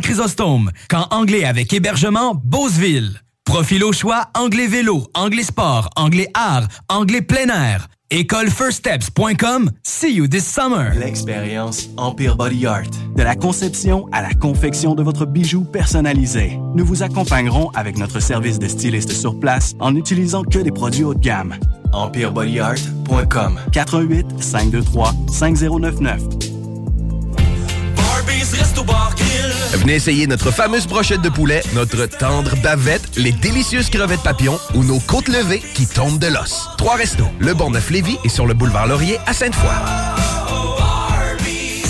[0.00, 3.20] Chrysostome, quand anglais avec hébergement, Beauceville.
[3.44, 7.88] Profil au choix, anglais vélo, anglais sport, anglais art, anglais plein air.
[8.10, 9.70] Écolefirststeps.com.
[9.82, 10.92] See you this summer.
[10.94, 12.90] L'expérience Empire Body Art.
[13.16, 16.58] De la conception à la confection de votre bijou personnalisé.
[16.74, 21.04] Nous vous accompagnerons avec notre service de styliste sur place en n'utilisant que des produits
[21.04, 21.54] haut de gamme.
[21.94, 26.51] EmpireBodyArt.com 88 523 5099
[29.72, 34.84] Venez essayer notre fameuse brochette de poulet, notre tendre bavette, les délicieuses crevettes papillons ou
[34.84, 36.68] nos côtes levées qui tombent de l'os.
[36.78, 40.21] Trois restos, le Bonneuf Lévis et sur le boulevard Laurier à Sainte-Foy.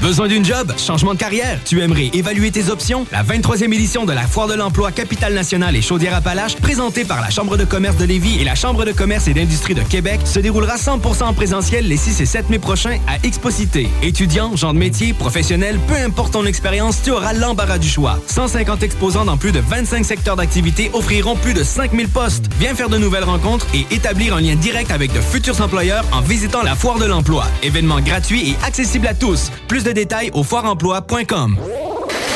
[0.00, 0.72] Besoin d'une job?
[0.78, 1.60] Changement de carrière?
[1.66, 3.06] Tu aimerais évaluer tes options?
[3.12, 7.28] La 23e édition de la Foire de l'emploi Capitale Nationale et Chaudière-Appalaches, présentée par la
[7.28, 10.40] Chambre de commerce de Lévis et la Chambre de commerce et d'industrie de Québec, se
[10.40, 13.88] déroulera 100% en présentiel les 6 et 7 mai prochains à Exposité.
[14.02, 18.18] Étudiants, gens de métier, professionnels, peu importe ton expérience, tu auras l'embarras du choix.
[18.26, 22.46] 150 exposants dans plus de 25 secteurs d'activité offriront plus de 5000 postes.
[22.58, 26.22] Viens faire de nouvelles rencontres et établir un lien direct avec de futurs employeurs en
[26.22, 27.46] visitant la Foire de l'emploi.
[27.62, 29.50] Événement gratuit et accessible à tous.
[29.68, 31.56] Plus de détails au foireemploi.com.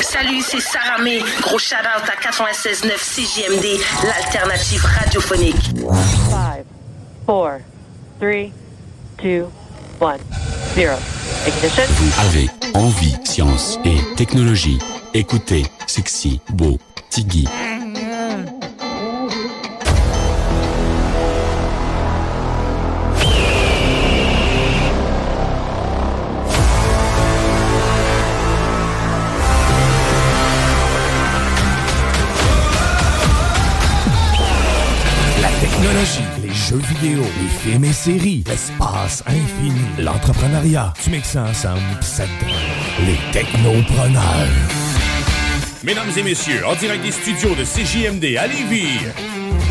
[0.01, 1.19] Salut, c'est Sarah May.
[1.41, 5.55] Gros shout-out à 96.9 CJMD, l'alternative radiophonique.
[5.55, 6.65] 5,
[7.25, 7.57] 4, 3,
[8.21, 9.47] 2,
[10.01, 10.17] 1,
[10.75, 10.93] 0.
[11.47, 11.83] Ignition.
[12.19, 14.79] Avec envie, science et technologie.
[15.13, 16.77] Écoutez Sexy, Beau,
[17.09, 17.47] Tiggy.
[37.41, 40.93] Les films et séries, l'espace infini, l'entrepreneuriat.
[41.03, 42.25] Tu mixes ça ensemble, ça
[43.05, 44.47] les technopreneurs.
[45.83, 48.99] Mesdames et messieurs, en direct des studios de CJMD à Lévis,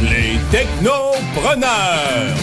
[0.02, 2.36] les technopreneurs.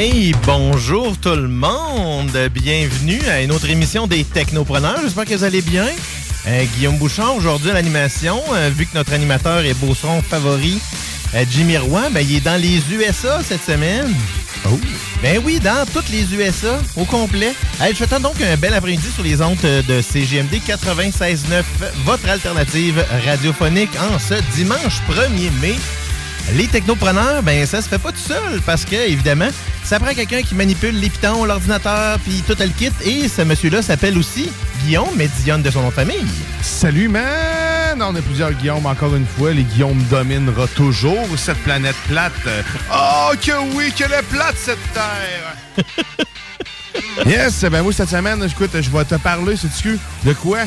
[0.00, 2.30] Hey, bonjour tout le monde.
[2.54, 5.00] Bienvenue à une autre émission des Technopreneurs.
[5.02, 5.88] J'espère que vous allez bien.
[6.46, 10.78] Euh, Guillaume Bouchard, aujourd'hui à l'animation, euh, vu que notre animateur est Beauceron favori,
[11.34, 14.14] euh, Jimmy Roy, ben, il est dans les USA cette semaine.
[14.66, 14.78] Oh!
[15.20, 17.52] Ben oui, dans toutes les USA, au complet.
[17.80, 21.64] Hey, je souhaite donc un bel après-midi sur les ondes de CGMD 96.9,
[22.04, 25.74] votre alternative radiophonique en ce dimanche 1er mai.
[26.54, 29.48] Les technopreneurs, ben ça se fait pas tout seul parce que, évidemment,
[29.84, 32.90] ça prend quelqu'un qui manipule les pitons, l'ordinateur, puis tout le kit.
[33.04, 34.50] Et ce monsieur-là s'appelle aussi
[34.82, 36.26] Guillaume, mais Dionne de son nom de famille.
[36.62, 38.00] Salut, man!
[38.00, 39.52] On a plusieurs Guillaume, encore une fois.
[39.52, 42.32] Les Guillaume dominera toujours cette planète plate.
[42.94, 45.84] Oh, que oui, qu'elle est plate, cette terre!
[47.26, 50.60] yes, ben oui, cette semaine, écoute, je vais te parler, sais-tu, de quoi?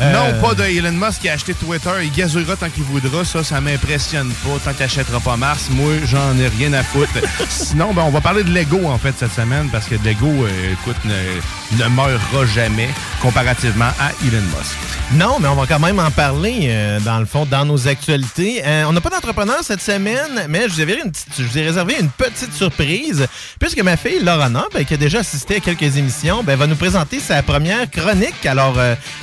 [0.00, 1.90] Euh, Non, pas de Elon Musk qui a acheté Twitter.
[2.02, 3.24] Il gazouillera tant qu'il voudra.
[3.24, 4.58] Ça, ça m'impressionne pas.
[4.64, 7.10] Tant qu'il n'achètera pas Mars, moi, j'en ai rien à foutre.
[7.48, 10.72] Sinon, ben, on va parler de Lego, en fait, cette semaine, parce que Lego, euh,
[10.72, 12.88] écoute, ne, ne meurra jamais
[13.20, 14.76] comparativement à Elon Musk.
[15.12, 18.62] Non, mais on va quand même en parler, euh, dans le fond, dans nos actualités.
[18.88, 21.62] On n'a pas d'entrepreneur cette semaine, mais je vous, ai une petite- je vous ai
[21.66, 23.26] réservé une petite surprise,
[23.60, 26.76] puisque ma fille, Lorana, ben, qui a déjà assisté à quelques émissions, ben, va nous
[26.76, 28.46] présenter sa première chronique.
[28.46, 28.76] Alors,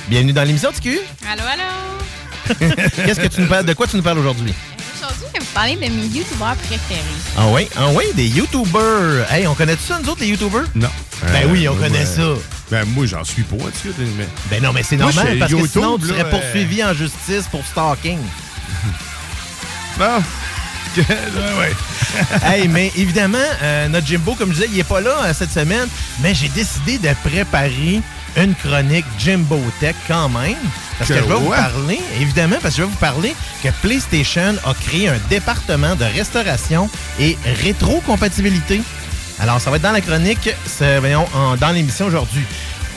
[0.08, 1.00] bienvenue dans l'émission, TQ.
[1.30, 2.54] Allô, allô!
[3.06, 4.52] Qu'est-ce que tu nous parles, de quoi tu nous parles aujourd'hui?
[4.96, 7.00] Aujourd'hui, je vais vous parler de mes youtubeurs préférés.
[7.38, 9.30] Ah oui, ah oui, des YouTubers.
[9.30, 10.64] Hey, on connaît ça, nous autres, les YouTubers?
[10.74, 10.88] Non.
[11.32, 12.04] Ben oui, on Euh, connaît ouais.
[12.06, 12.22] ça.
[12.70, 14.28] Ben, moi, j'en suis pas, tu sais, mais...
[14.50, 16.92] Ben non, mais c'est normal, parce que YouTube, sinon, tu là, serais euh, poursuivi en
[16.92, 18.18] justice pour stalking.
[19.98, 20.22] Bon.
[21.58, 21.72] ouais.
[22.44, 25.52] hey, mais évidemment, euh, notre Jimbo, comme je disais, il n'est pas là euh, cette
[25.52, 25.86] semaine,
[26.20, 28.00] mais j'ai décidé de préparer
[28.36, 30.54] une chronique Jimbo Tech quand même.
[30.98, 33.68] Parce que, Que je vais vous parler, évidemment, parce que je vais vous parler que
[33.82, 36.88] PlayStation a créé un département de restauration
[37.18, 38.82] et rétrocompatibilité.
[39.40, 40.50] Alors, ça va être dans la chronique,
[41.00, 42.42] voyons, en- dans l'émission aujourd'hui.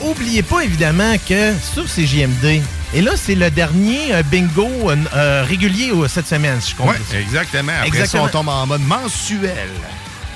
[0.02, 2.60] Oubliez pas, évidemment, que sur CJMD,
[2.92, 6.76] et là, c'est le dernier euh, bingo euh, euh, régulier euh, cette semaine, si je
[6.76, 6.94] comprends.
[7.18, 7.72] Exactement.
[7.72, 8.24] Après Exactement.
[8.24, 9.68] ça, on tombe en mode mensuel.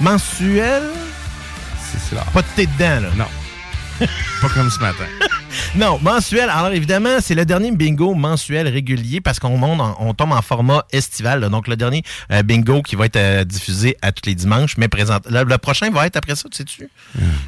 [0.01, 0.83] Mensuel?
[1.93, 2.25] C'est ça.
[2.33, 3.09] Pas de thé dedans, là.
[3.17, 3.25] Non.
[4.41, 5.05] pas comme ce matin.
[5.75, 6.49] Non, mensuel.
[6.51, 10.41] Alors évidemment, c'est le dernier bingo mensuel régulier parce qu'on monte en- on tombe en
[10.43, 11.41] format estival.
[11.41, 11.49] là.
[11.49, 12.03] Donc le dernier
[12.33, 15.19] euh, bingo qui va être euh, diffusé à tous les dimanches, mais présent.
[15.29, 16.89] Le, le prochain va être après ça, tu sais-tu?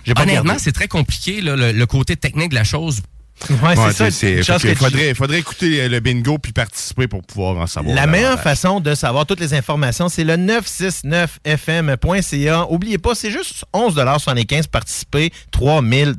[0.04, 0.62] J'ai pas Honnêtement, regardé.
[0.62, 3.00] c'est très compliqué, là, le, le côté technique de la chose.
[3.48, 4.26] Ouais, c'est ça.
[4.58, 7.94] que que tu- faudrait, faudrait écouter le bingo puis participer pour pouvoir en savoir.
[7.96, 12.66] La meilleure façon de savoir toutes les informations, c'est le 969fm.ca.
[12.70, 16.14] Oubliez pas, c'est juste 11,75 pour participer, 3000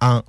[0.00, 0.22] en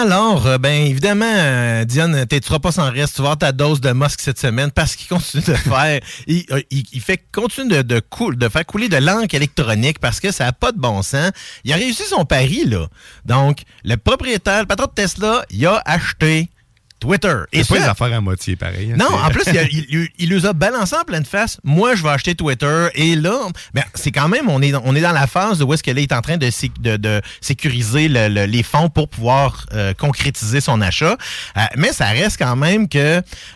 [0.04, 3.14] Alors, euh, ben évidemment, euh, Diane, tu seras pas sans reste.
[3.16, 6.44] Tu vas avoir ta dose de Musk cette semaine parce qu'il continue de faire, il,
[6.50, 8.02] euh, il- il fait continue de, de,
[8.34, 11.30] de faire couler de l'encre électronique parce que ça n'a pas de bon sens.
[11.64, 12.86] Il a réussi son pari là.
[13.24, 16.50] Donc, le propriétaire, le patron de Tesla, il a acheté
[17.04, 17.34] Twitter.
[17.52, 18.92] C'est pas les affaires à moitié pareil.
[18.92, 21.58] hein, non, en plus, il, a- il, il- il nous a balancé en pleine face.
[21.64, 22.86] Moi, je vais acheter Twitter.
[22.94, 23.38] Et là,
[23.74, 25.98] ben, c'est quand même, on est, dans- on est dans la phase où est-ce qu'elle
[25.98, 29.92] est en train de, sé- de, de sécuriser le- le- les fonds pour pouvoir euh,
[29.94, 31.16] concrétiser son achat.
[31.56, 32.98] Euh, mais ça reste quand même que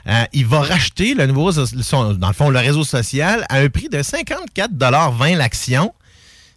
[0.09, 3.69] euh, il va racheter le nouveau, son- dans le fond, le réseau social à un
[3.71, 5.95] prix de 54,20 l'action,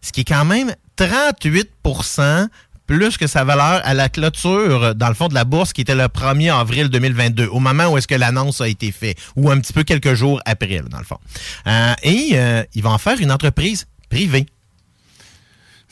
[0.02, 1.70] ce qui est quand même 38
[2.92, 5.96] plus que sa valeur à la clôture, dans le fond, de la bourse qui était
[5.96, 9.58] le 1er avril 2022, au moment où est-ce que l'annonce a été faite, ou un
[9.62, 11.18] petit peu quelques jours après, là, dans le fond.
[11.68, 14.46] Euh, et euh, il va en faire une entreprise privée.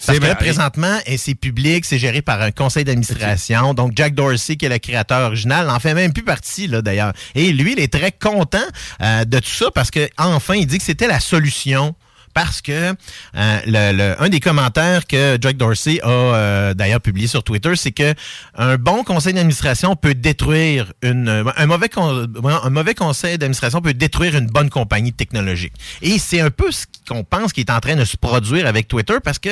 [0.05, 3.73] Parce que là, présentement, et c'est public, c'est géré par un conseil d'administration.
[3.73, 7.13] Donc, Jack Dorsey, qui est le créateur original, n'en fait même plus partie, là, d'ailleurs.
[7.33, 8.57] Et lui, il est très content
[9.01, 11.95] euh, de tout ça parce que enfin, il dit que c'était la solution.
[12.33, 12.93] Parce que
[13.35, 18.13] euh, un des commentaires que Jack Dorsey a euh, d'ailleurs publié sur Twitter, c'est que
[18.55, 24.69] un bon conseil d'administration peut détruire une un mauvais conseil d'administration peut détruire une bonne
[24.69, 25.73] compagnie technologique.
[26.01, 28.87] Et c'est un peu ce qu'on pense qui est en train de se produire avec
[28.87, 29.49] Twitter parce que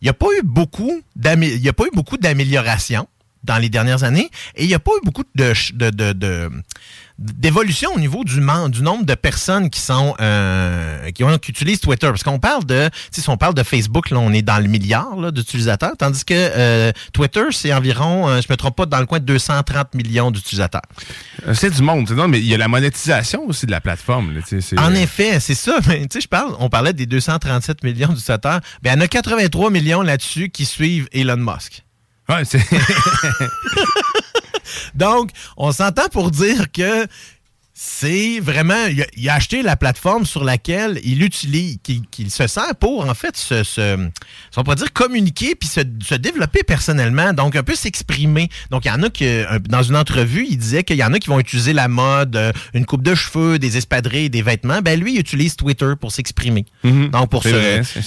[0.00, 3.08] il n'y a pas eu beaucoup il y a pas eu beaucoup d'améliorations
[3.44, 6.50] dans les dernières années et il n'y a pas eu beaucoup de-
[7.18, 11.80] d'évolution au niveau du, du nombre de personnes qui sont euh, qui, ont- qui utilisent
[11.80, 14.68] Twitter parce qu'on parle de si on parle de Facebook là on est dans le
[14.68, 19.06] milliard d'utilisateurs tandis que euh, Twitter c'est environ euh, je me trompe pas dans le
[19.06, 20.82] coin de 230 millions d'utilisateurs
[21.46, 22.10] Euh, C'est du monde.
[22.10, 24.34] Non, mais il y a la monétisation aussi de la plateforme.
[24.34, 24.40] là,
[24.78, 25.78] En effet, c'est ça.
[25.88, 28.60] Mais je parle, on parlait des 237 millions d'utilisateurs.
[28.82, 31.82] Ben, il y en a 83 millions là-dessus qui suivent Elon Musk.
[32.28, 32.60] Ouais, c'est.
[34.94, 37.06] Donc, on s'entend pour dire que
[37.78, 38.86] c'est vraiment.
[38.90, 41.76] Il a, il a acheté la plateforme sur laquelle il utilise,
[42.10, 44.08] qu'il se sert pour, en fait, se, se-
[44.56, 47.34] on pourrait dire, communiquer puis se, se développer personnellement.
[47.34, 48.48] Donc, un peu s'exprimer.
[48.70, 51.12] Donc, il y en a qui, euh, dans une entrevue, il disait qu'il y en
[51.12, 54.80] a qui vont utiliser la mode, euh, une coupe de cheveux, des espadrilles, des vêtements.
[54.80, 56.64] Ben, lui, il utilise Twitter pour s'exprimer.
[57.10, 57.50] Donc, pour se-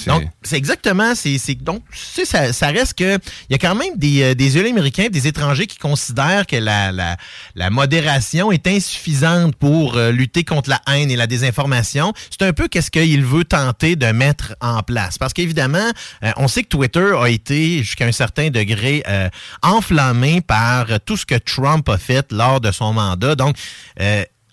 [0.08, 3.18] donc, c'est exactement, c'est, donc, tu sais, ça, ça reste que,
[3.50, 6.56] il y a quand même des, euh, des yeux américains, des étrangers qui considèrent que
[6.56, 7.18] la, la,
[7.54, 12.13] la modération est insuffisante pour euh, lutter contre la haine et la désinformation.
[12.30, 15.18] C'est un peu qu'est-ce qu'il veut tenter de mettre en place.
[15.18, 15.89] Parce qu'évidemment,
[16.24, 19.30] euh, on sait que Twitter a été jusqu'à un certain degré euh,
[19.62, 23.36] enflammé par tout ce que Trump a fait lors de son mandat.
[23.36, 23.56] Donc,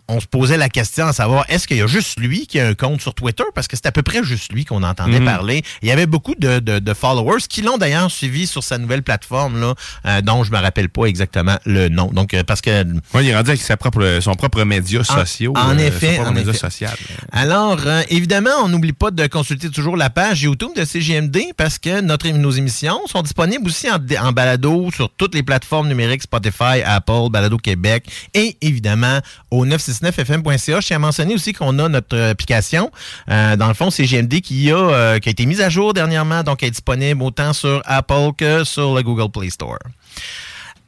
[0.08, 2.68] on se posait la question à savoir est-ce qu'il y a juste lui qui a
[2.68, 3.42] un compte sur Twitter?
[3.54, 5.25] Parce que c'est à peu près juste lui qu'on entendait Mhm.
[5.26, 5.62] parler.
[5.82, 9.02] Il y avait beaucoup de, de- de followers qui l'ont d'ailleurs suivi sur sa nouvelle
[9.02, 9.75] plateforme là,
[10.06, 12.06] euh, dont je me rappelle pas exactement le nom.
[12.12, 12.84] Donc euh, parce que
[13.14, 15.50] Ouais, il est rendu avec sa propre, son propre média social.
[15.56, 16.58] en euh, effet, Son propre en média effet.
[16.60, 16.96] social.
[17.32, 21.78] Alors, euh, évidemment, on n'oublie pas de consulter toujours la page YouTube de CGMD parce
[21.78, 26.22] que notre, nos émissions sont disponibles aussi en, en balado sur toutes les plateformes numériques
[26.22, 29.20] Spotify, Apple, Balado Québec et évidemment
[29.50, 29.64] au
[30.02, 30.80] 969fm.ca.
[30.80, 32.90] Je tiens à mentionner aussi qu'on a notre application.
[33.30, 36.42] Euh, dans le fond, CGMD qui, a, euh, qui a été mise à jour dernièrement,
[36.42, 39.78] donc elle est disponible autant sur Apple que sur le Google Play Store.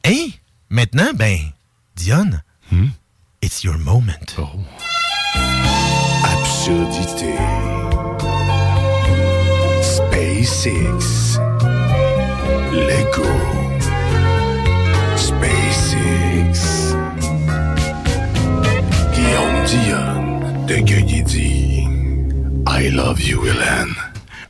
[0.03, 0.31] Et
[0.69, 1.37] maintenant, ben,
[1.95, 2.43] Dionne,
[3.41, 4.13] it's your moment.
[6.23, 7.33] Absurdité.
[9.81, 11.39] SpaceX.
[12.71, 13.68] Lego.
[19.69, 20.81] Dion de
[21.21, 21.83] dit
[22.67, 23.93] I love you, Hélène.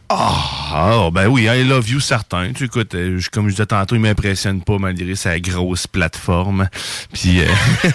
[0.08, 2.54] Ah, ah, ben oui, I love you, certain.
[2.54, 6.70] Tu écoutes, euh, je- comme je disais tantôt, il m'impressionne pas malgré sa grosse plateforme.
[7.12, 7.48] Puis, euh,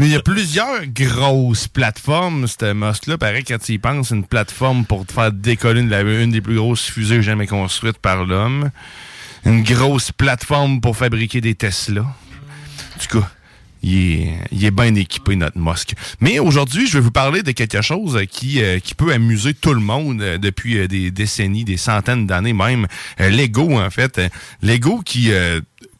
[0.00, 3.18] mais il y a plusieurs grosses plateformes, ce Musk-là.
[3.18, 6.90] Pareil, quand tu y penses, une plateforme pour te faire décoller une, des plus grosses
[6.90, 8.70] fusées jamais construites par l'homme.
[9.44, 12.06] Une grosse plateforme pour fabriquer des Tesla.
[12.98, 13.28] Tout cas,
[13.86, 15.94] il est, il est bien équipé, notre Musk.
[16.20, 19.74] Mais aujourd'hui, je vais vous parler de quelque chose qui, euh, qui peut amuser tout
[19.74, 22.86] le monde euh, depuis euh, des décennies, des centaines d'années même.
[23.18, 24.20] Lego, en fait.
[24.62, 25.30] Lego qui,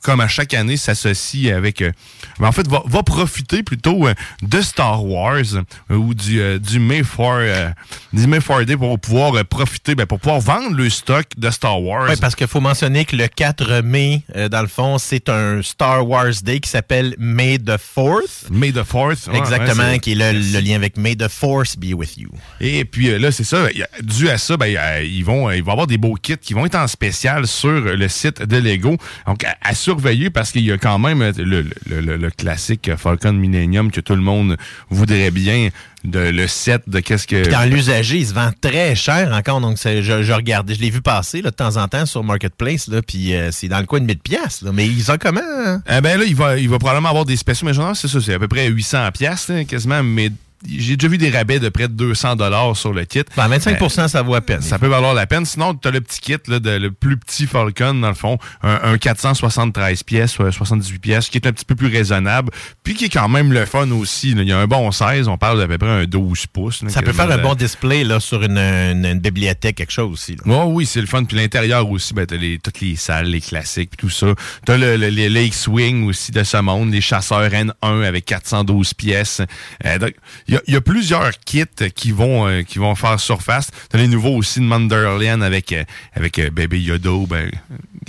[0.06, 1.82] comme à chaque année, s'associe avec...
[1.82, 1.90] euh,
[2.38, 5.42] ben, en fait, va, va profiter plutôt euh, de Star Wars
[5.90, 7.74] euh, ou du, du Mayfair,
[8.12, 12.06] du Mayfair Day pour pouvoir profiter, ben, pour pouvoir vendre le stock de Star Wars.
[12.08, 16.08] Oui, parce qu'il faut mentionner que le 4 mai, dans le fond, c'est un Star
[16.08, 18.48] Wars Day qui s'appelle May the 4th.
[18.52, 19.28] May the 4th.
[19.28, 22.30] ouais, Exactement, ouais, qui est le, le lien avec May the Force be with you.
[22.60, 23.66] Et puis là, c'est ça.
[24.04, 26.64] Dû à ça, ben, ils vont, il va y avoir des beaux kits qui vont
[26.64, 28.96] être en spécial sur le site de Lego.
[29.26, 32.90] Donc, à surveiller parce qu'il y a quand même euh, le, le- le- le classique
[32.96, 34.56] Falcon Millennium que tout le monde
[34.90, 35.68] voudrait bien.
[36.04, 37.42] De, le set de qu'est-ce que.
[37.42, 39.60] Puis dans l'usager, il se vend très cher encore.
[39.60, 42.86] Donc, je, je regarde, je l'ai vu passer là, de temps en temps sur Marketplace,
[42.86, 44.62] là, puis euh, c'est dans le coin de 1000 pièces.
[44.72, 45.40] Mais ils ont comment?
[45.42, 45.82] hein?
[45.90, 48.20] Eh ben là, il va, il va probablement avoir des spéciaux, mais genre, c'est ça,
[48.20, 50.30] c'est à peu près 800 pièces quasiment, mais
[50.66, 53.22] j'ai déjà vu des rabais de près de 200 dollars sur le kit.
[53.36, 54.62] Ben, 25% ça vaut à peine.
[54.62, 55.44] Ça peut valoir la peine.
[55.44, 58.38] Sinon, tu as le petit kit, là, de, le plus petit Falcon, dans le fond,
[58.62, 62.50] un, un 473 pièces, euh, 78 pièces, qui est un petit peu plus raisonnable,
[62.82, 64.34] puis qui est quand même le fun aussi.
[64.34, 64.42] là.
[64.42, 66.82] Il y a un bon 16, on parle d'à peu près un 12 pouces.
[66.82, 70.12] là, Ça peut faire un bon display là, sur une, une- une bibliothèque, quelque chose
[70.12, 70.36] aussi.
[70.46, 71.24] Ouais, oui, c'est le fun.
[71.24, 74.26] Puis l'intérieur aussi, ben, t'as les, toutes les salles, les classiques, puis tout ça.
[74.64, 77.72] T'as le, le, les, les X-Wing aussi de ce monde, les chasseurs N1
[78.04, 79.42] avec 412 pièces.
[79.84, 80.14] Euh, donc,
[80.48, 83.70] Il y, y a plusieurs kits qui vont, euh, qui vont faire surface.
[83.88, 85.84] T'as les nouveaux aussi de Mandalorian avec, euh,
[86.14, 87.10] avec euh, Baby Yoda.
[87.28, 87.50] Ben,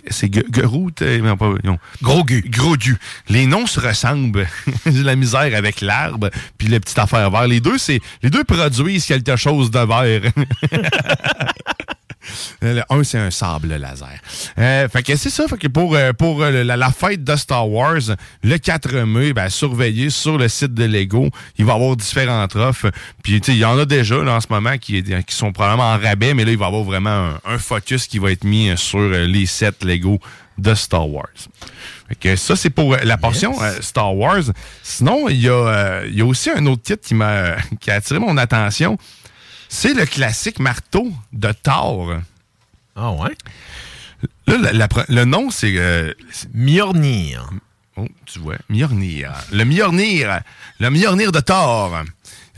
[0.10, 1.77] c'est Groot, non, pas, non.
[2.01, 2.44] Gros Gu.
[2.48, 2.98] Gros Gu.
[3.29, 4.48] Les noms se ressemblent.
[4.86, 7.48] J'ai la misère avec l'arbre, puis le petit affaire vert.
[7.48, 10.32] Les deux, c'est, les deux produisent quelque chose de vert.
[12.62, 14.19] Le un, c'est un sable laser.
[14.57, 15.48] Euh, fait que c'est ça.
[15.48, 18.01] Fait que pour, euh, pour euh, la, la fête de Star Wars,
[18.43, 21.29] le 4 mai, ben, surveillez sur le site de Lego.
[21.57, 22.91] Il va y avoir différentes offres.
[23.24, 25.51] Puis, tu sais, il y en a déjà là, en ce moment qui, qui sont
[25.51, 28.31] probablement en rabais, mais là, il va y avoir vraiment un, un focus qui va
[28.31, 30.19] être mis sur les sets Lego
[30.57, 31.27] de Star Wars.
[32.07, 34.43] Fait que ça, c'est pour la portion euh, Star Wars.
[34.81, 37.96] Sinon, il y, a, euh, y a aussi un autre titre qui m'a qui a
[37.96, 38.98] attiré mon attention.
[39.69, 42.13] C'est le classique marteau de Thor.
[42.95, 43.36] Ah ouais?
[44.47, 45.74] Là, la- la pre- le nom, c'est...
[45.77, 46.13] euh.
[48.00, 49.33] Oh, tu vois, Mjolnir.
[49.51, 50.41] Le Mjolnir.
[50.79, 52.03] Le Mjolnir de Thor.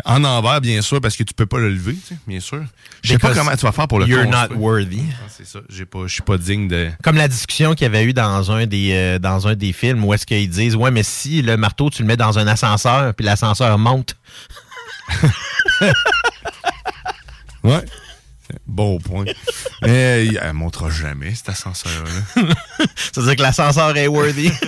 [0.05, 2.63] En envers, bien sûr, parce que tu peux pas le lever, tu sais, bien sûr.
[3.03, 4.49] Je sais pas comment tu vas faire pour le You're construire.
[4.51, 5.01] not worthy.
[5.11, 5.59] Ah, c'est ça.
[5.69, 6.89] J'ai pas, je suis pas digne de...
[7.03, 10.03] Comme la discussion qu'il y avait eu dans un des euh, dans un des films
[10.05, 13.13] où est-ce qu'ils disent ouais mais si le marteau tu le mets dans un ascenseur
[13.13, 14.15] puis l'ascenseur monte.
[17.69, 17.85] Ouais.
[18.65, 19.25] Bon point.
[19.83, 22.09] Mais elle montera jamais, cet ascenseur-là.
[23.13, 24.51] Ça veut dire que l'ascenseur est worthy.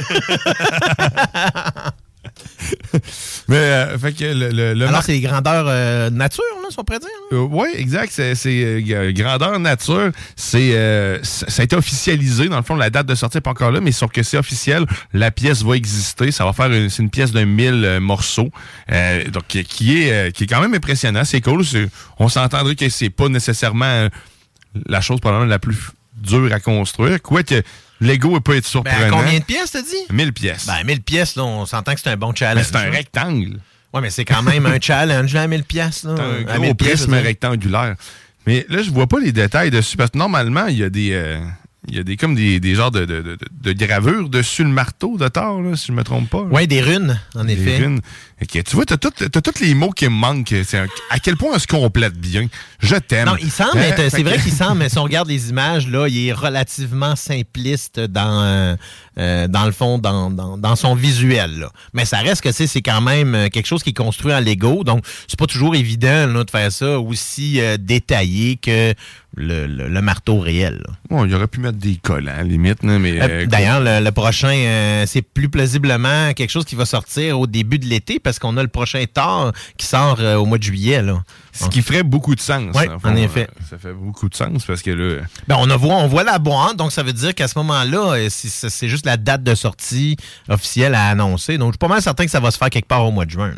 [3.47, 6.67] Mais, euh, fait que le, le, le Alors, mar- c'est les grandeurs euh, nature, là,
[6.69, 7.09] si on pourrait dire.
[7.31, 7.37] là.
[7.39, 8.11] oui, exact.
[8.11, 10.11] C'est euh, grandeur nature.
[10.35, 12.47] C'est euh, ça a été officialisé.
[12.49, 14.37] Dans le fond, la date de sortie n'est pas encore là, mais sauf que c'est
[14.37, 14.85] officiel.
[15.13, 16.31] La pièce va exister.
[16.31, 18.49] Ça va faire une, c'est une pièce de 1000 euh, morceaux.
[18.91, 21.23] Euh, donc, qui- est, euh, qui est quand même impressionnant.
[21.25, 21.63] C'est cool.
[22.19, 24.09] On s'entendrait que c'est pas nécessairement euh,
[24.87, 25.77] la chose probablement la plus
[26.15, 27.21] dure à construire.
[27.21, 27.61] Quoique,
[28.01, 29.17] Lego peut être Ben, surprenant.
[29.17, 29.95] combien de pièces, t'as dit?
[30.11, 30.65] 1000 pièces.
[30.67, 32.65] Ben, 1000 pièces, là, on s'entend que c'est un bon challenge.
[32.73, 33.59] Mais c'est un rectangle.
[33.93, 36.15] Ouais, mais c'est quand même un challenge, là, à 1000 pièces, là.
[36.47, 37.95] Un 1000 gros prisme rectangulaire.
[38.47, 41.11] Mais là, je vois pas les détails dessus parce que normalement, il y a des.
[41.13, 41.39] euh,
[41.91, 44.69] il y a des comme des, des genres de, de, de, de gravures dessus le
[44.69, 46.41] marteau de Thor, là, si je me trompe pas.
[46.43, 47.77] Ouais, des runes, en Des effet.
[47.83, 47.99] runes.
[48.41, 50.55] Ok, tu vois, t'as tous tous les mots qui me manquent.
[50.63, 52.47] C'est un- à quel point on se complète bien?
[52.79, 53.27] Je t'aime.
[53.27, 54.09] Non, il semble Hein?
[54.09, 57.99] C'est vrai qu'il semble, mais si on regarde les images, là, il est relativement simpliste
[57.99, 58.75] dans, euh,
[59.19, 61.59] euh, dans le fond, dans, dans, dans son visuel.
[61.59, 61.69] Là.
[61.93, 64.39] Mais ça reste que c'est c'est quand même euh, quelque chose qui est construit en
[64.39, 64.83] Lego.
[64.83, 68.93] Donc, c'est pas toujours évident là, de faire ça aussi euh, détaillé que
[69.35, 70.83] le, le- le marteau réel.
[71.09, 73.21] Bon, il aurait pu mettre des collants, à la limite, mais.
[73.21, 77.39] Euh, euh, D'ailleurs, le, le prochain, euh, c'est plus plaisiblement quelque chose qui va sortir
[77.39, 80.57] au début de l'été parce qu'on a le prochain Thor qui sort euh, au mois
[80.57, 81.01] de juillet.
[81.01, 81.23] Là.
[81.53, 82.75] Ce qui ferait beaucoup de sens.
[82.75, 83.09] Oui, fond.
[83.09, 83.47] en effet.
[83.69, 85.21] Ça fait beaucoup de sens parce que là.
[85.47, 88.29] Ben, on, a voit, on voit la boîte, donc ça veut dire qu'à ce moment-là,
[88.29, 90.17] c'est c'est juste la date de sortie
[90.49, 91.57] officielle à annoncer.
[91.57, 93.25] Donc, je suis pas mal certain que ça va se faire quelque part au mois
[93.25, 93.49] de juin.
[93.49, 93.55] là.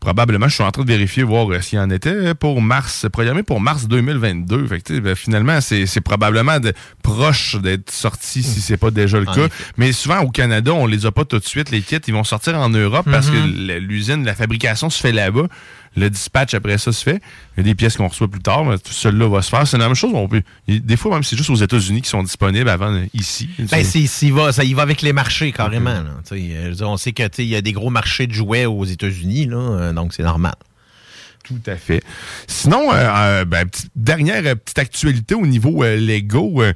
[0.00, 3.06] Probablement, je suis en train de vérifier, voir euh, s'il y en était pour mars,
[3.12, 4.66] programmé pour mars 2022.
[4.68, 9.18] Fait que, ben, finalement, c'est c'est probablement de- proche d'être sorti si c'est pas déjà
[9.18, 9.46] le En cas.
[9.46, 9.64] effet.
[9.76, 11.96] Mais souvent, au Canada, on les a pas tout de suite, les kits.
[12.06, 13.70] Ils vont sortir en Europe parce que Mhm.
[13.70, 15.48] l- l'usine, la fabrication se fait là-bas.
[15.98, 17.20] Le dispatch, après ça, se fait.
[17.56, 19.66] Il y a des pièces qu'on reçoit plus tard, mais tout celui-là va se faire.
[19.66, 20.12] C'est la même chose.
[20.14, 23.04] On peut, il- des fois, même, c'est juste aux États-Unis qui sont disponibles avant euh,
[23.14, 23.48] ici.
[23.58, 25.90] Ben, c'est- va, ça y va avec les marchés carrément.
[25.90, 26.04] là.
[26.32, 28.66] Euh, dire, on sait que tu sais, il y a des gros marchés de jouets
[28.66, 30.54] aux États-Unis, là, euh, donc c'est normal.
[31.44, 32.02] Tout à fait.
[32.46, 36.72] Sinon, euh, ben, petite- dernière petite actualité au niveau euh, Lego, euh,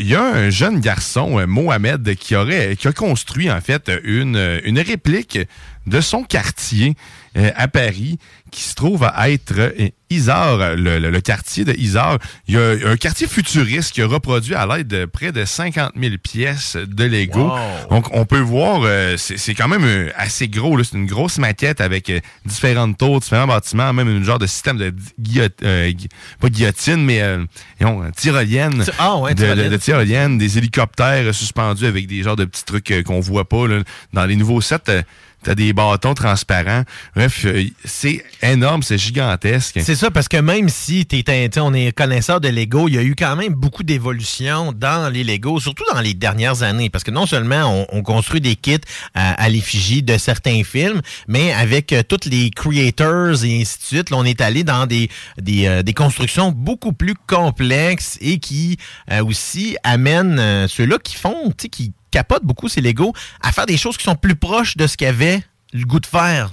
[0.00, 4.60] il y a un jeune garçon, Mohamed, qui aurait qui a construit en fait une,
[4.64, 5.38] une réplique
[5.86, 6.96] de son quartier
[7.38, 8.18] euh, à Paris
[8.50, 12.18] qui se trouve à être euh, Isard, le, le- le quartier de Isard.
[12.46, 15.92] Il y a un quartier futuriste qui a reproduit à l'aide de près de 50
[16.00, 17.48] 000 pièces de Lego.
[17.50, 17.58] Wow.
[17.90, 20.82] Donc, on peut voir, euh, c'est quand même euh, assez gros.
[20.82, 24.78] C'est une grosse maquette avec euh, différentes tours, différents bâtiments, même une genre de système
[24.78, 26.08] de guillotine,
[26.40, 27.44] pas guillotine, mais euh,
[27.82, 28.84] euh, tyrolienne.
[28.98, 29.70] Ah ouais, de, de, tyrolienne.
[29.72, 33.66] de tyrolienne, des hélicoptères suspendus avec des genres de petits trucs qu'on voit pas.
[33.68, 33.80] là.
[34.14, 35.04] Dans les nouveaux sets,
[35.42, 36.84] t'as des bâtons transparents.
[37.14, 39.80] Bref, euh, c'est énorme, c'est gigantesque.
[39.82, 41.24] C'est ça, parce que même si t'es
[41.58, 45.24] on est connaisseur de Lego, il y a eu quand même beaucoup d'évolution dans les
[45.24, 46.90] Lego, surtout dans les dernières années.
[46.90, 48.78] Parce que non seulement on, on construit des kits
[49.14, 54.12] à, l'effigie de certains films, mais avec euh, tous les creators et ainsi de suite,
[54.12, 55.08] on est allé dans des,
[55.40, 58.76] des, euh, des constructions beaucoup plus complexes et qui
[59.10, 63.66] euh, aussi amènent ceux-là qui font, tu sais, qui capotent beaucoup ces Lego à faire
[63.66, 65.40] des choses qui sont plus proches de ce qu'ils avaient
[65.72, 66.50] le goût de faire,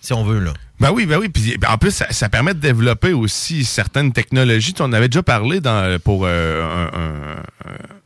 [0.00, 0.52] si on veut, là.
[0.80, 1.28] Ben oui, ben oui.
[1.28, 4.74] Puis ben, en plus, ça, ça permet de développer aussi certaines technologies.
[4.74, 7.00] Tu en avais déjà parlé dans, pour euh, un,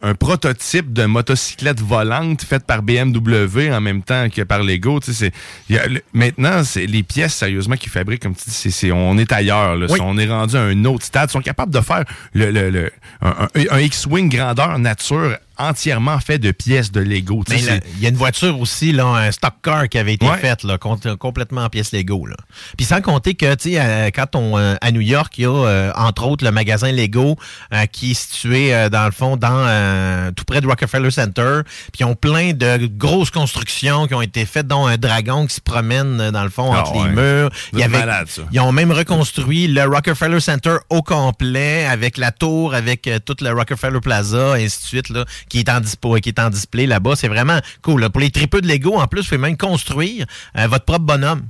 [0.06, 5.00] un- un prototype de motocyclette volante faite par BMW en même temps que par Lego.
[5.00, 5.32] Tu sais, c'est-
[5.68, 8.70] il y a le- maintenant, c'est les pièces sérieusement qu'ils fabriquent, comme tu dis, c'est,
[8.70, 9.76] c'est- on est ailleurs.
[9.76, 9.86] là.
[9.90, 9.98] Oui.
[10.02, 11.28] On est rendu à un autre stade.
[11.28, 15.36] Ils sont capables de faire le, le- le- un, un- un X-Wing grandeur nature
[15.68, 17.42] entièrement fait de pièces de Lego.
[17.50, 20.38] Il y a une voiture aussi, là, un stock car qui avait été Ouais.
[20.38, 22.26] faite là, com- complètement en pièces Lego.
[22.26, 22.36] Là.
[22.76, 25.46] Puis sans compter que, tu sais, euh, quand on euh, à New York, il y
[25.46, 27.36] a euh, entre autres le magasin Lego
[27.72, 31.60] euh, qui est situé euh, dans le fond, dans euh, tout près de Rockefeller Center.
[31.92, 35.54] Puis ils ont plein de grosses constructions qui ont été faites, dont un dragon qui
[35.54, 37.08] se promène dans le fond Ah entre ouais.
[37.08, 37.50] les murs.
[37.90, 38.42] Malade, ça.
[38.52, 43.50] Ils ont même reconstruit le Rockefeller Center au complet avec la tour, avec tout le
[43.52, 46.86] Rockefeller Plaza, et ainsi de suite, là, qui est en dispo, qui est en display
[46.86, 47.14] là-bas.
[47.14, 48.00] C'est vraiment cool.
[48.00, 48.08] là.
[48.08, 50.24] Pour les tripeux de Lego, en plus, vous pouvez même construire
[50.56, 51.42] euh, votre propre bonhomme.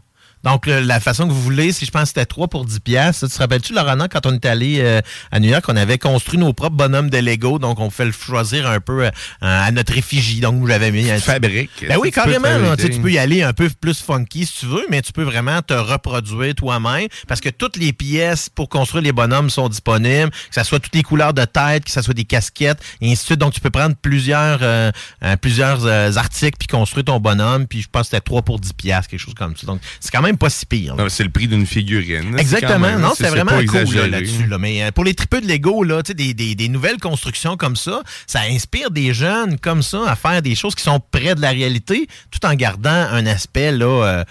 [0.44, 2.80] Donc, le- la façon que vous voulez, si je pense que c'était 3 pour 10
[2.80, 3.26] piastres.
[3.28, 5.00] Tu te rappelles-tu, Laurent, quand on est allé euh,
[5.30, 8.12] à New York, on avait construit nos propres bonhommes de Lego, donc on fait le
[8.12, 10.40] choisir un peu euh, à notre effigie.
[10.40, 11.10] Donc, j'avais mis...
[11.10, 11.70] un- fabriques.
[11.88, 12.48] Ben oui, carrément.
[12.48, 12.54] là.
[12.58, 12.76] fabriquer.
[12.76, 15.12] Tu sais, tu peux y aller un peu plus funky si tu veux, mais tu
[15.12, 19.68] peux vraiment te reproduire toi-même parce que toutes les pièces pour construire les bonhommes sont
[19.68, 23.06] disponibles, que ce soit toutes les couleurs de tête, que ce soit des casquettes, et
[23.12, 23.38] ainsi de suite.
[23.38, 24.90] Donc, tu peux prendre plusieurs, euh,
[25.24, 27.66] euh, plusieurs euh, articles puis construire ton bonhomme.
[27.66, 29.66] Puis je pense que c'était 3 pour 10 piastres, quelque chose comme ça.
[29.66, 30.94] Donc, c'est quand même pas si pire.
[31.08, 32.36] C'est le prix d'une figurine.
[32.38, 32.78] Exactement.
[32.78, 34.46] Même- non, c'est- c'est vraiment cool là-dessus.
[34.48, 34.58] là.
[34.58, 38.02] Mais euh, pour les tripeux de Lego, là, des, des- des nouvelles constructions comme ça,
[38.26, 41.50] ça inspire des jeunes comme ça à faire des choses qui sont près de la
[41.50, 44.24] réalité, tout en gardant un aspect là, euh,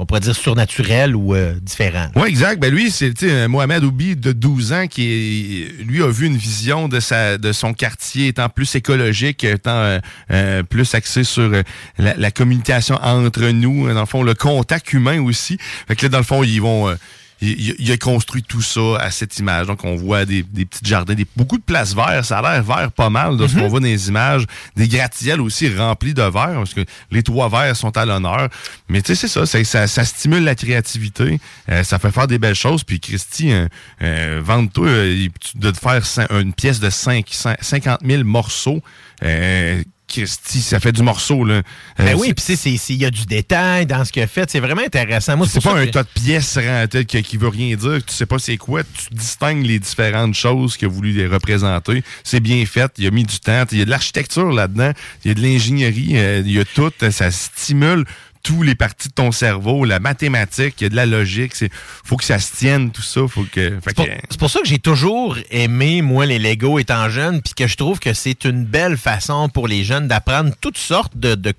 [0.00, 2.06] on pourrait dire surnaturel ou euh, différent.
[2.16, 2.58] Oui, exact.
[2.58, 6.88] Ben lui, c'est sais, Mohamed Oubi de 12 ans qui lui a vu une vision
[6.88, 9.98] de sa de son quartier étant plus écologique, étant euh,
[10.30, 11.62] euh, plus axé sur euh,
[11.98, 15.58] la, la communication entre nous, dans le fond le contact humain aussi.
[15.86, 16.94] Fait que là dans le fond ils vont euh,
[17.40, 19.66] il, il a construit tout ça à cette image.
[19.66, 22.24] Donc, on voit des, des petits jardins, des, beaucoup de places vertes.
[22.24, 24.46] Ça a l'air vert pas mal de ce qu'on voit dans les images.
[24.76, 28.48] Des gratte-ciels aussi remplis de verre, parce que les toits verts sont à l'honneur.
[28.88, 31.40] Mais tu sais, c'est ça, ça, ça, stimule la créativité.
[31.68, 32.84] Euh, ça fait faire des belles choses.
[32.84, 33.68] Puis, Christy, euh,
[34.02, 37.26] euh, vende-toi euh, de te faire une pièce de 5,
[37.60, 38.82] 50 000 morceaux.
[39.22, 41.62] Euh, Christy, ça fait du morceau, là.
[41.98, 44.22] Ben Euh, oui, puis c'est- c'est- c'est- il y a du détail dans ce qu'il
[44.22, 44.50] a fait.
[44.50, 45.36] C'est vraiment intéressant.
[45.36, 48.12] Moi, c'est pas un que- tas de pièces rentées qui, qui veut rien dire, tu
[48.14, 52.02] sais pas c'est quoi, tu distingues les différentes choses qu'il a voulu les représenter.
[52.24, 54.92] C'est bien fait, il a mis du temps, il y a de l'architecture là-dedans,
[55.24, 58.04] il y a de l'ingénierie, euh, il y a tout, ça stimule
[58.42, 61.70] tous les parties de ton cerveau, la mathématique, il y a de la logique, c'est
[62.04, 64.50] faut que ça se tienne tout ça, faut que fait C'est pour, que- c'est pour
[64.50, 68.12] ça que j'ai toujours aimé, moi, les Lego étant jeune, puis que je trouve que
[68.14, 71.52] c'est une belle façon pour les jeunes d'apprendre toutes sortes de, de-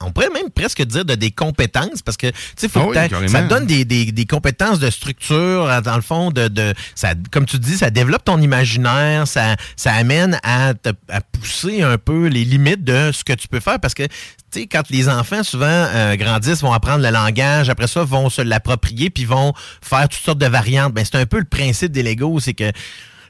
[0.00, 2.88] on pourrait même presque dire de des compétences, parce que, tu sais, faut Ah que
[2.90, 7.14] oui, ça donne des, des- des compétences de structure, dans le fond, de, de ça,
[7.32, 11.98] comme tu dis, ça développe ton imaginaire, ça, ça amène à, te- à pousser un
[11.98, 15.08] peu les limites de ce que tu peux faire, parce que, tu sais, quand les
[15.08, 19.52] enfants souvent euh, grandissent, vont apprendre le langage, après ça, vont se l'approprier, puis vont
[19.82, 20.94] faire toutes sortes de variantes.
[20.94, 22.70] Ben, c'est un peu le principe des Legos, c'est que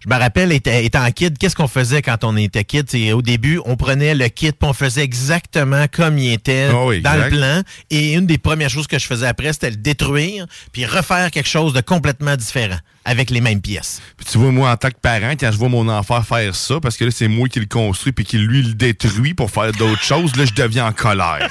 [0.04, 2.88] je me rappelle, étant, kid, qu'est-ce qu'on faisait quand on était kid?
[3.12, 7.00] Au début, on prenait le kit, puis on faisait exactement comme il était Ah oui,
[7.00, 7.30] dans exact.
[7.30, 7.62] le plan.
[7.90, 11.48] Et une des premières choses que je faisais après, c'était le détruire, puis refaire quelque
[11.48, 14.00] chose de complètement différent, avec les mêmes pièces.
[14.16, 16.80] Puis tu vois, moi, en tant que parent, quand je vois mon enfant faire ça,
[16.80, 19.72] parce que là, c'est moi qui le construis puis qui lui le détruit pour faire
[19.72, 21.48] d'autres choses, là, je deviens en colère.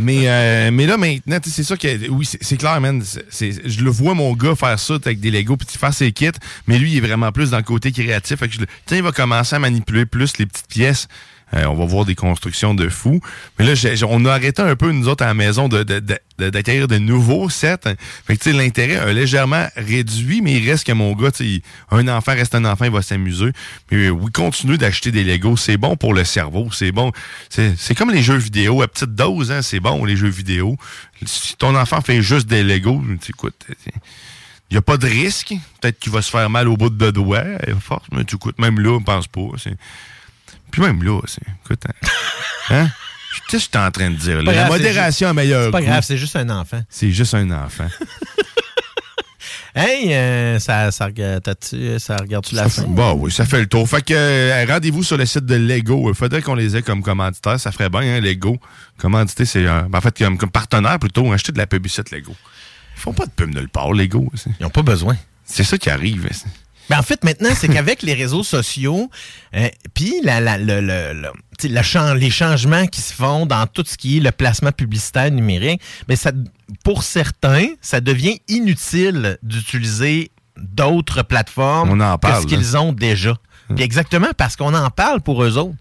[0.00, 2.08] Mais, euh, mais là, maintenant, c'est ça que.
[2.08, 3.02] Oui, c'est clair, man.
[3.02, 6.30] je le vois, mon gars, faire ça avec des Legos puis faire ses kits,
[6.66, 8.38] mais lui, il est vraiment plus dans le côté créatif.
[8.38, 8.50] Fait
[8.90, 11.08] il va commencer à manipuler plus les petites pièces.
[11.54, 13.20] Euh, on va voir des constructions de fous.
[13.58, 16.98] Mais là, j'ai- on a arrêté un peu, nous autres, à la maison, d'acquérir de
[16.98, 17.76] nouveaux sets.
[18.24, 21.30] Fait que, tu sais, l'intérêt a légèrement réduit, mais il reste que mon gars,
[21.90, 23.50] un enfant reste un enfant, il va s'amuser.
[23.90, 25.56] Mais oui, continue d'acheter des Legos.
[25.56, 26.68] C'est bon pour le cerveau.
[26.72, 27.10] C'est bon.
[27.48, 28.82] C'est, comme les jeux vidéo.
[28.82, 30.76] À petite dose, hein, c'est bon, les jeux vidéo.
[31.26, 33.66] Si ton enfant fait juste des Legos, écoute,
[34.70, 35.52] il n'y a pas de risque.
[35.80, 38.58] Peut-être qu'il va se faire mal au bout de doigt, à force, mais tu écoutes,
[38.60, 39.40] même là, on pense pas.
[40.70, 41.42] Puis même là, c'est.
[41.64, 42.08] Écoute, hein?
[42.70, 42.88] hein?
[43.48, 44.36] Qu'est-ce que je suis en train de dire?
[44.36, 44.42] Là?
[44.42, 46.80] La grave, modération a meilleur C'est pas grave, c'est juste un enfant.
[46.88, 47.88] C'est juste un enfant.
[49.74, 52.82] Hey, euh, ça, t'as-tu- ça regarde-tu la fin?
[52.88, 53.88] Bon, oui, ça fait le tour.
[53.88, 56.10] Fait que euh, rendez-vous sur le site de Lego.
[56.10, 57.60] Il faudrait qu'on les ait comme commanditaires.
[57.60, 58.58] Ça ferait bien, hein, Lego.
[58.98, 61.32] Commandité, c'est euh, en fait comme, comme partenaire plutôt.
[61.32, 62.34] Acheter de la publicité Lego.
[62.96, 64.30] Ils font pas de pub nulle part, Lego.
[64.58, 65.16] Ils n'ont pas besoin.
[65.44, 66.28] C'est ça qui arrive.
[66.90, 66.96] Hein.
[66.96, 69.10] Ben, en fait, maintenant, c'est qu'avec les réseaux sociaux,
[69.54, 73.96] euh, puis la, la, le, le- le- les changements qui se font dans tout ce
[73.96, 76.32] qui est le placement publicitaire numérique, ben ça,
[76.84, 82.92] pour certains, ça devient inutile d'utiliser d'autres plateformes On en parle, que ce qu'ils ont
[82.92, 83.36] déjà.
[83.74, 85.76] Puis exactement parce qu'on en parle pour eux autres.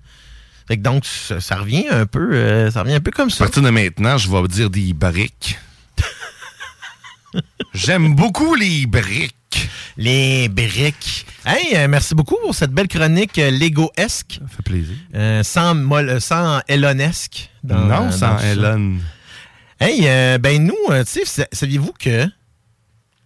[0.67, 3.32] Fait que donc, ça, ça revient un peu, euh, ça revient un peu comme À
[3.32, 3.45] ça.
[3.45, 5.58] partir de maintenant, je vais dire des briques.
[7.74, 9.36] J'aime beaucoup les briques.
[10.02, 11.26] Les briques.
[11.46, 14.40] Hey, euh, merci beaucoup pour cette belle chronique euh, Lego-esque.
[14.42, 14.96] Ça fait plaisir.
[15.14, 15.76] Euh, sans,
[16.22, 17.50] sans Elonesque.
[17.66, 18.40] dans- non, dans sans.
[18.40, 18.94] Elon.
[19.78, 22.26] Hey, euh, ben nous, euh, tu sais, sa- saviez-vous que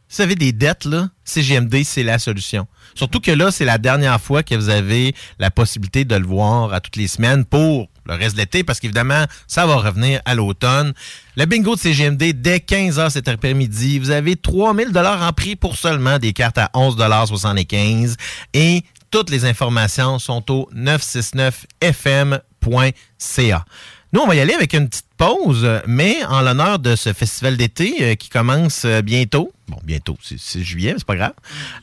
[0.08, 2.66] si vous avez des dettes, là, CGMD, c'est la solution.
[2.96, 6.74] Surtout que là, c'est la dernière fois que vous avez la possibilité de le voir
[6.74, 10.36] à toutes les semaines pour le reste de l'été, parce qu'évidemment, ça va revenir à
[10.36, 10.94] l'automne.
[11.36, 15.78] Le bingo de CGMD, dès 15h cet après-midi, vous avez 3000 dollars en prix pour
[15.78, 18.16] seulement des cartes à 11,75
[18.54, 23.66] et toutes les informations sont au 969fm.ca.
[24.14, 27.58] Nous, on va y aller avec une petite pause, mais en l'honneur de ce festival
[27.58, 29.52] d'été euh, qui commence euh, bientôt.
[29.68, 31.34] Bon, bientôt, c'est juillet, mais c'est pas grave.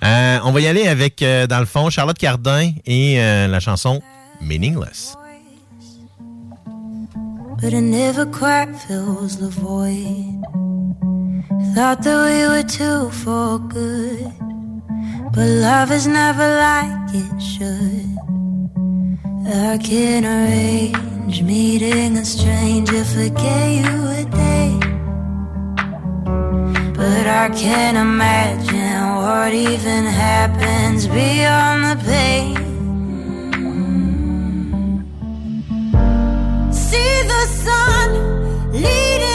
[0.05, 3.59] Euh, on va y aller avec, euh, dans le fond, Charlotte Cardin et euh, la
[3.59, 4.01] chanson
[4.41, 5.17] Meaningless.
[7.61, 10.41] But it never quite fills the void.
[11.75, 14.33] Thought that we were two for good,
[15.35, 18.11] but love is never like it should.
[19.47, 24.79] I can arrange meeting a stranger, forget you a day.
[26.95, 32.80] But I can't imagine what even happens beyond the pain.
[37.31, 39.30] The sun leading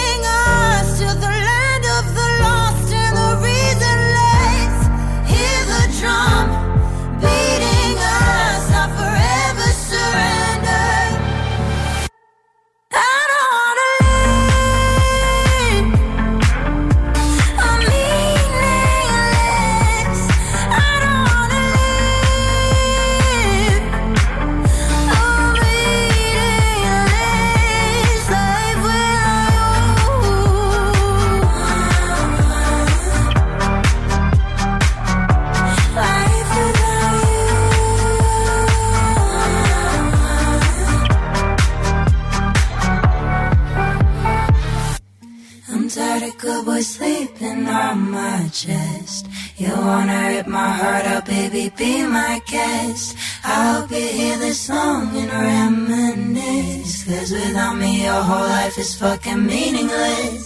[47.53, 49.27] on my chest.
[49.58, 53.15] You wanna rip my heart out, baby, be my guest.
[53.43, 57.03] I hope you hear this song and reminisce.
[57.05, 60.43] Cause without me, your whole life is fucking meaningless.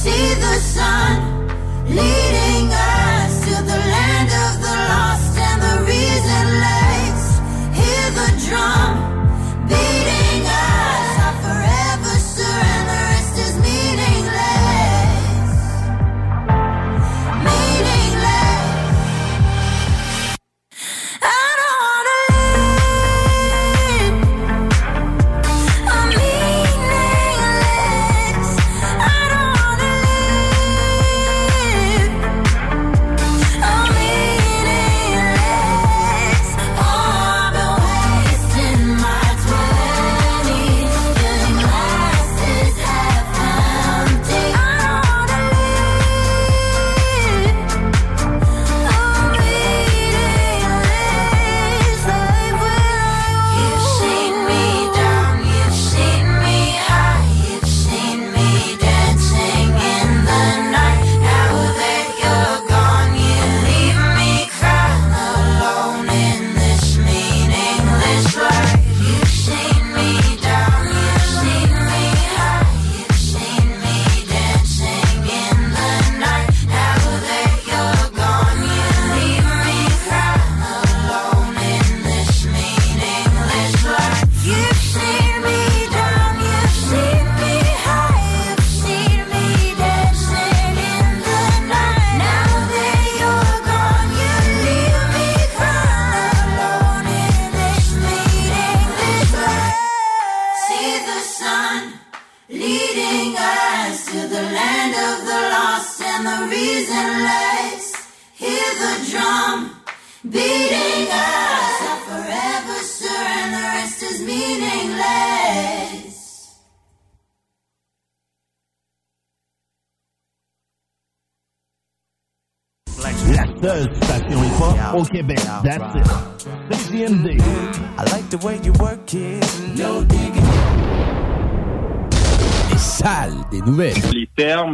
[0.00, 1.16] See the sun
[1.88, 7.22] leading us to the land of the lost and the reasonless.
[7.80, 9.05] Hear the drum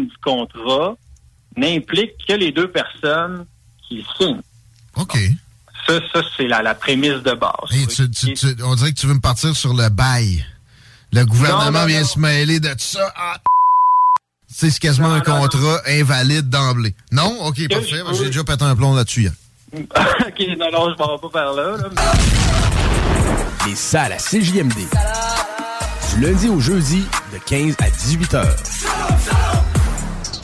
[0.07, 0.95] Du contrat
[1.57, 3.47] n'impliquent que les deux personnes
[3.89, 4.41] qui le signent.
[4.97, 5.17] OK.
[5.87, 7.53] Ça, ça c'est la, la prémisse de base.
[7.71, 10.45] Hey, tu- tu- tu- on dirait que tu veux me partir sur le bail.
[11.13, 12.07] Le gouvernement Non, non, vient non.
[12.07, 13.13] se mêler de ça.
[13.17, 13.37] Ah,
[14.49, 16.95] c'est c'est quasiment un contrat invalide d'emblée.
[17.11, 17.37] Non?
[17.47, 18.03] OK, parfait.
[18.13, 19.23] J'ai déjà pété un plomb là-dessus.
[19.23, 19.33] hier.
[19.75, 21.77] OK, non, non, je m'en vais pas par là.
[21.79, 21.89] là.
[23.67, 24.73] Les salles à CJMD.
[26.15, 28.57] Du lundi au jeudi, de 15 à 18 heures.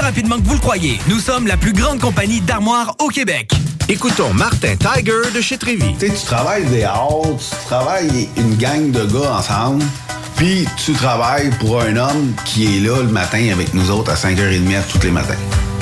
[0.00, 0.98] rapidement que vous le croyez.
[1.08, 3.50] Nous sommes la plus grande compagnie d'armoires au Québec.
[3.88, 5.94] Écoutons Martin Tiger de chez Trévi.
[5.98, 9.84] Tu sais, tu travailles des heures, tu travailles une gang de gars ensemble,
[10.36, 14.14] puis tu travailles pour un homme qui est là le matin avec nous autres à
[14.14, 15.34] 5h30 tous les matins.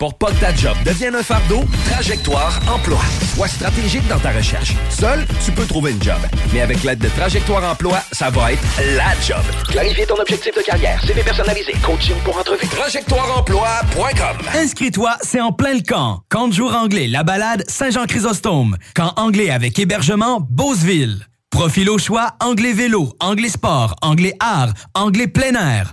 [0.00, 3.00] Pour pas que ta job devienne un fardeau, Trajectoire Emploi.
[3.34, 4.72] Sois stratégique dans ta recherche.
[4.88, 6.16] Seul, tu peux trouver une job.
[6.54, 8.62] Mais avec l'aide de Trajectoire Emploi, ça va être
[8.96, 9.42] la job.
[9.68, 12.66] Clarifier ton objectif de carrière, CV personnalisé, coaching pour entrevue.
[12.66, 16.22] TrajectoireEmploi.com Inscris-toi, c'est en plein le camp.
[16.30, 18.78] Camp de jour anglais, la balade, Saint-Jean-Chrysostome.
[18.94, 21.26] Camp anglais avec hébergement, Beauceville.
[21.50, 25.92] Profil au choix, anglais vélo, anglais sport, anglais art, anglais plein air.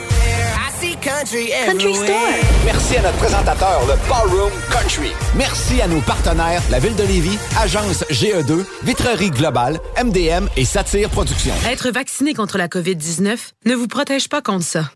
[1.01, 1.47] Country.
[1.47, 2.15] Store.
[2.63, 5.11] Merci à notre présentateur, le Ballroom Country.
[5.35, 11.09] Merci à nos partenaires, la Ville de Lévis, Agence GE2, Vitrerie Globale, MDM et Satire
[11.09, 11.55] Productions.
[11.67, 13.35] Être vacciné contre la COVID-19
[13.65, 14.91] ne vous protège pas contre ça.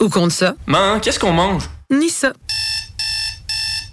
[0.00, 0.54] Ou contre ça.
[0.66, 1.64] Man, qu'est-ce qu'on mange?
[1.90, 2.32] Ni ça.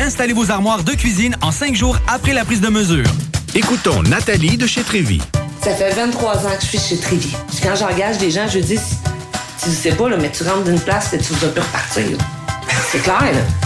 [0.00, 3.06] installer vos armoires de cuisine en cinq jours après la prise de mesure.
[3.54, 5.20] Écoutons Nathalie de chez Trévi.
[5.62, 6.96] Ça fait 23 ans que je suis chez.
[6.96, 8.78] Puis Quand j'engage des gens, je dis,
[9.62, 12.04] tu sais pas, là, mais tu rentres d'une place et tu vas plus repartir.
[12.92, 13.65] C'est clair, là.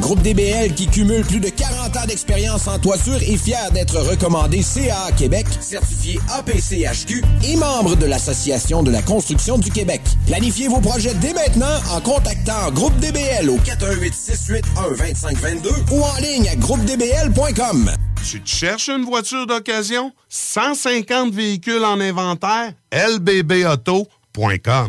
[0.00, 4.62] Groupe DBL qui cumule plus de 40 ans d'expérience en toiture est fier d'être recommandé
[4.62, 10.02] CA Québec, certifié APCHQ et membre de l'Association de la construction du Québec.
[10.26, 16.16] Planifiez vos projets dès maintenant en contactant Groupe DBL au 418 681 2522 ou en
[16.20, 17.90] ligne à groupedbl.com.
[18.28, 20.12] Tu te cherches une voiture d'occasion?
[20.28, 22.72] 150 véhicules en inventaire?
[22.92, 24.88] LBBauto.com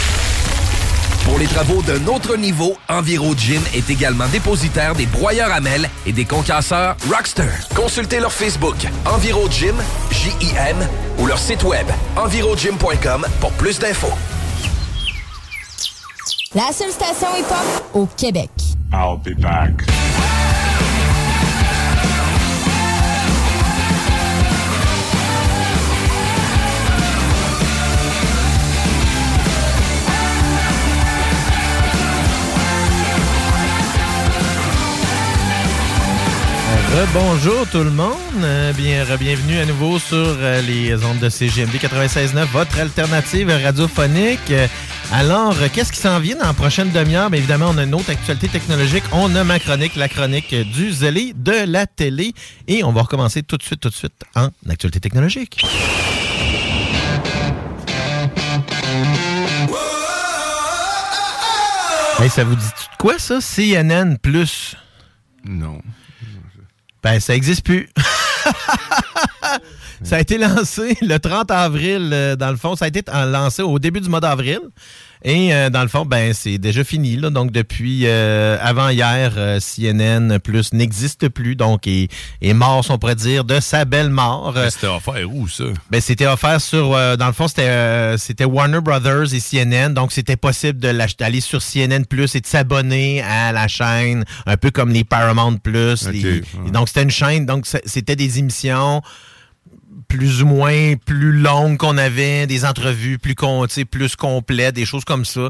[1.31, 5.89] Pour les travaux d'un autre niveau, Enviro Gym est également dépositaire des broyeurs à mêles
[6.05, 7.47] et des concasseurs Rockster.
[7.73, 8.75] Consultez leur Facebook
[9.05, 9.75] Enviro Gym,
[10.11, 10.75] J-I-M,
[11.19, 14.11] ou leur site web envirogym.com pour plus d'infos.
[16.53, 18.49] La seule station hip-hop au Québec.
[18.91, 19.71] I'll be back.
[37.13, 41.75] Bonjour tout le monde, Euh, bien bienvenue à nouveau sur euh, les ondes de CGMD
[41.75, 44.51] 96.9, votre alternative radiophonique.
[44.51, 44.67] Euh,
[45.13, 47.33] Alors, qu'est-ce qui s'en vient dans la prochaine demi-heure?
[47.33, 49.03] Évidemment, on a une autre actualité technologique.
[49.13, 52.33] On a ma chronique, la chronique du zélé de la télé.
[52.67, 55.63] Et on va recommencer tout de suite, tout de suite en actualité technologique.
[62.19, 63.39] Hey, ça vous dit de quoi ça?
[63.39, 64.75] CNN Plus?
[65.43, 65.79] Non.
[67.03, 67.89] Ben, ça n'existe plus.
[70.03, 72.75] ça a été lancé le 30 avril, euh, dans le fond.
[72.75, 74.59] Ça a été en- lancé au début du mois d'avril.
[75.23, 77.15] Et euh, dans le fond, ben c'est déjà fini.
[77.15, 77.29] Là.
[77.29, 81.55] Donc, depuis euh, avant hier, euh, CNN Plus n'existe plus.
[81.55, 82.07] Donc, est,
[82.41, 84.55] est mort, on pourrait dire, de sa belle mort.
[84.69, 85.65] C'était offert où, ça?
[85.91, 86.93] ben, c'était offert sur.
[86.95, 89.89] euh, dans le fond, c'était euh, c'était Warner Brothers et CNN.
[89.93, 94.25] Donc, c'était possible de l'ach- d'aller sur CNN Plus et de s'abonner à la chaîne,
[94.47, 96.07] un peu comme les Paramount Plus.
[96.09, 96.71] Les- ouais.
[96.73, 97.45] donc, c'était une chaîne.
[97.45, 99.01] Donc, c'était des émissions
[100.11, 103.33] plus ou moins plus longues qu'on avait, des entrevues plus,
[103.89, 105.47] plus complètes, des choses comme ça.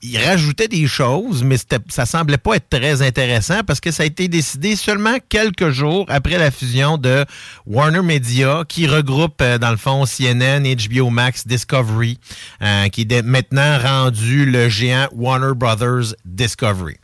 [0.00, 1.56] Il rajoutait des choses, mais
[1.88, 6.06] ça semblait pas être très intéressant parce que ça a été décidé seulement quelques jours
[6.08, 7.26] après la fusion de
[7.66, 12.18] Warner Media, qui regroupe euh, dans le fond CNN, HBO Max, Discovery,
[12.62, 16.96] euh, qui est maintenant rendu le géant Warner Brothers Discovery.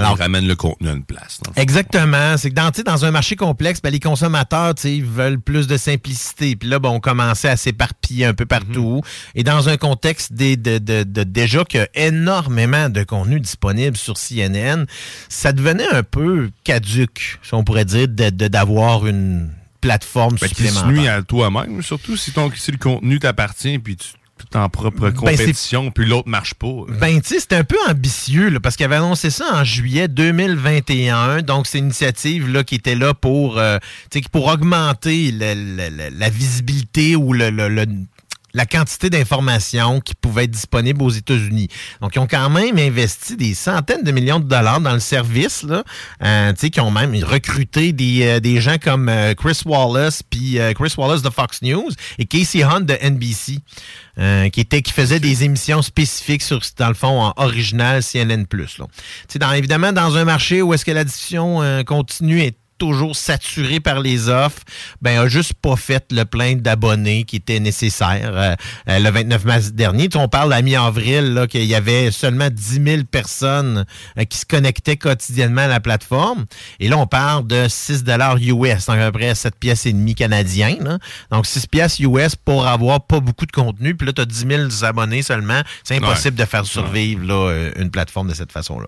[0.00, 1.40] Alors, on ramène le contenu à une place.
[1.56, 2.36] Exactement.
[2.36, 5.66] C'est que dans, dans un marché complexe, ben, les consommateurs tu sais, ils veulent plus
[5.66, 6.56] de simplicité.
[6.56, 9.02] Puis là, ben, on commençait à s'éparpiller un peu partout.
[9.34, 13.40] Et dans un contexte des, de, de- de- déjà qu'il y a énormément de contenu
[13.40, 14.84] disponible sur CNN,
[15.28, 20.54] ça devenait un peu caduque, si on pourrait dire, de- d'avoir une plateforme Ben, qui
[20.56, 20.90] se supplémentaire.
[20.92, 24.08] nuit à toi-même, surtout si, ton, si le contenu t'appartient puis tu
[24.52, 26.68] es en propre Ben, compétition puis l'autre marche pas.
[27.00, 30.08] Ben, tu sais, c'était un peu ambitieux, là, parce qu'il avait annoncé ça en juillet
[30.08, 31.42] 2021.
[31.42, 33.78] Donc, c'est une initiative là, qui était là pour, euh,
[34.10, 37.86] tu sais, pour augmenter le- la visibilité ou le, le- le-
[38.54, 41.68] la quantité d'informations qui pouvaient être disponibles aux États-Unis.
[42.00, 45.62] Donc, ils ont quand même investi des centaines de millions de dollars dans le service,
[45.62, 45.84] là,
[46.22, 50.72] euh, qui ont même recruté des, euh, des gens comme euh, Chris Wallace, puis euh,
[50.72, 53.58] Chris Wallace de Fox News et Casey Hunt de NBC,
[54.52, 58.46] qui était qui faisait des émissions spécifiques sur, dans le fond, en original CNN+.
[58.52, 58.86] Là.
[59.36, 63.78] Dans, évidemment, dans un marché où est-ce que la diffusion euh, continue est toujours saturé
[63.78, 64.62] par les offres,
[65.02, 68.54] ben a juste pas fait le plein d'abonnés qui était nécessaire euh,
[68.88, 70.08] euh, le 29 mars dernier.
[70.08, 73.84] Tu on parle à mi-avril là, qu'il y avait seulement 10 000 personnes
[74.18, 76.46] euh, qui se connectaient quotidiennement à la plateforme.
[76.80, 80.14] Et là, on parle de 6 US, donc à peu près 7 pièces et demie
[80.14, 80.76] canadiens.
[80.80, 80.98] là.
[81.30, 83.94] Donc 6 pièces US pour avoir pas beaucoup de contenu.
[83.94, 85.60] Puis là, tu as 10 000 abonnés seulement.
[85.84, 88.86] C'est impossible de faire survivre là, euh, une plateforme de cette façon-là.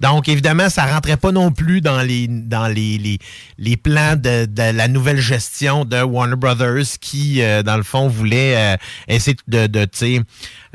[0.00, 3.18] Donc, évidemment, ça rentrait pas non plus dans les, dans les, les,
[3.58, 8.08] les plans de, de la nouvelle gestion de Warner Brothers qui, euh, dans le fond,
[8.08, 8.76] voulait euh,
[9.08, 10.20] essayer de, de, tu sais,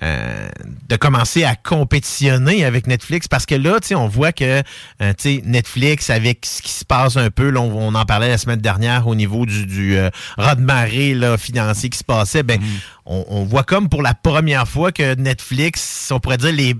[0.03, 0.49] euh,
[0.87, 3.27] de commencer à compétitionner avec Netflix.
[3.27, 4.61] Parce que là, tu sais, on voit que
[5.01, 8.05] euh, tu sais, Netflix, avec ce qui se passe un peu, là, on, on en
[8.05, 12.43] parlait la semaine dernière au niveau du, du euh, raz-de-marée là, financier qui se passait,
[12.43, 12.59] ben,
[13.05, 16.75] on, on voit comme pour la première fois que Netflix, on pourrait dire les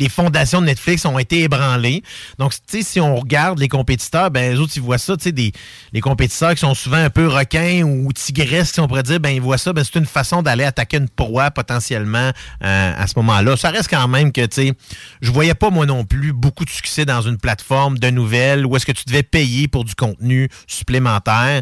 [0.00, 2.02] les fondations de Netflix ont été ébranlées.
[2.38, 5.52] Donc, si on regarde les compétiteurs, ben, les autres, ils voient ça, tu sais, des,
[5.92, 9.28] les compétiteurs qui sont souvent un peu requins ou tigresses, si on pourrait dire, ben,
[9.28, 12.30] ils voient ça, ben, c'est une façon d'aller attaquer une proie potentiellement
[12.64, 13.56] euh, à ce moment-là.
[13.56, 14.72] Ça reste quand même que, tu sais,
[15.20, 18.74] je voyais pas, moi non plus, beaucoup de succès dans une plateforme de nouvelles où
[18.76, 21.60] est-ce que tu devais payer pour du contenu supplémentaire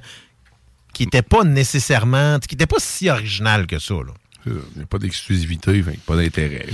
[0.95, 4.12] qui n'était pas nécessairement, qui n'était pas si original que ça, là.
[4.74, 6.66] Il n'y a pas d'exclusivité, pas d'intérêt.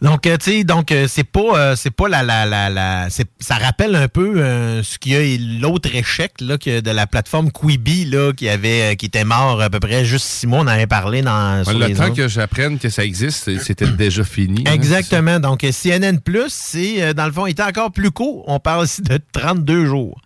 [0.00, 3.54] Donc, euh, tu sais, donc euh, c'est pas, euh, c'est pas la, la, la, ça
[3.56, 4.34] rappelle un peu
[4.82, 8.96] ce qu'il y a l'autre échec là que de la plateforme Quibi là qui avait,
[8.96, 10.60] qui était mort à peu près juste six mois.
[10.60, 11.64] On en avait parlé dans.
[11.64, 14.64] sur le les temps que j'apprenne que ça existe, c'était déjà fini.
[14.66, 14.72] hein.
[14.72, 15.38] Exactement.
[15.38, 18.44] Donc, CNN Plus, c'est, dans le fond, il était encore plus court.
[18.48, 20.20] On parle ici de 32 jours.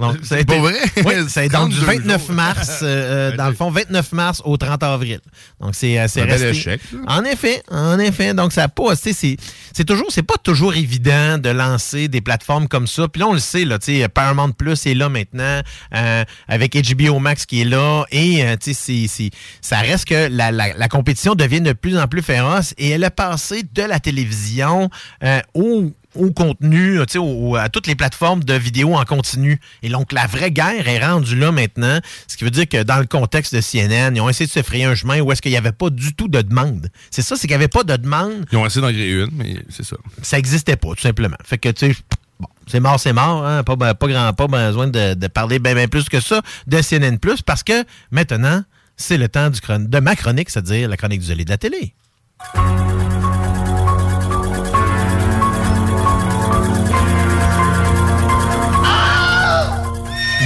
[0.00, 0.78] Donc, ça a C'est été- pas vrai?
[1.04, 2.34] Oui, c'est donc du 32 29 jours.
[2.34, 5.20] mars, euh, euh, dans le fond, 29 mars au 30 avril.
[5.60, 6.48] Donc, c'est euh, c'est Un bel resté.
[6.48, 6.80] échec.
[7.06, 8.34] En effet, en effet.
[8.34, 9.36] Donc, ça a pas, tu sais, c'est
[9.74, 13.06] c'est toujours, c'est pas toujours évident de lancer des plateformes comme ça.
[13.08, 15.60] Puis là, on le sait, là, tu sais, Paramount Plus est là maintenant,
[15.94, 18.04] euh, avec HBO Max qui est là.
[18.10, 19.30] Et, euh, tu sais, c'est- c'est-
[19.60, 23.04] ça reste que la, la- la compétition devient de plus en plus féroce et elle
[23.04, 24.88] a passé de la télévision
[25.22, 29.60] euh, au au contenu, au- à toutes les plateformes de vidéos en continu.
[29.82, 32.98] Et donc, la vraie guerre est rendue là maintenant, ce qui veut dire que dans
[32.98, 35.52] le contexte de CNN, ils ont essayé de se frayer un chemin où est-ce qu'il
[35.52, 36.88] n'y avait pas du tout de demande.
[37.10, 38.46] C'est ça, c'est qu'il n'y avait pas de demande.
[38.52, 39.96] Ils ont essayé d'en créer une, mais c'est ça.
[40.22, 41.36] Ça n'existait pas, tout simplement.
[41.44, 41.96] Fait que, tu sais,
[42.40, 43.46] bon, c'est mort, c'est mort.
[43.46, 43.62] Hein?
[43.62, 47.62] Pas, pas, grand, pas besoin de, de parler bien plus que ça de CNN+, parce
[47.62, 48.62] que maintenant,
[48.96, 51.94] c'est le temps du de ma chronique, c'est-à-dire la chronique du zélé de la télé.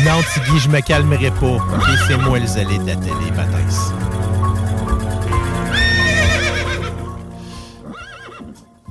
[0.05, 1.47] Non, Tiggy, je me calmerai pas.
[1.47, 4.04] OK, c'est moi le zélé de la télé, Baptiste.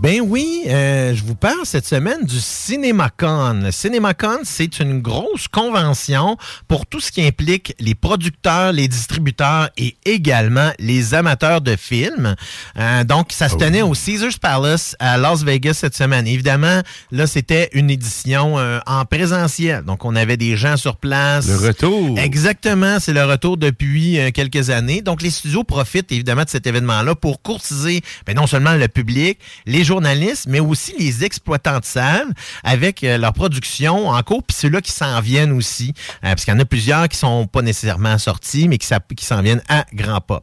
[0.04, 3.62] Ben oui, euh, je vous parle cette semaine du CinemaCon.
[3.64, 6.36] Le CinemaCon, c'est une grosse convention
[6.68, 12.36] pour tout ce qui implique les producteurs, les distributeurs et également les amateurs de films.
[12.78, 16.28] Euh, donc, ça se tenait au Caesars Palace à Las Vegas cette semaine.
[16.28, 16.82] Évidemment,
[17.14, 19.86] là, c'était une édition euh, en présentiel.
[19.86, 21.48] Donc, on avait des gens sur place.
[21.48, 22.20] Le retour.
[22.20, 25.02] Exactement, c'est le retour depuis euh, quelques années.
[25.02, 29.40] Donc, les studios profitent évidemment de cet événement-là pour courtiser ben, non seulement le public,
[29.66, 32.34] les journalistes, mais aussi les exploitants de salles
[32.64, 36.54] avec euh, leur production en cours, puis ceux-là qui s'en viennent aussi, euh, parce qu'il
[36.54, 40.22] y en a plusieurs qui sont pas nécessairement sortis, mais qui, s'en viennent à grands
[40.22, 40.42] pas.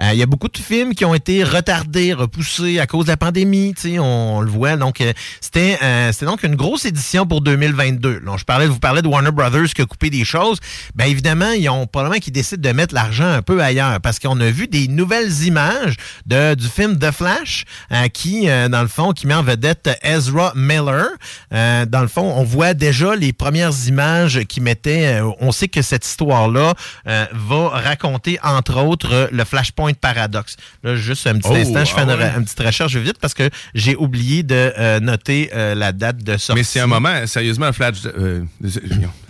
[0.00, 3.10] Euh, Il y a beaucoup de films qui ont été retardés, repoussés à cause de
[3.10, 4.76] la pandémie, on, on le voit.
[4.76, 5.78] Donc, euh, c'était
[6.26, 8.20] donc une grosse édition pour 2022.
[8.20, 10.58] Donc, je parlais, vous parlais de Warner Brothers qui a coupé des choses.
[10.94, 14.38] Ben évidemment, ils ont probablement qui décident de mettre l'argent un peu ailleurs parce qu'on
[14.40, 15.96] a vu des nouvelles images
[16.26, 17.64] de, du film The Flash
[18.12, 21.06] qui, dans le fond, qui met en vedette Ezra Miller.
[21.54, 25.20] Euh, dans le fond, on voit déjà les premières images qui mettaient.
[25.22, 26.74] euh, on sait que cette histoire-là
[27.06, 30.56] euh, va raconter, entre autres, le Flashpoint Paradox.
[30.84, 32.32] Là, juste un petit Oh, instant, je fais ah une, ouais.
[32.36, 36.60] une petite recherche vite parce que j'ai oublié de noter la date de sortie.
[36.60, 37.98] Mais c'est un moment, sérieusement, Flash,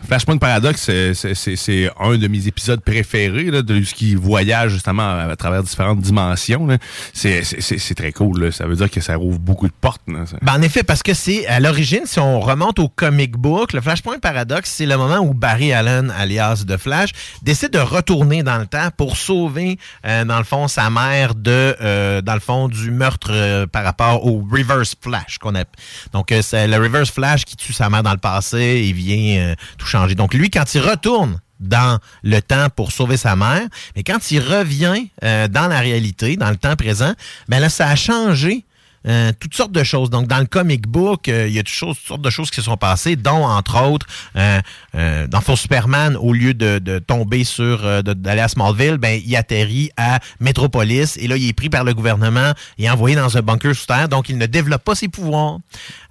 [0.07, 0.81] Flashpoint Paradox,
[1.15, 5.63] c'est- un de mes épisodes préférés, là, de ce qui voyage justement à, à travers
[5.63, 6.67] différentes dimensions.
[7.13, 8.45] C'est très cool.
[8.45, 8.53] là.
[8.53, 10.03] Ça veut dire que ça rouvre beaucoup de portes.
[10.07, 10.24] là.
[10.43, 13.80] Ben, en effet, parce que c'est à l'origine, si on remonte au comic book, le
[13.80, 17.11] Flashpoint Paradox, c'est le moment où Barry Allen, alias de Flash,
[17.43, 21.76] décide de retourner dans le temps pour sauver, euh, dans le fond, sa mère de,
[21.80, 25.64] euh, dans le fond, du meurtre euh, par rapport au Reverse Flash qu'on a.
[26.12, 29.41] Donc, euh, c'est le Reverse Flash qui tue sa mère dans le passé et vient
[29.41, 30.14] euh, tout changer.
[30.14, 33.62] Donc, lui, quand il retourne dans le temps pour sauver sa mère,
[33.95, 37.12] mais quand il revient euh, dans la réalité, dans le temps présent,
[37.49, 38.64] ben là, ça a changé
[39.07, 40.11] euh, toutes sortes de choses.
[40.11, 42.63] Donc, dans le comic book, euh, il y a toutes, sortes de choses qui se
[42.63, 48.41] sont passées, dont, entre autres, euh, dans Faux Superman, au lieu de, tomber sur, d'aller
[48.41, 52.53] à Smallville, ben, il atterrit à Metropolis, et là, il est pris par le gouvernement
[52.79, 55.59] et envoyé dans un bunker sous terre, donc il ne développe pas ses pouvoirs.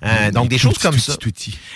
[0.06, 1.18] Euh, donc, des choses comme ça.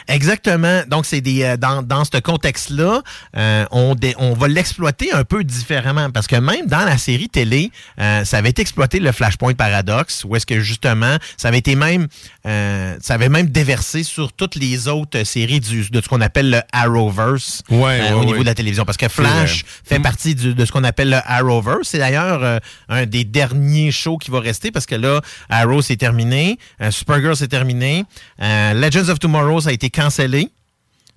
[0.08, 0.82] Exactement.
[0.88, 3.02] Donc, c'est des euh, dans, dans ce contexte-là,
[3.36, 7.30] euh, on, dé- on va l'exploiter un peu différemment parce que même dans la série
[7.30, 11.58] télé, euh, ça avait été exploité le Flashpoint Paradox, où est-ce que justement, ça avait
[11.58, 12.08] été même,
[12.46, 16.50] euh, ça avait même déversé sur toutes les autres séries du, de ce qu'on appelle
[16.50, 18.86] le Arrowverse Ouais, euh, ouais, au niveau de la télévision.
[18.86, 19.04] Parce que.
[19.10, 21.90] Flash fait partie du- de ce qu'on appelle le Arrowverse.
[21.90, 22.60] C'est d'ailleurs euh,
[22.90, 26.58] un des derniers shows qui va rester parce que là, Arrow c'est terminé,
[26.90, 28.06] Supergirl c'est terminé,
[28.42, 30.50] euh, Legends of Tomorrow ça a été cancellé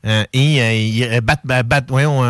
[0.04, 2.22] euh, et euh, il- Bat, Bat, Bat- voyons,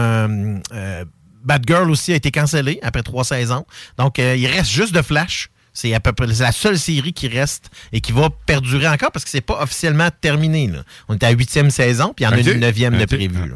[1.45, 3.65] Batgirl aussi a été cancellé après trois saisons.
[3.99, 5.51] Donc euh, il reste juste de Flash.
[5.73, 9.25] C'est à peu près la seule série qui reste et qui va perdurer encore parce
[9.27, 10.69] que c'est pas officiellement terminé.
[10.69, 10.79] là.
[11.09, 13.51] On est à la huitième saison, puis il y en a une neuvième de prévue.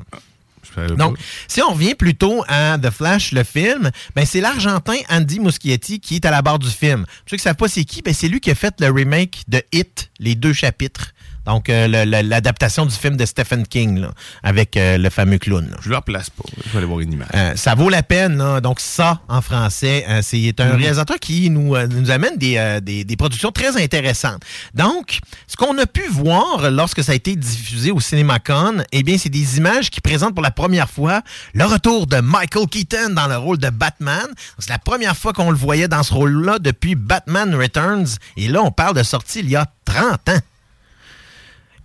[0.97, 6.01] Donc, si on revient plutôt à The Flash, le film, ben c'est l'Argentin Andy Muschietti
[6.01, 7.05] qui est à la barre du film.
[7.05, 8.91] Pour ceux qui ne savent pas c'est qui, ben c'est lui qui a fait le
[8.91, 11.13] remake de Hit, les deux chapitres.
[11.47, 14.11] Donc, euh, le- le- l'adaptation du film de Stephen King, là,
[14.43, 15.69] avec euh, le fameux clown.
[15.71, 15.77] là.
[15.83, 16.45] Je leur place pas.
[16.65, 17.29] Je vais aller voir une image.
[17.35, 18.37] Euh, ça vaut la peine.
[18.39, 18.61] là.
[18.61, 20.77] Donc, ça, en français, c'est un Mhm.
[20.77, 24.43] réalisateur qui nous, nous amène des, des- des productions très intéressantes.
[24.75, 29.17] Donc, ce qu'on a pu voir lorsque ça a été diffusé au CinemaCon, eh bien,
[29.19, 31.23] c'est des images qui présentent pour la première fois
[31.55, 34.27] le retour de Michael Keaton dans le rôle de Batman.
[34.59, 38.07] C'est la première fois qu'on le voyait dans ce rôle-là depuis Batman Returns.
[38.37, 40.39] Et là, on parle de sortie il y a 30 ans.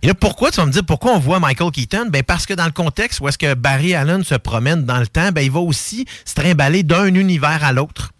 [0.02, 2.08] Et là, pourquoi, tu vas me dire, pourquoi on voit Michael Keaton?
[2.10, 5.06] Ben parce que dans le contexte où est-ce que Barry Allen se promène dans le
[5.06, 8.12] temps, ben il va aussi se trimballer d'un univers à l'autre.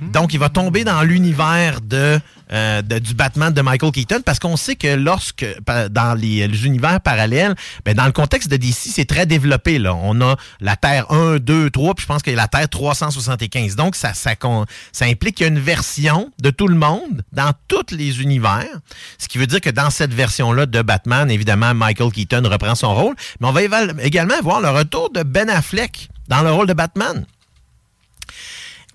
[0.00, 2.20] Donc, il va tomber dans l'univers de,
[2.52, 5.44] euh, de- du Batman de Michael Keaton parce qu'on sait que lorsque,
[5.90, 9.78] dans les, univers parallèles, ben, dans le contexte de DC, c'est très développé.
[9.78, 9.94] Là.
[9.94, 12.68] On a la Terre 1, 2, 3, puis je pense qu'il y a la Terre
[12.68, 13.76] 375.
[13.76, 14.32] Donc, ça, ça,
[14.92, 18.66] ça implique qu'il y a une version de tout le monde dans tous les univers.
[19.18, 22.94] Ce qui veut dire que dans cette version-là de Batman, évidemment, Michael Keaton reprend son
[22.94, 23.14] rôle.
[23.40, 23.62] Mais on va
[24.02, 27.24] également voir le retour de Ben Affleck dans le rôle de Batman.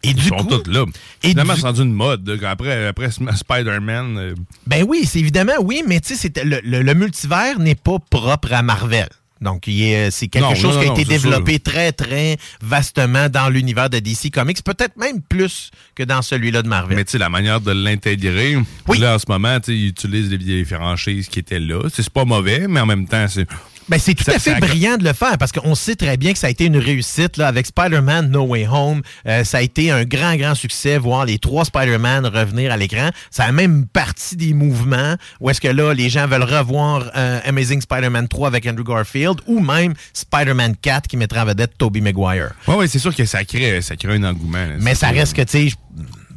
[0.03, 0.85] Et Ils du sont coup, tous là.
[1.23, 2.39] et Finalement, du- c'est rendu une mode.
[2.45, 4.35] Après, après Spider-Man, euh,
[4.67, 8.51] Ben oui, c'est évidemment oui, mais tu sais, le, le- le multivers n'est pas propre
[8.53, 9.07] à Marvel.
[9.41, 12.37] Donc, il est- c'est quelque Non, chose non, qui a non, été développé très, très
[12.61, 16.95] vastement dans l'univers de DC Comics, peut-être même plus que dans celui-là de Marvel.
[16.95, 18.57] Mais tu sais, la manière de l'intégrer,
[18.97, 21.81] là, en ce moment, tu sais, ils utilisent les, les franchises qui étaient là.
[21.93, 23.45] C'est pas mauvais, mais en même temps, c'est...
[23.89, 26.15] Ben, c'est tout Ça- à fait ça- brillant de le faire parce qu'on sait très
[26.17, 29.01] bien que ça a été une réussite là, avec Spider-Man No Way Home.
[29.27, 33.09] Euh, ça a été un grand, grand succès, voir les trois Spider-Man revenir à l'écran.
[33.31, 37.39] Ça a même parti des mouvements où est-ce que là, les gens veulent revoir euh,
[37.45, 42.01] Amazing Spider-Man 3 avec Andrew Garfield ou même Spider-Man 4 qui mettra en vedette Tobey
[42.01, 42.51] Maguire.
[42.67, 44.65] Oui, oui, c'est sûr que ça crée, ça crée un engouement.
[44.65, 44.75] là.
[44.79, 45.75] Mais ça reste que, tu sais,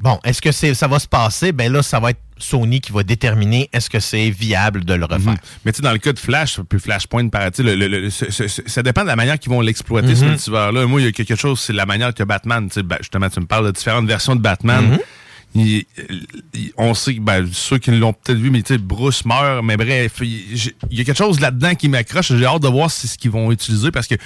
[0.00, 1.52] bon, est-ce que c'est, ça va se passer?
[1.52, 5.04] Ben là, ça va être Sony qui va déterminer est-ce que c'est viable de le
[5.06, 5.32] refaire.
[5.32, 5.36] Mhm.
[5.64, 7.88] Mais tu sais, dans le cas de Flash, puis Flashpoint, par- tu sais, le- le-
[7.88, 10.30] le- ce- ce- ce- ça dépend de la manière qu'ils vont l'exploiter, ce Mhm.
[10.32, 10.86] multivers-là.
[10.86, 13.30] Moi, il y a quelque chose, c'est la manière que Batman, tu sais, ben, justement,
[13.30, 14.84] tu me parles de différentes versions de Batman.
[14.90, 14.98] Mhm.
[15.58, 15.84] Il-
[16.54, 19.64] il- on sait que ben, ceux qui l'ont peut-être vu, mais tu sais, Bruce meurt,
[19.64, 22.32] mais bref, il y a quelque chose là-dedans qui m'accroche.
[22.34, 24.16] J'ai hâte de voir si c'est ce qu'ils vont utiliser parce que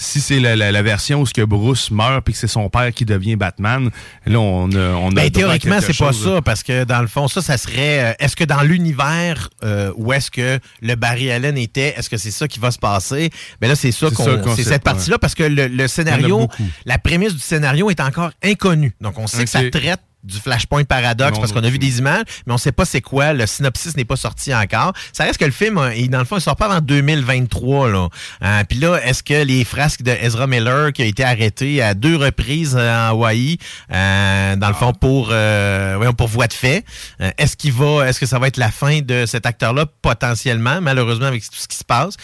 [0.00, 2.70] si c'est la, la- la version où ce que Bruce meurt puis que c'est son
[2.70, 3.90] père qui devient Batman,
[4.26, 7.26] là on a, on a Ben, théoriquement, c'est pas ça, parce que dans le fond,
[7.26, 8.04] ça, ça serait.
[8.04, 12.16] euh, est-ce que dans l'univers euh, où est-ce que le Barry Allen était, est-ce que
[12.16, 13.30] c'est ça qui va se passer?
[13.60, 14.24] Ben là, c'est ça qu'on.
[14.54, 15.18] C'est cette partie-là, ouais.
[15.18, 16.48] parce que le, scénario,
[16.86, 18.94] la prémisse du scénario est encore inconnue.
[19.00, 21.98] Donc, on sait que ça traite du Flashpoint Paradox Non, parce qu'on a vu des
[21.98, 23.32] images, mais on sait pas c'est quoi.
[23.32, 24.92] Le synopsis n'est pas sorti encore.
[25.12, 27.88] Ça reste que le film, euh, il- dans le fond, il sort pas en 2023.
[27.90, 28.08] Là.
[28.42, 31.94] Euh, Puis là, est-ce que les frasques de Ezra Miller, qui a été arrêté à
[31.94, 33.58] deux reprises euh, en Hawaï,
[33.92, 36.84] euh, dans le fond, pour, euh, voyons, pour voie de fait,
[37.20, 39.86] euh, est-ce qu'il va, est-ce que ça va être la fin de cet acteur-là?
[40.02, 42.14] Potentiellement, malheureusement, avec tout ce qui se passe?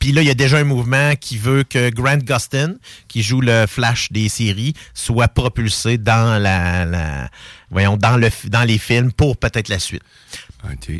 [0.00, 2.74] Puis là, il y a déjà un mouvement qui veut que Grant Gustin,
[3.06, 7.28] qui joue le Flash des séries, soit propulsé dans la, la-
[7.70, 10.02] voyons, dans le, dans les films pour peut-être la suite.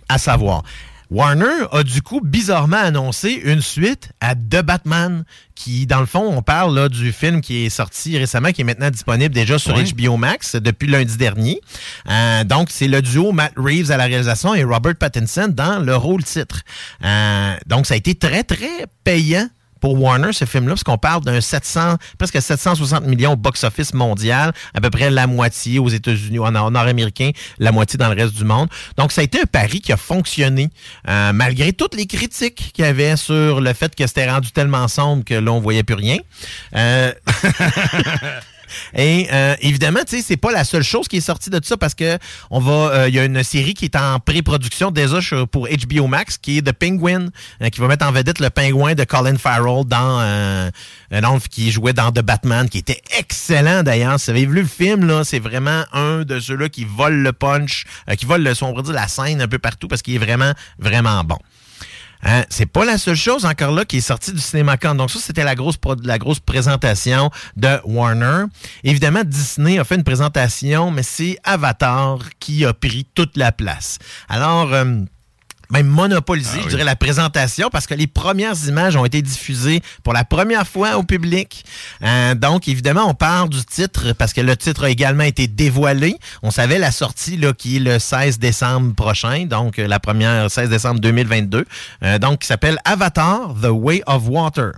[0.09, 0.62] À savoir.
[1.11, 5.24] Warner a du coup bizarrement annoncé une suite à The Batman,
[5.56, 8.64] qui, dans le fond, on parle là, du film qui est sorti récemment, qui est
[8.64, 9.84] maintenant disponible déjà sur Ouais.
[9.84, 11.61] HBO Max depuis lundi dernier.
[12.08, 15.96] Euh, donc, c'est le duo Matt Reeves à la réalisation et Robert Pattinson dans le
[15.96, 16.62] rôle titre.
[17.04, 19.48] Euh, donc, ça a été très, très payant
[19.81, 24.53] pour Warner, ce film-là, parce qu'on parle d'un 700, presque 760 millions au box-office mondial,
[24.74, 28.35] à peu près la moitié aux États-Unis, en en nord-américain, la moitié dans le reste
[28.35, 28.68] du monde.
[28.97, 30.68] Donc, ça a été un pari qui a fonctionné,
[31.09, 34.89] euh, malgré toutes les critiques qu'il y avait sur le fait que c'était rendu tellement
[34.89, 36.18] sombre que là, on voyait plus rien.
[36.76, 37.12] Euh,
[38.95, 41.77] Et euh, évidemment, tu sais, c'est pas la seule chose qui est sortie de ça
[41.77, 42.18] parce que
[42.51, 45.18] on va, euh, il y a une série qui est en pré-production déjà
[45.51, 47.29] pour HBO Max, qui est The Penguin,
[47.62, 50.21] euh, qui va mettre en vedette le pingouin de Colin Farrell dans,
[51.11, 54.18] un autre qui jouait dans The Batman, qui était excellent d'ailleurs.
[54.18, 57.33] Si vous avez vu le film là, c'est vraiment un de ceux-là qui vole le
[57.33, 57.85] punch,
[58.16, 60.53] qui vole le, on pourrait dire, la scène un peu partout parce qu'il est vraiment,
[60.79, 61.39] vraiment bon.
[62.23, 64.95] Hein, c'est pas la seule chose encore là qui est sortie du CinemaCon.
[64.95, 68.45] Donc ça, c'était la grosse la grosse présentation de Warner.
[68.85, 73.99] Évidemment, Disney a fait une présentation, mais c'est Avatar qui a pris toute la place.
[74.29, 75.01] Alors, euh,
[75.71, 80.12] même monopolisé, je dirais, la présentation parce que les premières images ont été diffusées pour
[80.12, 81.64] la première fois au public.
[82.03, 86.16] Euh, donc, évidemment, on parle du titre parce que le titre a également été dévoilé.
[86.43, 90.51] On savait la sortie là, qui est le 16 décembre prochain, donc euh, la première
[90.51, 91.64] 16 décembre 2022,
[92.03, 94.73] euh, donc qui s'appelle Avatar, The Way of Water.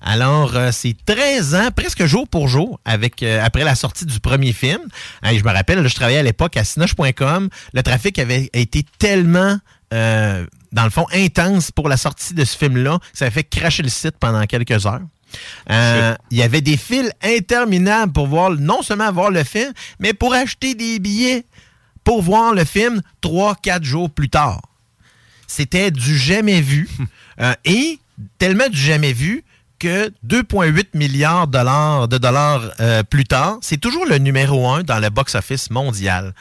[0.00, 4.20] Alors, euh, c'est 13 ans, presque jour pour jour, avec euh, après la sortie du
[4.20, 4.80] premier film.
[5.22, 7.48] Hein, je me rappelle, là, je travaillais à l'époque à Cinoche.com.
[7.72, 9.56] Le trafic avait été tellement
[9.92, 12.98] euh, dans le fond, intense pour la sortie de ce film-là.
[13.12, 15.02] Ça a fait cracher le site pendant quelques heures.
[15.70, 20.12] Euh, il y avait des fils interminables pour voir, non seulement voir le film, mais
[20.14, 21.44] pour acheter des billets
[22.04, 24.60] pour voir le film trois, quatre jours plus tard.
[25.46, 26.88] C'était du jamais vu.
[27.40, 27.98] Euh, et
[28.38, 29.42] tellement du jamais vu
[29.80, 34.84] que 2,8 milliards de dollars, de dollars euh, plus tard, c'est toujours le numéro un
[34.84, 36.32] dans le box-office mondial.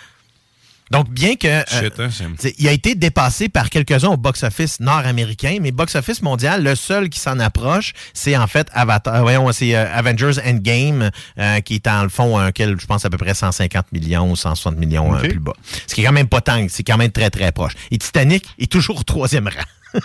[0.92, 4.80] Donc, bien que euh, Shit, hein, c'est- il a été dépassé par quelques-uns au box-office
[4.80, 9.76] nord-américain, mais box-office mondial, le seul qui s'en approche, c'est en fait Avatar, voyons, c'est
[9.76, 11.10] euh, Avengers Endgame,
[11.40, 14.30] euh, qui est en le fond, un quel, je pense, à peu près 150 millions
[14.30, 15.30] ou 160 millions euh, Ok.
[15.30, 15.54] plus bas.
[15.88, 17.74] Ce qui est quand même pas tant, c'est quand même très, très proche.
[17.90, 20.00] Et Titanic est toujours au troisième rang.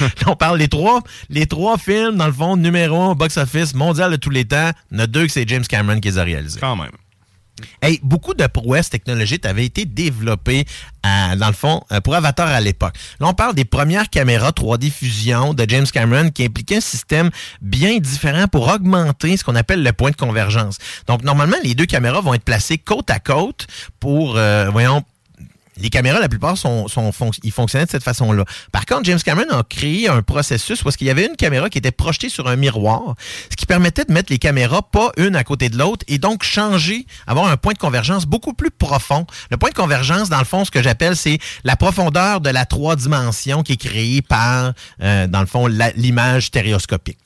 [0.00, 3.74] Là, on parle les trois, les trois films, dans le fond, numéro un au box-office
[3.74, 4.70] mondial de tous les temps.
[4.90, 6.60] Il y en a deux que c'est James Cameron qui les a réalisés.
[6.60, 6.90] Quand même.
[7.82, 10.64] Hey, beaucoup de prouesses technologiques avaient été développées,
[11.02, 12.94] à- dans le fond, euh, pour Avatar à l'époque.
[13.20, 17.30] Là, on parle des premières caméras 3D fusion de James Cameron qui impliquaient un système
[17.60, 20.78] bien différent pour augmenter ce qu'on appelle le point de convergence.
[21.06, 23.66] Donc, normalement, les deux caméras vont être placées côte à côte
[24.00, 25.02] pour, euh, voyons,
[25.76, 27.10] les caméras, la plupart, sont, sont
[27.42, 28.44] ils fonctionnaient de cette façon-là.
[28.72, 31.78] Par contre, James Cameron a créé un processus où qu'il y avait une caméra qui
[31.78, 33.14] était projetée sur un miroir,
[33.50, 36.42] ce qui permettait de mettre les caméras pas une à côté de l'autre et donc
[36.42, 39.26] changer, avoir un point de convergence beaucoup plus profond.
[39.50, 42.64] Le point de convergence, dans le fond, ce que j'appelle, c'est la profondeur de la
[42.66, 44.72] trois dimensions qui est créée par,
[45.02, 47.18] euh, dans le fond, l'image stéréoscopique.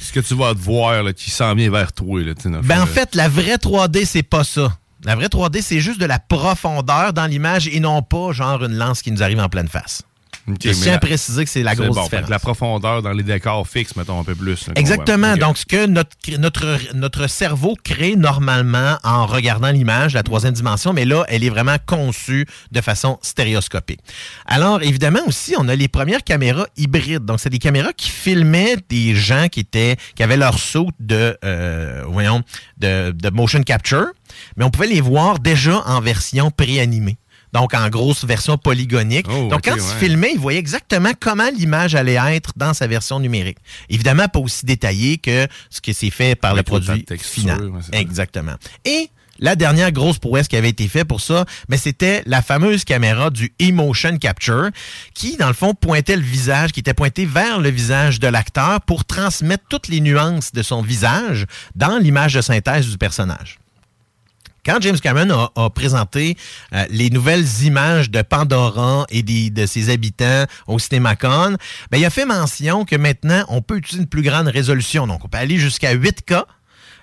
[0.00, 2.20] Ce que tu vas te voir là, qui s'en vient vers toi.
[2.22, 4.76] Là, Ben, en fait, la vraie 3D, c'est pas ça.
[5.04, 8.76] La vraie 3D, c'est juste de la profondeur dans l'image et non pas genre une
[8.76, 10.02] lance qui nous arrive en pleine face.
[10.48, 12.30] Ok, Je tiens à préciser que c'est la grosse bon, différence.
[12.30, 14.68] La profondeur dans les décors fixes, mettons un peu plus.
[14.68, 15.36] là, Exactement.
[15.36, 20.92] Donc, ce que notre, notre, notre cerveau crée normalement en regardant l'image, la troisième dimension,
[20.92, 24.00] mais là, elle est vraiment conçue de façon stéréoscopique.
[24.46, 27.24] Alors, évidemment aussi, on a les premières caméras hybrides.
[27.24, 31.36] Donc, c'est des caméras qui filmaient des gens qui étaient, qui avaient leur saut de,
[31.44, 32.42] euh, voyons,
[32.78, 34.06] de, de motion capture,
[34.56, 37.16] mais on pouvait les voir déjà en version préanimée.
[37.56, 39.26] Donc, en grosse version polygonique.
[39.30, 39.78] Oh, Donc, quand ouais.
[39.78, 43.56] tu filmais, il voyait exactement comment l'image allait être dans sa version numérique.
[43.88, 47.68] Évidemment, pas aussi détaillé que ce que c'est fait par Avec le produit texture, final.
[47.70, 47.80] ouais.
[47.92, 48.56] Exactement.
[48.84, 52.84] Et la dernière grosse prouesse qui avait été faite pour ça, mais c'était la fameuse
[52.84, 54.68] caméra du Emotion Capture
[55.14, 58.82] qui, dans le fond, pointait le visage, qui était pointé vers le visage de l'acteur
[58.82, 63.58] pour transmettre toutes les nuances de son visage dans l'image de synthèse du personnage.
[64.66, 66.36] Quand James Cameron a, présenté
[66.74, 71.56] euh, les nouvelles images de Pandora et de ses habitants au CinemaCon,
[71.92, 75.06] ben, il a fait mention que maintenant, on peut utiliser une plus grande résolution.
[75.06, 76.42] Donc, on peut aller jusqu'à 8K.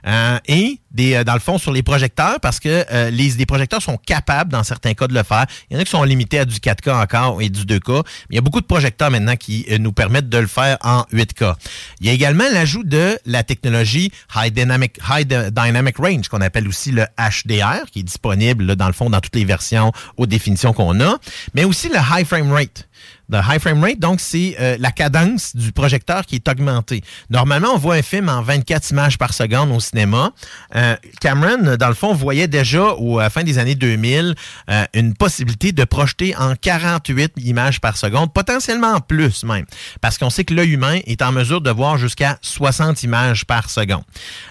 [0.05, 3.81] Euh, et des, euh, dans le fond sur les projecteurs parce que euh, les, projecteurs
[3.81, 5.45] sont capables dans certains cas de le faire.
[5.69, 7.97] Il y en a qui sont limités à du 4K encore et du 2K.
[7.97, 11.01] Mais il y a beaucoup de projecteurs maintenant qui nous permettent de le faire en
[11.13, 11.55] 8K.
[12.01, 16.41] Il y a également l'ajout de la technologie High Dynamic, High Dy- Dynamic Range, qu'on
[16.41, 20.29] appelle aussi le HDR, qui est disponible dans le fond dans toutes les versions haute
[20.29, 21.17] définition qu'on a,
[21.53, 22.87] mais aussi le High Frame Rate.
[23.29, 27.01] Le high frame rate, donc, c'est euh, la cadence du projecteur qui est augmentée.
[27.29, 30.31] Normalement, on voit un film en 24 images par seconde au cinéma.
[30.75, 34.35] Euh, Cameron, dans le fond, voyait déjà, au, à la fin des années 2000,
[34.69, 39.65] euh, une possibilité de projeter en 48 images par seconde, potentiellement en plus même,
[40.01, 43.69] parce qu'on sait que l'œil humain est en mesure de voir jusqu'à 60 images par
[43.69, 44.03] seconde.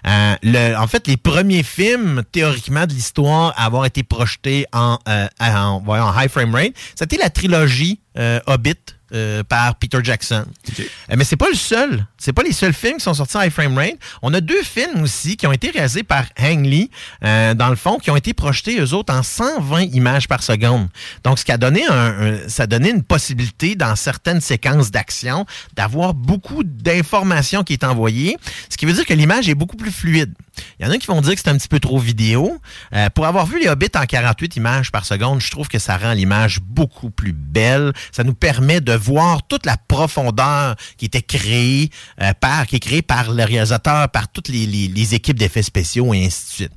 [0.06, 4.98] Euh, le- en fait, les premiers films, théoriquement, de l'histoire à avoir été projetés en,
[5.08, 10.44] euh, en, en high frame rate, c'était la trilogie Hobbit euh, par Peter Jackson.
[10.80, 10.84] Euh,
[11.16, 12.06] mais c'est pas le seul.
[12.18, 13.96] C'est pas les seuls films qui sont sortis en high frame rate.
[14.22, 16.90] On a deux films aussi qui ont été réalisés par Ang Lee,
[17.24, 20.88] euh, dans le fond, qui ont été projetés eux autres en 120 images par seconde.
[21.24, 24.90] Donc, ce qui a donné un, un- ça a donné une possibilité dans certaines séquences
[24.90, 28.36] d'action d'avoir beaucoup d'informations qui est envoyée,
[28.68, 30.32] ce qui veut dire que l'image est beaucoup plus fluide.
[30.78, 32.58] Il y en a qui vont dire que c'est un petit peu trop vidéo.
[32.94, 35.96] Euh, pour avoir vu les Hobbits en 48 images par seconde, je trouve que ça
[35.96, 37.92] rend l'image beaucoup plus belle.
[38.12, 41.90] Ça nous permet de voir toute la profondeur qui était créée
[42.20, 45.62] euh, par, qui est créée par le réalisateur, par toutes les, les- les équipes d'effets
[45.62, 46.72] spéciaux et ainsi de suite.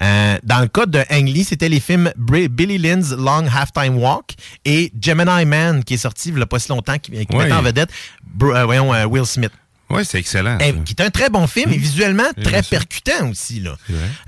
[0.00, 4.34] Euh, dans le cas de Ang Lee, c'était les films Billy Lynn's Long Halftime Walk
[4.64, 7.52] et Gemini Man qui est sorti il n'y a pas si longtemps, qui, qui mettait
[7.52, 7.90] en vedette
[8.38, 9.52] Br- euh, voyons, Will Smith.
[9.92, 10.58] Oui, c'est excellent.
[10.58, 10.72] Ça.
[10.84, 13.60] qui est un très bon film et visuellement J'ai très percutant aussi.
[13.60, 13.76] Là.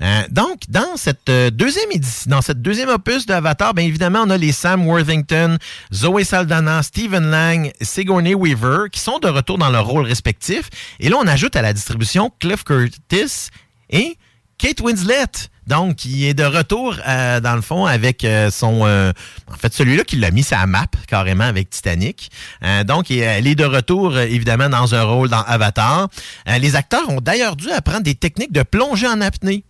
[0.01, 4.29] Euh, donc, dans cette, euh, deuxième édition, dans cette deuxième opus d'Avatar, bien évidemment, on
[4.29, 5.57] a les Sam Worthington,
[5.91, 10.69] Zoe Saldana, Stephen Lang, Sigourney Weaver, qui sont de retour dans leurs rôles respectifs.
[10.99, 13.49] Et là, on ajoute à la distribution Cliff Curtis
[13.89, 14.17] et
[14.57, 18.85] Kate Winslet Donc, il est de retour, euh, dans le fond, avec euh, son...
[18.85, 19.11] euh,
[19.51, 22.29] en fait, celui-là qui l'a mis sa map, carrément, avec Titanic.
[22.63, 26.07] Euh, donc, il- elle est de retour, évidemment, dans un rôle dans Avatar.
[26.47, 29.63] Euh, les acteurs ont d'ailleurs dû apprendre des techniques de plongée en apnée.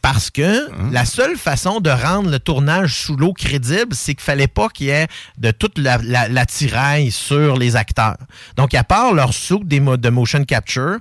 [0.00, 4.46] Parce que la seule façon de rendre le tournage sous l'eau crédible, c'est qu'il fallait
[4.46, 5.08] pas qu'il y ait
[5.38, 8.16] de toute la, la, la tiraille sur les acteurs.
[8.56, 9.30] Donc, à part leur
[9.80, 10.98] mo- de motion capture,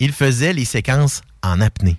[0.00, 1.98] ils faisaient les séquences en apnée.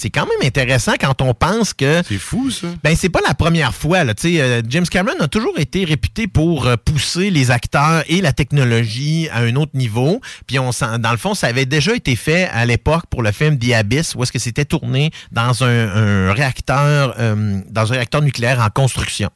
[0.00, 2.02] C'est quand même intéressant quand on pense que.
[2.06, 2.68] C'est fou, ça.
[2.84, 4.04] Ben, c'est pas la première fois.
[4.04, 4.14] Là.
[4.14, 8.20] Tu sais, euh, James Cameron a toujours été réputé pour euh, pousser les acteurs et
[8.20, 10.20] la technologie à un autre niveau.
[10.46, 13.32] Puis, on sent- dans le fond, ça avait déjà été fait à l'époque pour le
[13.32, 17.96] film The Abyss, où est-ce que c'était tourné dans un, un réacteur, euh, dans un
[17.96, 19.30] réacteur nucléaire en construction.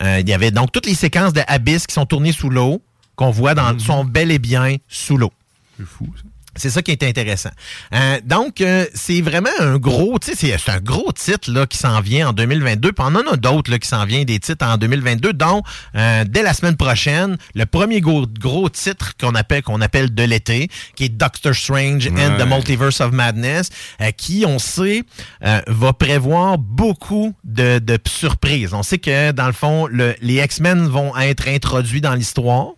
[0.00, 2.82] Euh, il y avait donc toutes les séquences de Abyss qui sont tournées sous l'eau,
[3.14, 5.32] qu'on voit dans, sont bel et bien sous l'eau.
[5.78, 6.24] C'est fou, ça.
[6.54, 7.50] C'est ça qui est intéressant.
[7.94, 11.78] Euh, donc, euh, c'est vraiment un gros, tu sais, c'est- un gros titre là, qui
[11.78, 12.92] s'en vient en 2022.
[12.92, 15.62] Puis on en a d'autres là, qui s'en viennent, des titres en 2022, dont
[15.96, 20.22] euh, dès la semaine prochaine, le premier gros, gros titre qu'on appelle, qu'on appelle de
[20.24, 22.46] l'été, qui est Doctor Strange and the.
[22.46, 25.04] Multiverse of Madness, euh, qui, on sait,
[25.44, 28.74] euh, va prévoir beaucoup de, de surprises.
[28.74, 32.68] On sait que, dans le fond, le- les X-Men vont être introduits dans l'histoire,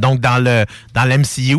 [0.00, 0.64] donc dans le
[0.94, 1.58] dans l'MCU.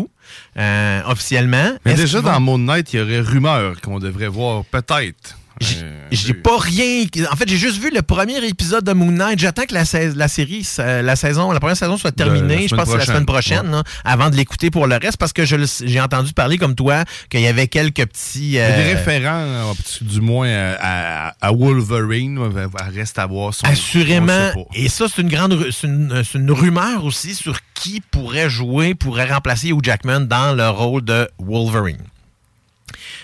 [0.58, 1.72] Euh, officiellement.
[1.84, 5.37] Mais déjà, dans Moon Knight, il y aurait rumeur qu'on devrait voir peut-être.
[5.62, 7.04] Euh, J'ai pas rien.
[7.30, 9.38] En fait, j'ai juste vu le premier épisode de Moon Knight.
[9.38, 12.66] J'attends que la, sais- la série, la saison, la première saison soit terminée.
[12.68, 13.70] Je pense que c'est la semaine prochaine.
[13.70, 17.40] là, avant de l'écouter pour le reste, parce que j'ai entendu parler comme toi qu'il
[17.40, 18.58] y avait quelques petits.
[18.58, 22.38] A des euh, référents, euh, du moins, euh, à, à Wolverine.
[22.38, 23.66] euh, Reste à voir son.
[23.66, 24.50] Assurément.
[24.74, 25.52] Et ça, c'est une grande,
[25.84, 30.68] une, c'est une rumeur aussi sur qui pourrait jouer, pourrait remplacer Hugh Jackman dans le
[30.68, 31.98] rôle de Wolverine.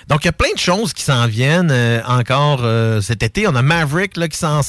[0.09, 3.47] Donc, il y a plein de choses qui s'en viennent euh, encore euh, cet été.
[3.49, 4.61] On a Maverick là, qui s'en,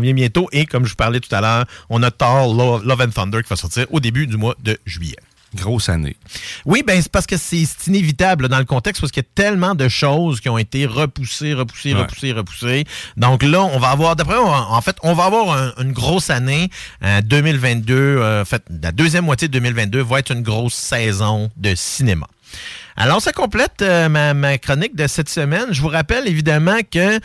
[0.00, 0.48] vient bientôt.
[0.52, 3.42] Et comme je vous parlais tout à l'heure, on a Thor Love, Love and Thunder
[3.42, 5.16] qui va sortir au début du mois de juillet.
[5.54, 6.16] Grosse année.
[6.64, 9.28] Oui, ben c'est parce que c'est inévitable là, dans le contexte parce qu'il y a
[9.36, 12.00] tellement de choses qui ont été repoussées, repoussées, Ouais.
[12.00, 12.84] repoussées, repoussées.
[13.16, 16.28] Donc là, on va avoir, d'après moi, en fait, on va avoir un- une grosse
[16.30, 16.70] année
[17.04, 17.94] euh, 2022.
[17.94, 22.26] euh, en fait, la deuxième moitié de 2022 va être une grosse saison de cinéma.
[22.96, 25.66] Alors, ça complète euh, ma, chronique de cette semaine.
[25.72, 27.18] Je vous rappelle évidemment que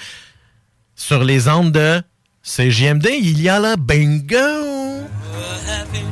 [0.96, 2.02] sur les ondes de
[2.42, 5.08] CGMD, il y a le bingo.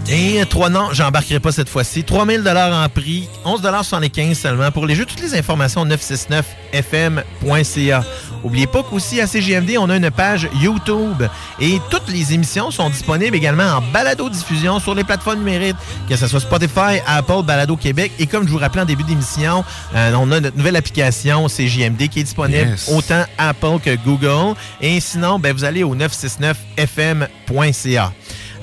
[0.10, 2.06] Et trois non, j'embarquerai pas cette fois-ci.
[2.06, 5.04] 3000 dollars en prix, 11 dollars seulement pour les jeux.
[5.06, 8.04] Toutes les informations 969fm.ca.
[8.44, 11.24] Oubliez pas qu'aussi à CGMD, on a une page YouTube
[11.60, 15.76] et toutes les émissions sont disponibles également en balado diffusion sur les plateformes numériques,
[16.08, 19.66] que ce soit Spotify, Apple, Balado Québec et comme je vous rappelais en début d'émission,
[19.96, 22.90] euh, on a notre nouvelle application CGMD qui est disponible Yes.
[22.94, 28.14] autant Apple que Google et sinon ben, vous allez au 969fm.ca.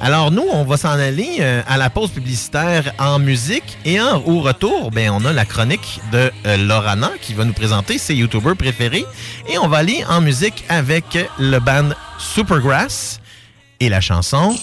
[0.01, 4.19] Alors nous, on va s'en aller euh, à la pause publicitaire en musique et en,
[4.23, 8.15] au retour, ben, on a la chronique de euh, Lorana qui va nous présenter ses
[8.15, 9.07] youtubeurs préférés
[9.49, 13.21] et on va aller en musique avec le band Supergrass
[13.81, 14.57] et la chanson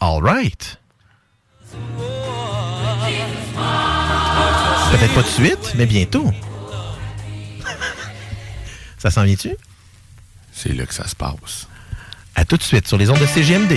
[0.00, 0.78] All Right.
[4.90, 6.30] Peut-être pas tout de suite, mais bientôt.
[8.98, 9.56] Ça s'en vient-tu?
[10.52, 11.66] C'est là que ça se passe.
[12.36, 13.76] À tout de suite sur les ondes de CGMD.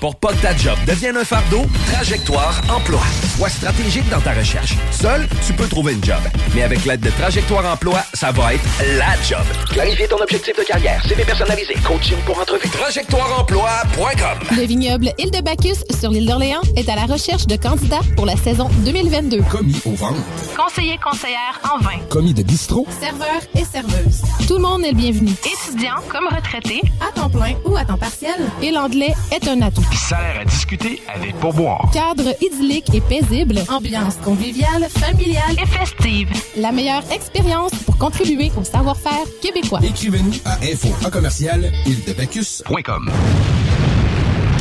[0.00, 3.02] Pour pas que ta job devienne un fardeau, Trajectoire Emploi.
[3.36, 4.74] Sois stratégique dans ta recherche.
[4.92, 6.20] Seul, tu peux trouver une job.
[6.54, 8.64] Mais avec l'aide de Trajectoire Emploi, ça va être
[8.96, 9.44] la job.
[9.70, 12.66] Clarifier ton objectif de carrière, CV personnalisé, coaching pour entrevue.
[12.70, 18.00] TrajectoireEmploi.com Le vignoble Île de Bacchus sur l'île d'Orléans est à la recherche de candidats
[18.16, 19.42] pour la saison 2022.
[19.50, 20.20] Commis au ventre.
[20.56, 21.98] Conseiller conseillère en vin.
[22.08, 22.86] Commis de bistrot.
[22.98, 24.22] Serveur et serveuse.
[24.48, 25.32] Tout le monde est le bienvenu.
[25.44, 28.40] Étudiant comme retraité, à temps plein ou à temps partiel.
[28.62, 29.84] Et l'anglais est un atout.
[29.94, 31.90] Salaire à discuter avec pourboire.
[31.92, 33.60] Cadre idyllique et paisible.
[33.68, 36.28] Ambiance conviviale, familiale et festive.
[36.56, 39.80] La meilleure expérience pour contribuer au savoir-faire québécois.
[39.82, 43.10] Écrivez-nous à info à commercial île-de-bacchus.com.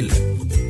[0.00, 0.69] Brasil.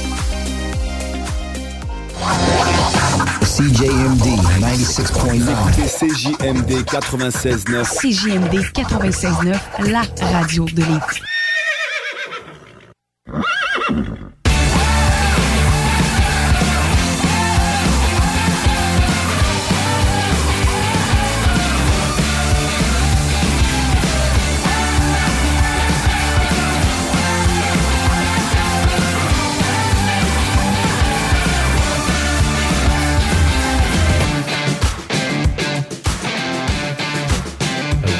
[3.41, 4.25] CJMD
[4.59, 5.55] 96.9.
[5.87, 7.83] CJMD 96.9.
[7.99, 11.21] CJMD 96.9, la radio de Lévis.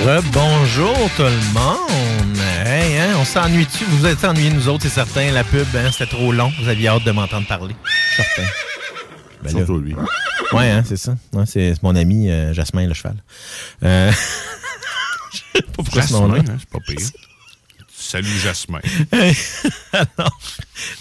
[0.03, 2.37] Bonjour tout le monde.
[2.65, 3.85] Hey, hein, on s'ennuie-tu?
[3.85, 5.29] Vous vous êtes ennuyés, nous autres, c'est certain.
[5.31, 6.51] La pub, hein, c'était trop long.
[6.59, 7.75] Vous aviez hâte de m'entendre parler.
[8.15, 8.49] Certain.
[9.43, 9.95] Ben Surtout lui.
[10.53, 11.15] Ouais, hein, c'est ça.
[11.33, 13.15] Ouais, c'est mon ami euh, Jasmin Le Cheval.
[13.83, 14.11] Euh...
[15.33, 16.39] Je sais pas pourquoi ce nom-là.
[16.39, 17.07] Hein, c'est pas pire.
[18.11, 18.81] Salut Jasmin.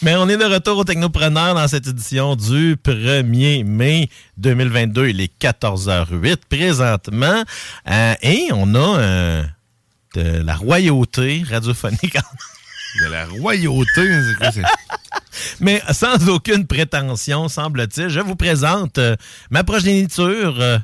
[0.03, 5.09] Mais on est de retour au Technopreneur dans cette édition du 1er mai 2022.
[5.09, 7.43] Il est 14h08 présentement.
[7.91, 9.43] Euh, et on a euh,
[10.15, 12.17] de la royauté radiophonique.
[13.01, 14.09] De la royauté,
[14.53, 14.63] c'est
[15.61, 19.17] Mais sans aucune prétention, semble-t-il, je vous présente euh,
[19.51, 20.81] ma progéniture,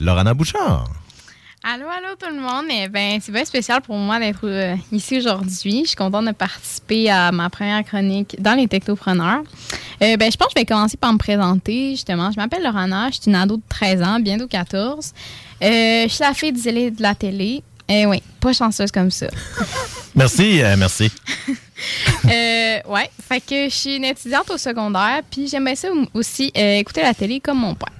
[0.00, 0.99] Laurana Bouchard.
[1.62, 2.64] Allô, allô tout le monde.
[2.70, 5.82] Eh ben, c'est bien spécial pour moi d'être euh, ici aujourd'hui.
[5.82, 9.42] Je suis contente de participer à ma première chronique dans les technopreneurs.
[10.02, 11.90] Euh, ben, je pense que je vais commencer par me présenter.
[11.90, 15.12] Justement, je m'appelle Laurana, je suis une ado de 13 ans, bientôt 14.
[15.62, 17.62] Euh, je suis la fille du zélé de la télé.
[17.90, 19.26] Eh oui, pas chanceuse comme ça.
[20.14, 21.10] Merci, merci.
[22.24, 27.14] Ouais, fait que je suis une étudiante au secondaire, puis j'aimais ça aussi écouter la
[27.14, 27.92] télé comme mon père.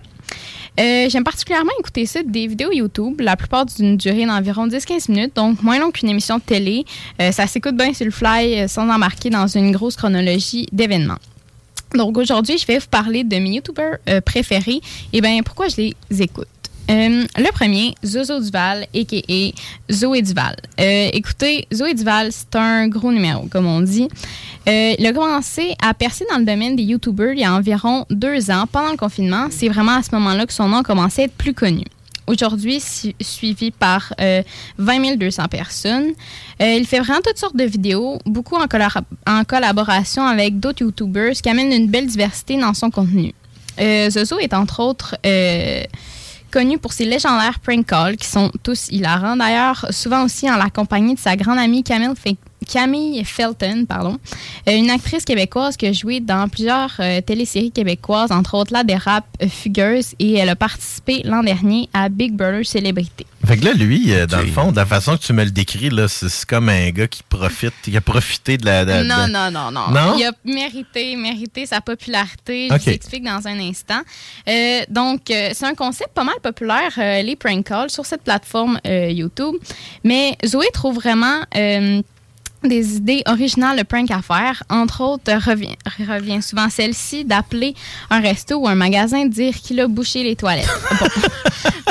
[0.78, 5.36] Euh, J'aime particulièrement écouter ça des vidéos YouTube, la plupart d'une durée d'environ 10-15 minutes,
[5.36, 6.84] donc moins long qu'une émission de télé.
[7.20, 11.18] Euh, ça s'écoute bien sur le fly euh, sans embarquer dans une grosse chronologie d'événements.
[11.94, 14.80] Donc aujourd'hui, je vais vous parler de mes YouTubers préférés
[15.12, 15.76] et bien pourquoi je
[16.10, 16.59] les écoute?
[16.90, 19.52] Euh, le premier, Zozo Duval, a.k.a.
[19.92, 20.56] Zoé Duval.
[20.80, 24.08] Euh, écoutez, Zoé Duval, c'est un gros numéro, comme on dit.
[24.68, 28.06] Euh, il a commencé à percer dans le domaine des YouTubers il y a environ
[28.10, 29.46] deux ans, pendant le confinement.
[29.50, 31.84] C'est vraiment à ce moment-là que son nom a commencé à être plus connu.
[32.26, 34.42] Aujourd'hui, su- suivi par euh,
[34.78, 36.08] 20 200 personnes.
[36.60, 38.66] Il fait vraiment toutes sortes de vidéos, beaucoup en,
[39.26, 43.32] en collaboration avec d'autres YouTubers, ce qui amène une belle diversité dans son contenu.
[44.10, 45.16] Zozo est entre autres
[46.50, 49.36] connu pour ses légendaires prank calls qui sont tous hilarants.
[49.36, 52.36] D'ailleurs, souvent aussi en la compagnie de sa grande amie Camille, Fe-
[52.68, 54.18] Camille Felton, pardon,
[54.68, 58.84] Euh, une actrice québécoise qui a joué dans plusieurs euh, téléséries québécoises, entre autres là
[58.84, 63.26] des rap euh, fugueuses, et elle a participé l'an dernier à Big Brother Célébrité.
[63.46, 65.50] Fait que là, lui, euh, dans le fond, de la façon que tu me le
[65.50, 68.84] décris, là, c'est comme un gars qui profite, qui a profité de la.
[68.84, 70.16] de- de- Non, non, non, non?
[70.18, 72.68] Il a mérité, mérité sa popularité.
[72.70, 74.00] Je t'explique dans un instant.
[74.48, 78.22] Euh, donc, euh, c'est un concept pas mal populaire, euh, les prank calls, sur cette
[78.22, 79.54] plateforme euh, YouTube.
[80.04, 82.02] Mais Zoé trouve vraiment euh,
[82.64, 84.62] des idées originales de prank à faire.
[84.68, 87.74] Entre autres, revient, revient souvent celle-ci d'appeler
[88.10, 90.68] un resto ou un magasin dire qu'il a bouché les toilettes.
[91.00, 91.06] Bon.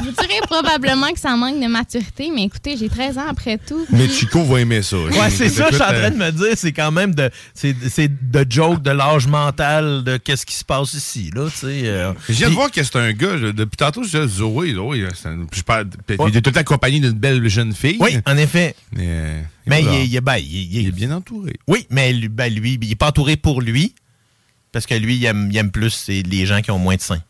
[0.03, 3.85] Vous direz probablement que ça manque de maturité, mais écoutez, j'ai 13 ans après tout.
[3.91, 4.97] Mais Chico va aimer ça.
[4.97, 7.75] Ouais, c'est ça, je suis en train de me dire, c'est quand même de, c'est,
[7.89, 11.81] c'est de joke de l'âge mental de qu'est-ce qui se passe ici, là, tu sais.
[11.85, 12.13] euh.
[12.27, 15.29] Je viens de voir que c'est un gars, depuis tantôt, je disais Zoé, Zoé, c'est
[15.29, 15.89] un- je parle-
[16.27, 17.97] il est tout accompagné d'une belle jeune fille.
[17.99, 18.75] Oui, en effet.
[18.93, 21.53] Mais, euh, Mais il, est- il est- ben, il- il est- bien entouré.
[21.67, 23.93] Oui, mais lui, ben, lui, il n'est pas entouré pour lui,
[24.71, 27.01] parce que lui, il aime, il aime plus c'est les gens qui ont moins de
[27.01, 27.21] seins.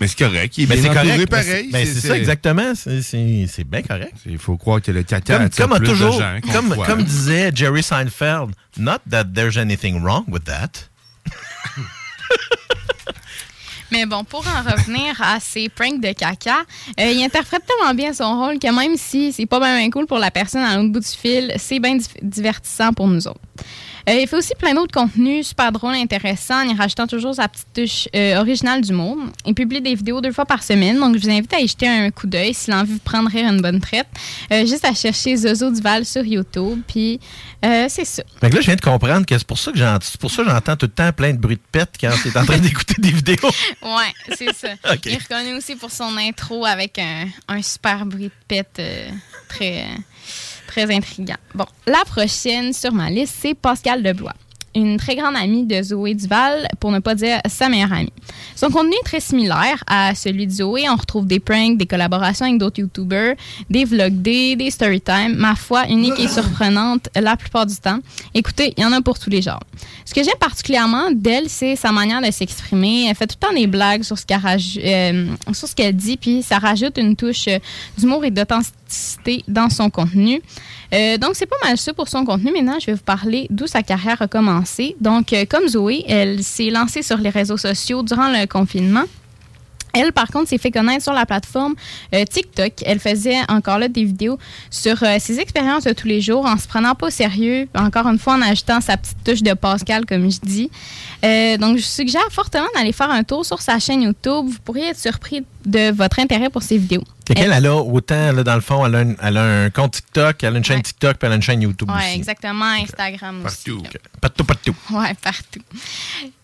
[0.00, 1.68] Mais c'est correct, il est Mais bien c'est entouré correct, pareil.
[1.72, 2.72] c'est- c'est ça, exactement.
[2.74, 4.14] C'est- bien correct.
[4.26, 7.82] Il faut croire que le caca Comme, plus de toujours, gens qu'on comme, disait Jerry
[7.82, 10.88] Seinfeld, not that there's anything wrong with that.
[13.90, 16.58] Mais bon, pour en revenir à ces pranks de caca,
[17.00, 20.18] euh, il interprète tellement bien son rôle que même si c'est pas bien cool pour
[20.18, 23.40] la personne à l'autre bout du fil, c'est bien divertissant pour nous autres.
[24.08, 27.46] Euh, il fait aussi plein d'autres contenus super drôles, intéressants, en y rajoutant toujours sa
[27.46, 29.18] petite touche euh, originale d'humour.
[29.44, 31.86] Il publie des vidéos deux fois par semaine, donc je vous invite à y jeter
[31.86, 34.06] un coup d'œil si l'envie vous prendre rire une bonne traite.
[34.50, 37.20] Euh, juste à chercher Zozo Duval sur YouTube, puis
[37.62, 38.22] c'est ça.
[38.40, 40.92] Fait que là, je viens de comprendre que c'est pour ça que j'entends, tout le
[40.92, 43.36] temps plein de bruit de pète quand tu es en train d'écouter des vidéos.
[43.82, 44.68] Ouais, c'est ça.
[44.92, 45.00] Ok.
[45.06, 48.80] Il est reconnu aussi pour son intro avec un, un super bruit de pète
[49.48, 49.86] très,
[50.68, 51.36] très intriguant.
[51.54, 54.34] Bon, la prochaine sur ma liste, c'est Pascal Deblois.
[54.78, 58.12] Une très grande amie de Zoé Duval, pour ne pas dire sa meilleure amie.
[58.54, 60.88] Son contenu est très similaire à celui de Zoé.
[60.88, 63.34] On retrouve des pranks, des collaborations avec d'autres YouTubers,
[63.68, 65.34] des vlogs day, des storytime.
[65.36, 67.98] Ma foi, unique et surprenante la plupart du temps.
[68.34, 69.62] Écoutez, il y en a pour tous les genres.
[70.04, 73.06] Ce que j'aime particulièrement d'elle, c'est sa manière de s'exprimer.
[73.08, 74.38] Elle fait tout le temps des blagues sur ce qu'elle
[74.84, 77.58] euh, dit, puis ça rajoute une touche euh,
[77.98, 80.40] d'humour et d'authenticité dans son contenu.
[80.94, 82.52] Euh, donc, c'est pas mal ça pour son contenu.
[82.52, 84.96] Maintenant, je vais vous parler d'où sa carrière a commencé.
[85.00, 89.04] Donc, euh, comme Zoé, elle s'est lancée sur les réseaux sociaux durant le confinement.
[89.94, 91.74] Elle, par contre, s'est fait connaître sur la plateforme
[92.14, 92.72] euh, TikTok.
[92.84, 94.38] Elle faisait encore là des vidéos
[94.70, 98.18] sur ses expériences de tous les jours en se prenant pas au sérieux, encore une
[98.18, 100.70] fois en ajoutant sa petite touche de Pascal, comme je dis.
[101.24, 104.46] Euh, donc, je suggère fortement d'aller faire un tour sur sa chaîne YouTube.
[104.46, 107.02] Vous pourriez être surpris de votre intérêt pour ses vidéos.
[107.26, 109.70] Fait qu'elle, elle a autant, là, dans le fond, elle a, un, elle a un
[109.70, 112.16] compte TikTok, elle a une chaîne TikTok, puis elle a une chaîne YouTube Oui, aussi.
[112.18, 112.64] exactement.
[112.82, 113.70] Instagram aussi.
[113.70, 113.82] Partout.
[114.20, 114.74] Partout, partout.
[114.92, 115.60] Ouais, partout.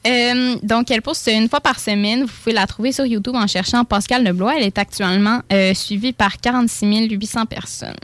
[0.07, 2.23] Euh, donc, elle poste une fois par semaine.
[2.25, 4.57] Vous pouvez la trouver sur YouTube en cherchant Pascal Leblois.
[4.59, 7.95] Elle est actuellement euh, suivie par 46 800 personnes.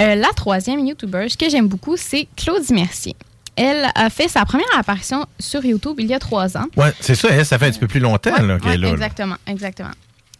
[0.00, 3.16] Euh, la troisième YouTuber, que j'aime beaucoup, c'est Claudie Mercier.
[3.56, 6.66] Elle a fait sa première apparition sur YouTube il y a trois ans.
[6.76, 8.78] Ouais, c'est ça, elle, ça fait un petit peu plus longtemps là, qu'elle Ouais, est
[8.78, 9.90] là, exactement, exactement.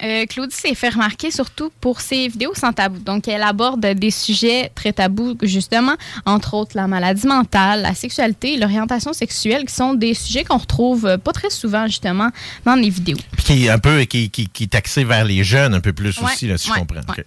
[0.02, 2.98] Euh, Claudie s'est fait remarquer surtout pour ses vidéos sans tabou.
[2.98, 5.94] Donc, elle aborde des sujets très tabous, justement,
[6.26, 10.58] entre autres la maladie mentale, la sexualité et l'orientation sexuelle, qui sont des sujets qu'on
[10.58, 12.28] retrouve euh, pas très souvent, justement,
[12.66, 13.16] dans les vidéos.
[13.38, 15.94] Puis qui est un peu, qui, qui, qui est axé vers les jeunes un peu
[15.94, 17.14] plus Ouais, aussi, là, si ouais, je comprends.
[17.16, 17.24] ouais.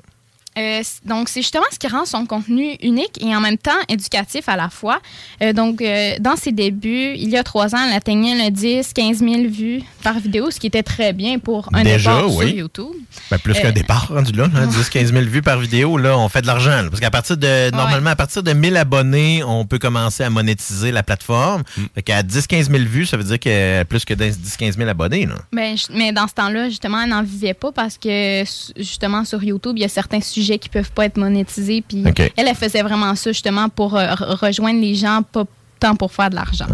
[0.57, 4.49] Euh, donc, c'est justement ce qui rend son contenu unique et en même temps éducatif
[4.49, 4.99] à la fois.
[5.41, 8.93] Euh, donc, euh, dans ses débuts, il y a trois ans, elle atteignait le 10,
[8.93, 12.47] 15 000 vues par vidéo, ce qui était très bien pour un Déjà, départ oui.
[12.47, 12.95] sur YouTube.
[13.31, 16.17] Ben, plus Euh, qu'un départ rendu là, hein, 10 15 000 vues par vidéo, là,
[16.17, 16.85] on fait de l'argent.
[16.89, 20.91] parce qu'à partir de, normalement, à partir de 1000 abonnés, on peut commencer à monétiser
[20.91, 21.63] la plateforme.
[21.95, 24.77] Fait qu'à 10 15 000 vues, ça veut dire qu'elle a plus que 10 15
[24.77, 25.25] 000 abonnés.
[25.25, 25.35] Là.
[25.53, 28.43] Ben, mais dans ce temps-là, justement, elle n'en vivait pas parce que,
[28.77, 31.81] justement, sur YouTube, il y a certains sujets qui peuvent pas être monétisés.
[31.87, 32.03] Puis
[32.37, 35.43] elle, elle faisait vraiment ça, justement, pour euh, re- rejoindre les gens, pas
[35.79, 36.67] tant pour faire de l'argent.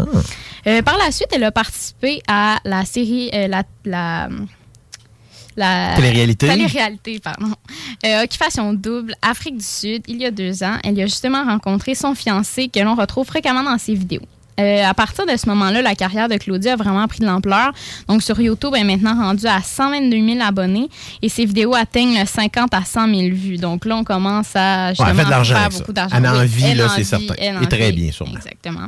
[0.66, 4.28] Euh, par la suite, elle a participé à la série, euh, la, la,
[5.56, 6.48] la Télé-réalité.
[6.48, 7.52] Télé-réalité, pardon.
[8.04, 10.76] Euh, Occupation double, Afrique du Sud, il y a deux ans.
[10.84, 14.22] Elle y a justement rencontré son fiancé que l'on retrouve fréquemment dans ses vidéos.
[14.58, 17.72] Euh, à partir de ce moment-là, la carrière de Claudia a vraiment pris de l'ampleur.
[18.08, 20.88] Donc, sur YouTube, elle est maintenant rendue à 122 000 abonnés
[21.22, 23.58] et ses vidéos atteignent le 50 à 100 000 vues.
[23.58, 26.16] Donc là, on commence à justement elle fait de l'argent faire beaucoup d'argent.
[26.16, 27.34] Elle en Oui, vit, elle là, c'est certain.
[27.34, 28.36] Et très bien, sûrement.
[28.36, 28.86] Exactement.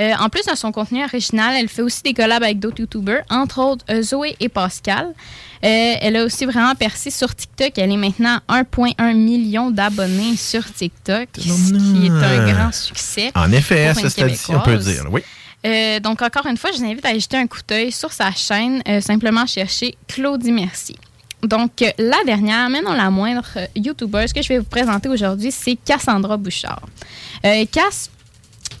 [0.00, 3.22] Euh, en plus de son contenu original, elle fait aussi des collabs avec d'autres YouTubers,
[3.28, 5.12] entre autres euh, Zoé et Pascal.
[5.62, 7.72] Euh, elle a aussi vraiment percé sur TikTok.
[7.76, 13.30] Elle est maintenant à 1,1 million d'abonnés sur TikTok, ce qui est un grand succès.
[13.34, 15.04] En effet, pour ça, c'est on peut dire.
[15.10, 15.22] Oui.
[15.66, 18.32] Euh, donc, encore une fois, je vous invite à jeter un coup d'œil sur sa
[18.32, 18.82] chaîne.
[18.88, 20.96] euh, simplement chercher Claudie Merci.
[21.42, 23.46] Donc, euh, la dernière, mais non la moindre,
[23.76, 26.82] YouTuber, ce que je vais vous présenter aujourd'hui, c'est Cassandra Bouchard.
[27.42, 28.10] Cass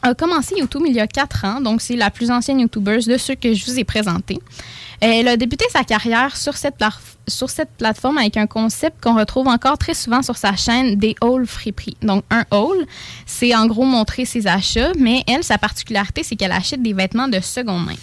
[0.02, 3.16] a commencé YouTube il y a quatre ans, donc c'est la plus ancienne YouTuber de
[3.16, 4.38] ceux que je vous ai présentés.
[5.00, 6.76] Elle a débuté sa carrière sur cette,
[7.26, 11.16] sur cette plateforme avec un concept qu'on retrouve encore très souvent sur sa chaîne des
[11.22, 11.96] haul friperies.
[12.02, 12.84] Donc, un haul,
[13.24, 17.28] c'est en gros montrer ses achats, mais elle, sa particularité, c'est qu'elle achète des vêtements
[17.28, 17.94] de seconde main.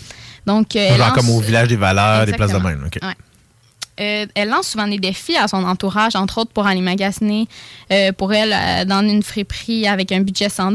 [0.47, 2.75] Donc, euh, Genre comme au village des valeurs, des places de main.
[3.99, 7.47] Euh, elle lance souvent des défis à son entourage, entre autres pour aller magasiner
[7.91, 10.73] euh, pour elle euh, dans une friperie avec un budget 100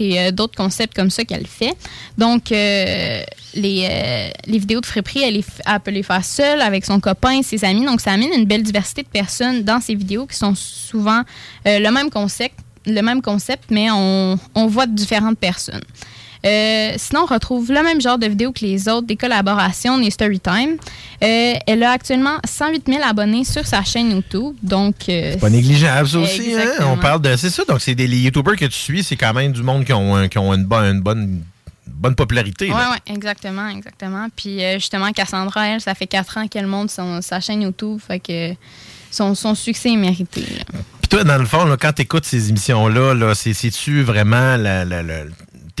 [0.00, 1.74] et d'autres concepts comme ça qu'elle fait.
[2.16, 3.24] Donc, les,
[3.54, 7.84] les vidéos de friperie, elle, peut les faire seule avec son copain, ses amis.
[7.84, 11.22] Donc, ça amène une belle diversité de personnes dans ces vidéos qui sont souvent
[11.66, 12.54] le même concept,
[12.86, 15.82] le même concept mais on, on voit différentes personnes.
[16.44, 20.10] Euh, sinon, on retrouve le même genre de vidéos que les autres, des collaborations, des
[20.10, 20.76] storytime.
[21.22, 24.56] Euh, elle a actuellement 108 000 abonnés sur sa chaîne YouTube.
[24.62, 26.54] Donc, euh, pas négligeable, ça aussi.
[26.54, 26.84] Hein?
[26.86, 27.36] On parle de.
[27.36, 27.64] C'est ça.
[27.64, 30.28] Donc, c'est des les YouTubers que tu suis, c'est quand même du monde qui ont,
[30.28, 31.42] qui ont une, bonne, une bonne
[31.86, 32.68] bonne popularité.
[32.68, 34.26] Oui, oui, exactement, exactement.
[34.34, 38.54] Puis justement, Cassandra, elle, ça fait quatre ans qu'elle monte sa chaîne YouTube, fait que
[39.12, 40.42] son, son succès est mérité.
[40.42, 45.02] Puis toi, dans le fond, quand tu écoutes ces émissions-là, -là, c'est-tu vraiment la, la,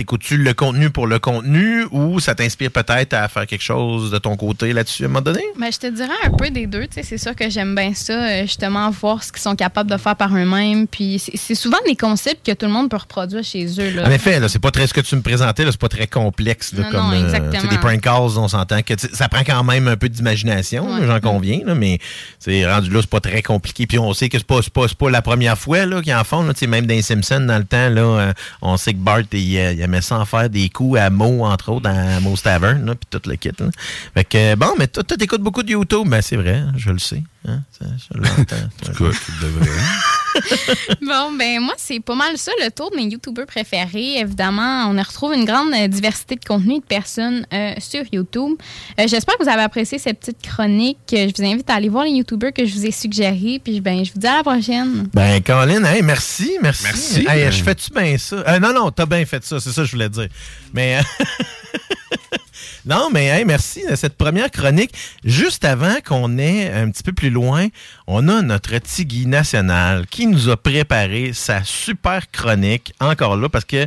[0.02, 4.18] t'écoutes-tu le contenu pour le contenu ou ça t'inspire peut-être à faire quelque chose de
[4.18, 5.44] ton côté là-dessus à un moment donné?
[5.56, 6.86] Ben, je te dirais un peu des deux.
[6.90, 10.16] C'est sûr que j'aime bien ça, euh, justement, voir ce qu'ils sont capables de faire
[10.16, 10.88] par eux-mêmes.
[10.88, 13.94] Puis c'est souvent des concepts que tout le monde peut reproduire chez eux.
[13.94, 14.08] Là.
[14.08, 16.72] En effet, c'est pas très ce que tu me présentais, c'est pas très complexe.
[16.72, 17.70] non, comme, non, euh, exactement.
[17.70, 21.60] des prank calls, on s'entend que ça prend quand même un peu d'imagination, j'en conviens,
[21.64, 22.00] là, mais
[22.40, 23.86] c'est rendu là, c'est pas très compliqué.
[23.86, 26.42] Puis on sait que c'est pas, pas, pas la première fois qu'ils en font.
[26.42, 29.38] Là, même dans les Simpsons, dans le temps, là, euh, on sait que Bart, il,
[29.38, 33.28] il ça en faire des coups à Mo, entre autres, à Mo's Tavern, puis tout
[33.28, 33.50] le kit.
[34.14, 36.08] Fait que, bon, mais toi, t'écoutes beaucoup de YouTube.
[36.08, 37.22] Ben, c'est vrai, je le sais.
[37.46, 37.60] Hein?
[37.80, 38.56] Je l'entends.
[38.86, 39.70] tu devrais.
[41.02, 44.18] bon, ben moi, c'est pas mal ça, le tour de mes YouTubers préférés.
[44.18, 48.52] Évidemment, on y retrouve une grande euh, diversité de contenu de personnes euh, sur YouTube.
[48.98, 50.98] Euh, j'espère que vous avez apprécié cette petite chronique.
[51.10, 53.60] Je vous invite à aller voir les YouTubers que je vous ai suggérés.
[53.62, 55.08] Puis, ben, je vous dis à la prochaine.
[55.12, 56.84] Ben, Colin, hey, merci, merci.
[56.84, 57.26] Merci.
[57.50, 58.58] je fais-tu bien ça?
[58.58, 60.28] non, non, t'as bien fait ça, c'est ça que je voulais dire.
[60.72, 61.00] Mais.
[62.86, 64.92] Non, mais merci de cette première chronique.
[65.24, 67.68] Juste avant qu'on ait un petit peu plus loin,
[68.06, 73.64] on a notre Tigui national qui nous a préparé sa super chronique, encore là, parce
[73.64, 73.86] que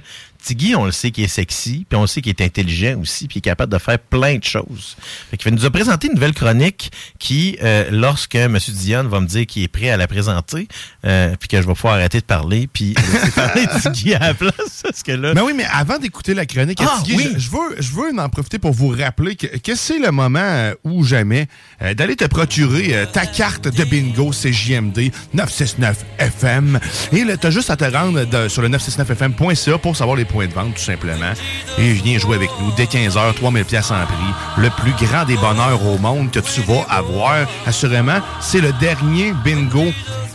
[0.76, 3.38] On le sait qu'il est sexy, puis on le sait qu'il est intelligent aussi, puis
[3.38, 4.96] il est capable de faire plein de choses.
[5.30, 8.58] Fait qu'il nous a présenté une nouvelle chronique qui, euh, lorsque M.
[8.58, 10.68] Dion va me dire qu'il est prêt à la présenter,
[11.06, 12.94] euh, puis que je vais pouvoir arrêter de parler, puis
[13.36, 15.34] parler Tiggy à la place, parce que là...
[15.34, 18.72] Mais oui, mais avant d'écouter la chronique ah, je, veux, je veux en profiter pour
[18.72, 21.48] vous rappeler que, que c'est le moment euh, ou jamais
[21.96, 26.80] d'aller te procurer ta carte de bingo CJMD 969 FM.
[27.12, 30.76] Et tu as juste à te rendre sur le 969fm.ca pour savoir les de vente,
[30.76, 31.34] tout simplement.
[31.78, 34.16] Et viens jouer avec nous dès 15h, 3000 pièces en prix.
[34.58, 38.20] Le plus grand des bonheurs au monde que tu vas avoir, assurément.
[38.42, 39.86] C'est le dernier bingo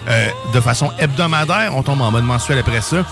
[0.08, 1.76] euh, de façon hebdomadaire.
[1.76, 3.04] On tombe en mode mensuel après ça.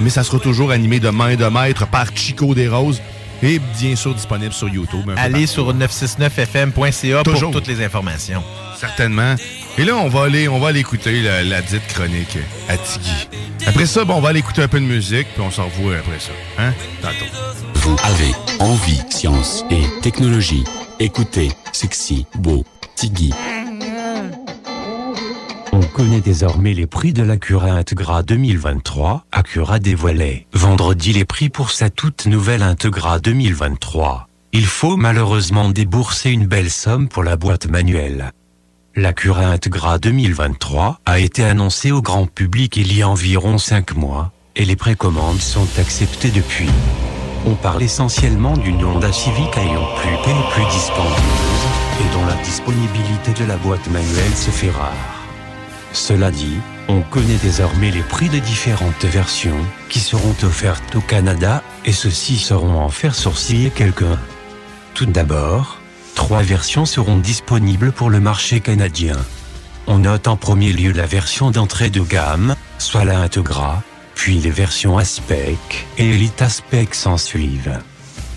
[0.00, 3.00] Mais ça sera toujours animé de main de maître par Chico des Roses
[3.42, 5.10] et bien sûr disponible sur YouTube.
[5.16, 8.42] Allez sur 969fm.ca pour toutes les informations.
[8.76, 9.34] Certainement.
[9.78, 12.38] Et là, on va aller, on va aller écouter la, dite chronique
[12.68, 13.28] à Tigui.
[13.66, 15.96] Après ça, bon, on va aller écouter un peu de musique, puis on s'en revoit
[15.96, 16.32] après ça.
[16.58, 16.72] Hein?
[17.02, 17.24] Tantôt.
[17.74, 20.64] Vous avez envie, science et technologie.
[20.98, 23.32] Écoutez Sexy Beau Tigui.
[25.72, 29.26] On connaît désormais les prix de l'Acura Integra 2023.
[29.30, 34.26] Acura dévoilait vendredi les prix pour sa toute nouvelle Integra 2023.
[34.52, 38.32] Il faut malheureusement débourser une belle somme pour la boîte manuelle.
[38.98, 43.94] La Cura Integra 2023 a été annoncée au grand public il y a environ 5
[43.94, 46.70] mois, et les précommandes sont acceptées depuis.
[47.44, 51.66] On parle essentiellement d'une Honda Civic ayant plus épais et plus dispendieuse,
[52.00, 55.26] et dont la disponibilité de la boîte manuelle se fait rare.
[55.92, 56.56] Cela dit,
[56.88, 59.60] on connaît désormais les prix des différentes versions
[59.90, 64.18] qui seront offertes au Canada, et ceux-ci seront en faire sourciller quelqu'un.
[64.94, 65.80] Tout d'abord,
[66.16, 69.16] Trois versions seront disponibles pour le marché canadien.
[69.86, 73.84] On note en premier lieu la version d'entrée de gamme, soit la Integra,
[74.16, 77.78] puis les versions Aspec et Elite Aspec s'en suivent.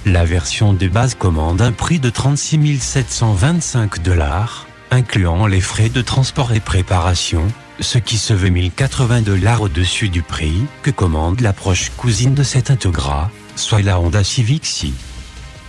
[0.06, 6.02] La version de base commande un prix de 36 725 dollars, incluant les frais de
[6.02, 7.48] transport et préparation,
[7.80, 12.44] ce qui se veut 1080 dollars au-dessus du prix que commande la proche cousine de
[12.44, 14.94] cette Integra, soit la Honda Civic Si.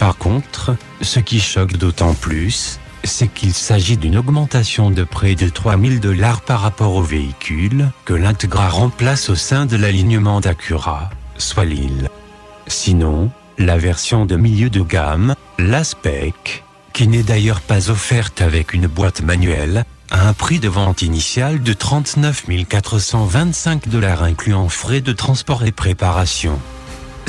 [0.00, 5.50] Par contre, ce qui choque d'autant plus, c'est qu'il s'agit d'une augmentation de près de
[5.50, 11.66] 3000 dollars par rapport au véhicule que l'Integra remplace au sein de l'alignement d'Acura, soit
[11.66, 12.08] l'île.
[12.66, 16.64] Sinon, la version de milieu de gamme, l'Aspec,
[16.94, 21.62] qui n'est d'ailleurs pas offerte avec une boîte manuelle, a un prix de vente initial
[21.62, 26.58] de 39 425 dollars incluant frais de transport et préparation.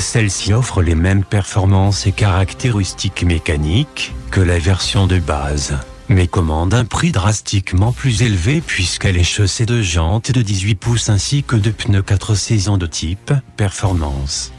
[0.02, 6.74] Celle-ci offre les mêmes performances et caractéristiques mécaniques que la version de base, mais commande
[6.74, 11.56] un prix drastiquement plus élevé puisqu'elle est chaussée de jantes de 18 pouces ainsi que
[11.56, 14.52] de pneus 4 saisons de type performance.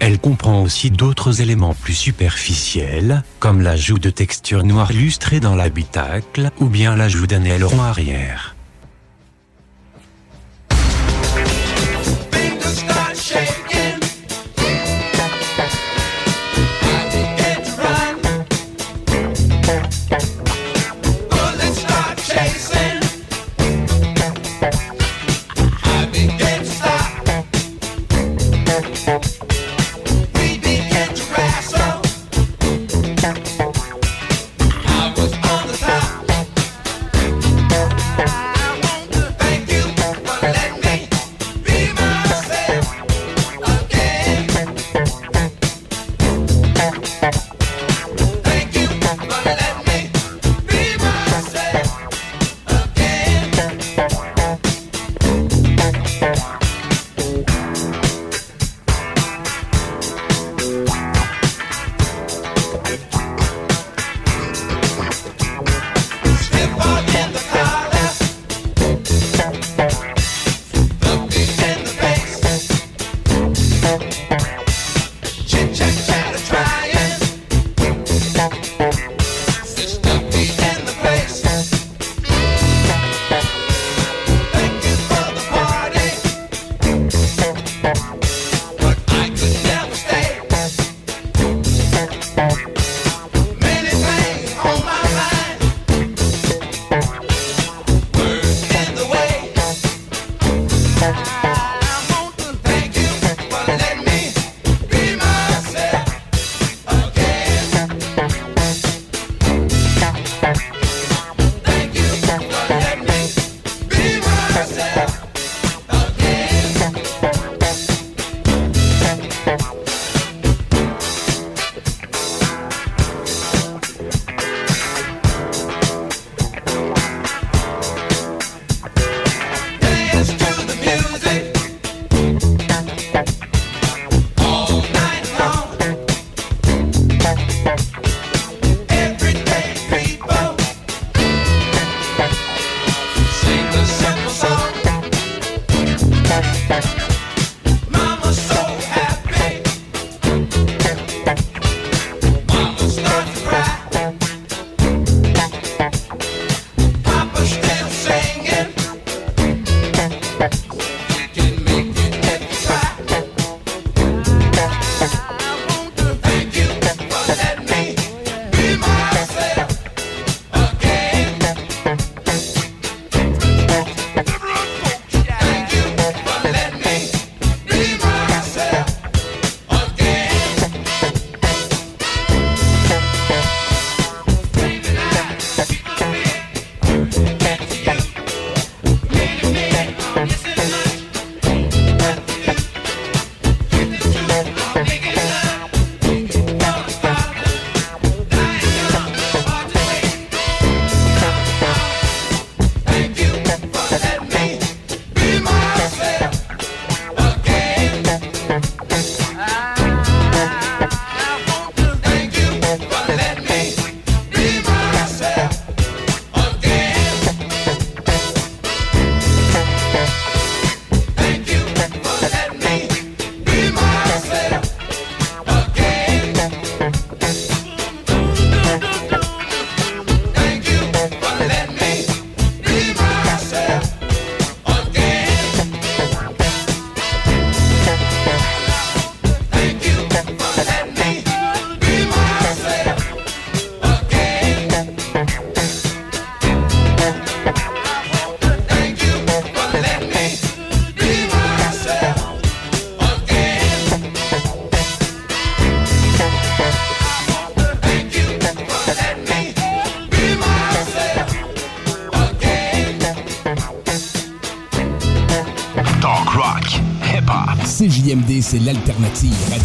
[0.00, 6.50] Elle comprend aussi d'autres éléments plus superficiels, comme l'ajout de textures noires lustrées dans l'habitacle
[6.58, 8.54] ou bien l'ajout d'un aileron arrière.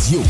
[0.06, 0.22] Radio.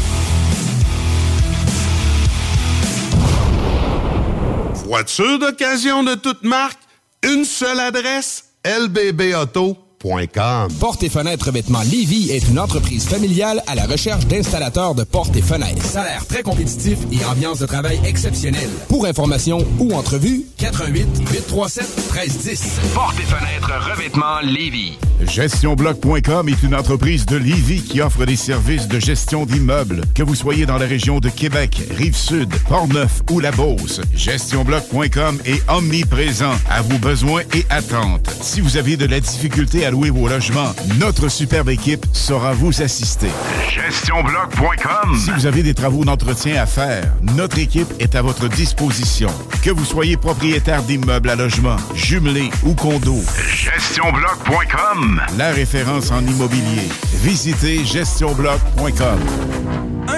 [4.86, 6.80] Voiture d'occasion de toute marque,
[7.24, 10.72] une seule adresse, lbbauto.com.
[10.80, 15.36] Porte et fenêtres revêtement Lévy est une entreprise familiale à la recherche d'installateurs de portes
[15.36, 15.84] et fenêtres.
[15.84, 18.70] Salaire très compétitif et ambiance de travail exceptionnelle.
[18.88, 22.80] Pour information ou entrevue, 88 837 1310.
[22.96, 24.98] Porte et fenêtres revêtement Lévis.
[25.22, 30.34] GestionBloc.com est une entreprise de Lévis qui offre des services de gestion d'immeubles, que vous
[30.34, 34.02] soyez dans la région de Québec, Rive-Sud, Portneuf ou La Beauce.
[34.16, 38.30] GestionBloc.com est omniprésent à vos besoins et attentes.
[38.42, 42.82] Si vous avez de la difficulté à louer vos logements, notre superbe équipe saura vous
[42.82, 43.30] assister.
[43.70, 45.16] GestionBloc.com.
[45.16, 49.30] Si vous avez des travaux d'entretien à faire, notre équipe est à votre disposition.
[49.66, 53.24] Que vous soyez propriétaire d'immeubles à logement, jumelés ou condos.
[53.52, 55.20] GestionBloc.com.
[55.40, 56.88] La référence en immobilier.
[57.24, 59.65] Visitez gestionbloc.com.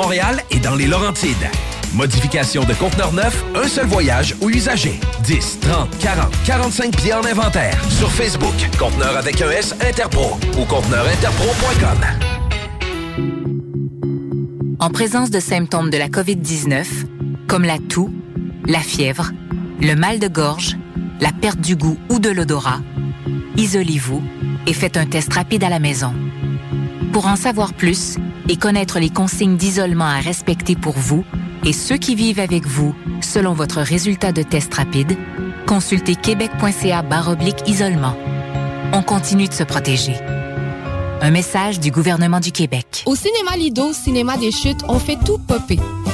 [0.00, 1.50] Montréal et dans les Laurentides.
[1.92, 4.98] Modification de conteneur neuf, un seul voyage ou usager.
[5.24, 7.78] 10, 30, 40, 45 pieds en inventaire.
[7.90, 11.98] Sur Facebook, conteneur avec un S Interpro ou conteneurinterpro.com.
[14.78, 16.86] En présence de symptômes de la COVID-19,
[17.46, 18.10] comme la toux,
[18.64, 19.32] la fièvre,
[19.82, 20.78] le mal de gorge,
[21.20, 22.80] la perte du goût ou de l'odorat,
[23.58, 24.22] isolez-vous
[24.66, 26.14] et faites un test rapide à la maison.
[27.12, 28.16] Pour en savoir plus
[28.48, 31.24] et connaître les consignes d'isolement à respecter pour vous
[31.64, 35.16] et ceux qui vivent avec vous selon votre résultat de test rapide,
[35.66, 38.16] consultez québec.ca oblique isolement.
[38.92, 40.14] On continue de se protéger.
[41.20, 43.02] Un message du gouvernement du Québec.
[43.06, 45.78] Au cinéma Lido, cinéma des chutes, on fait tout popper.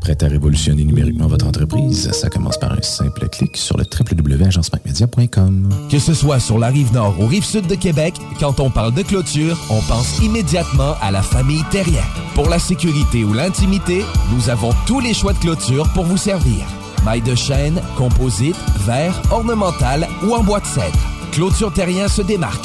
[0.00, 2.10] Prêt à révolutionner numériquement votre entreprise?
[2.12, 5.68] Ça commence par un simple clic sur le www.agencemacmedia.com.
[5.90, 8.94] Que ce soit sur la rive nord ou rive sud de Québec, quand on parle
[8.94, 12.04] de clôture, on pense immédiatement à la famille Terrien.
[12.34, 16.64] Pour la sécurité ou l'intimité, nous avons tous les choix de clôture pour vous servir.
[17.04, 18.56] Maille de chêne, composite,
[18.86, 20.98] verre, ornemental ou en bois de cèdre.
[21.32, 22.64] Clôture Terrien se démarque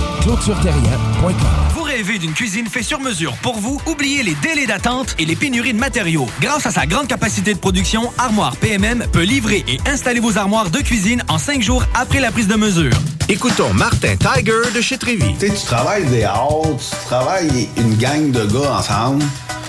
[0.21, 1.33] ClôtureTerrien.com.
[1.75, 3.81] Vous rêvez d'une cuisine faite sur mesure pour vous?
[3.87, 6.27] Oubliez les délais d'attente et les pénuries de matériaux.
[6.39, 10.69] Grâce à sa grande capacité de production, Armoire PMM peut livrer et installer vos armoires
[10.69, 12.93] de cuisine en cinq jours après la prise de mesure.
[13.29, 15.33] Écoutons Martin Tiger de chez Trévy.
[15.39, 19.23] Tu sais, tu travailles des heures, tu travailles une gang de gars ensemble,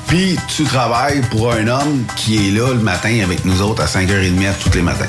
[0.07, 3.87] puis tu travailles pour un homme qui est là le matin avec nous autres à
[3.87, 5.09] 5h30 tous les matins.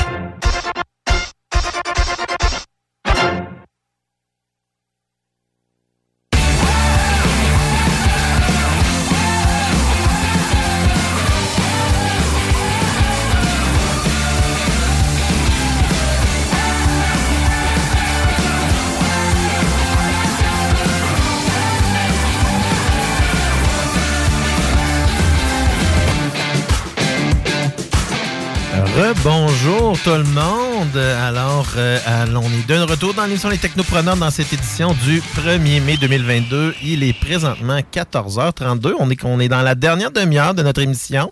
[30.03, 30.97] Tout le monde.
[30.97, 31.99] Alors, euh,
[32.33, 36.75] on est de retour dans l'émission Les Technopreneurs dans cette édition du 1er mai 2022.
[36.83, 38.93] Il est présentement 14h32.
[38.99, 41.31] On est, on est dans la dernière demi-heure de notre émission.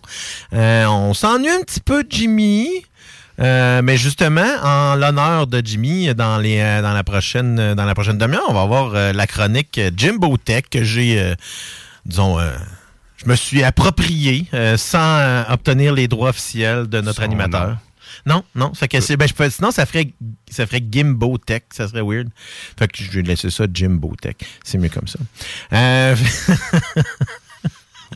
[0.54, 2.68] Euh, on s'ennuie un petit peu, Jimmy.
[3.40, 8.18] Euh, mais justement, en l'honneur de Jimmy, dans, les, dans la prochaine, dans la prochaine
[8.18, 11.36] demi-heure, on va avoir la chronique Jimbo Tech que j'ai,
[12.06, 12.38] disons,
[13.24, 17.78] je me suis approprié euh, sans euh, obtenir les droits officiels de notre Son animateur.
[18.26, 18.74] Non, non.
[18.74, 20.14] Fait que c'est, ben, je peux- sinon, ça ferait,
[20.50, 21.64] ça ferait Gimbo Tech.
[21.72, 22.30] Ça serait weird.
[22.78, 24.36] Fait que je vais laisser ça Jimbo Tech.
[24.64, 25.20] C'est mieux comme ça.
[25.74, 26.16] Euh,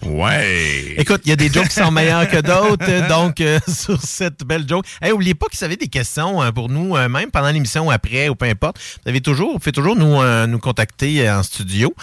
[0.01, 0.95] Ouais.
[0.97, 4.01] Écoute, il y a des jokes qui sont meilleurs que d'autres, euh, donc euh, sur
[4.01, 4.85] cette belle joke.
[5.01, 7.87] Hey, oubliez pas que vous avez des questions euh, pour nous, euh, même pendant l'émission
[7.87, 8.77] ou après, ou peu importe.
[9.03, 11.93] Vous avez toujours, vous pouvez toujours nous, euh, nous contacter euh, en studio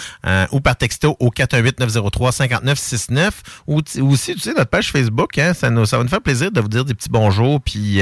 [0.53, 3.31] ou par texto au 418-903-5969
[3.67, 6.21] ou, ou aussi, tu sais, notre page Facebook, hein, ça, nous, ça va nous faire
[6.21, 8.01] plaisir de vous dire des petits bonjours, puis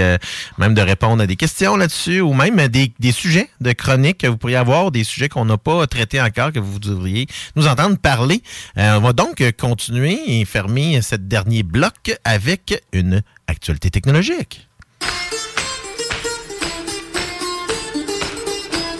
[0.59, 4.27] même de répondre à des questions là-dessus, ou même des, des sujets de chroniques que
[4.27, 7.97] vous pourriez avoir, des sujets qu'on n'a pas traités encore, que vous devriez nous entendre
[7.97, 8.43] parler.
[8.77, 9.43] On va donc
[9.79, 14.67] continuer et fermer ce dernier bloc avec une actualité technologique.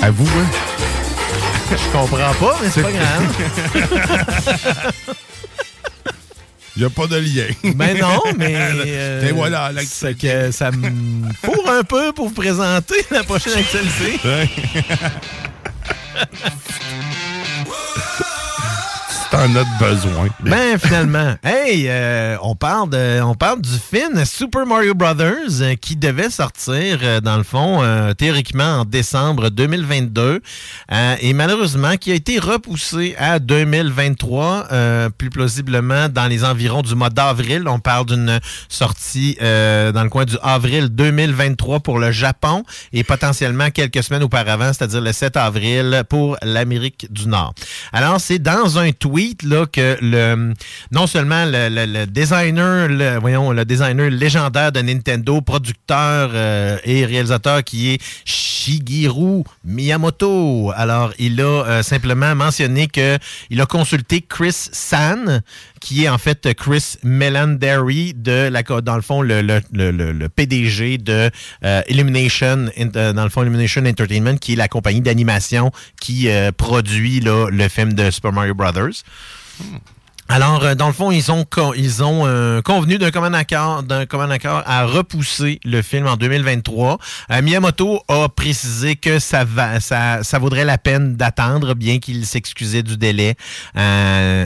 [0.01, 0.47] À vous, hein?
[1.73, 3.25] Je comprends pas, mais c'est pas grave.
[6.77, 7.73] Il n'y a pas de lien.
[7.75, 8.55] Ben non, mais.
[8.57, 13.55] euh, Et voilà, c'est que ça me fourre un peu pour vous présenter la prochaine
[13.59, 14.21] actualité.
[19.39, 20.29] Besoin.
[20.41, 25.75] Ben finalement, hey, euh, on parle de, on parle du film Super Mario Brothers euh,
[25.77, 30.41] qui devait sortir euh, dans le fond euh, théoriquement en décembre 2022
[30.91, 36.83] euh, et malheureusement qui a été repoussé à 2023, euh, plus plausiblement dans les environs
[36.83, 37.69] du mois d'avril.
[37.69, 43.71] On parle d'une sortie dans le coin du avril 2023 pour le Japon et potentiellement
[43.71, 47.55] quelques semaines auparavant, c'est-à-dire le 7 avril pour l'Amérique du Nord.
[47.93, 50.55] Alors c'est dans un tweet là que le
[50.91, 57.91] non seulement le, designer, voyons le designer légendaire de Nintendo, producteur euh, et réalisateur qui
[57.91, 60.73] est Shigeru Miyamoto.
[60.75, 65.43] Alors, il a euh, simplement mentionné qu'il a consulté Chris San,
[65.81, 70.29] qui est en fait Chris Melandari, de la, dans le fond, le, le, le, le
[70.29, 71.31] PDG de
[71.65, 76.53] euh, Illumination, euh, dans le fond, Illumination Entertainment, qui est la compagnie d'animation qui euh,
[76.53, 79.05] produit le film de Super Mario Brothers.
[80.31, 84.05] Alors, euh, dans le fond, ils ont, ils ont euh, convenu d'un commun accord, d'un
[84.05, 86.99] commun accord à repousser le film en 2023.
[87.31, 92.27] Euh, Miyamoto a précisé que ça, va, ça, ça vaudrait la peine d'attendre, bien qu'il
[92.27, 93.37] s'excusait du délai,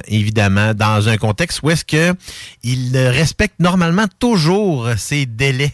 [0.07, 2.15] évidemment, dans un contexte où est-ce que
[2.63, 5.73] il respecte normalement toujours ces délais.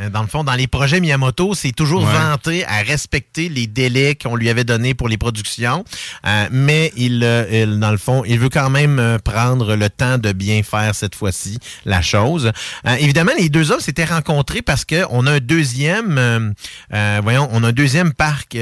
[0.00, 2.12] Euh, Dans le fond, dans les projets Miyamoto, c'est toujours Ouais.
[2.12, 5.84] vanté à respecter les délais qu'on lui avait donnés pour les productions,
[6.26, 9.88] Euh, mais il, euh, il, dans le fond, il veut quand même euh, prendre le
[9.90, 12.52] temps de bien faire cette fois-ci la chose.
[12.86, 16.18] Euh, évidemment, les deux hommes s'étaient rencontrés parce que on a un deuxième,
[16.92, 18.56] euh, voyons, on a un deuxième parc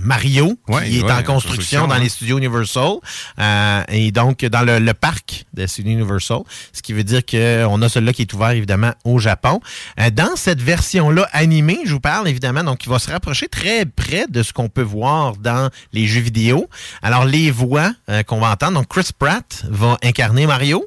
[0.00, 2.98] Mario Ouais, qui est ouais, en en construction dans les studios Universal
[3.38, 6.40] Euh, et donc dans le, le parc des studios Universal,
[6.72, 9.60] ce qui veut dire qu'on a celui-là qui est ouvert évidemment au Japon.
[10.04, 13.84] Euh, dans cette version-là animée, je vous parle évidemment, donc qui va se rapprocher très
[13.84, 16.68] près de ce qu'on peut voir dans les jeux vidéo.
[17.02, 20.84] Alors les voix euh, qu'on va entendre, donc Chris Pratt va incarner Mario.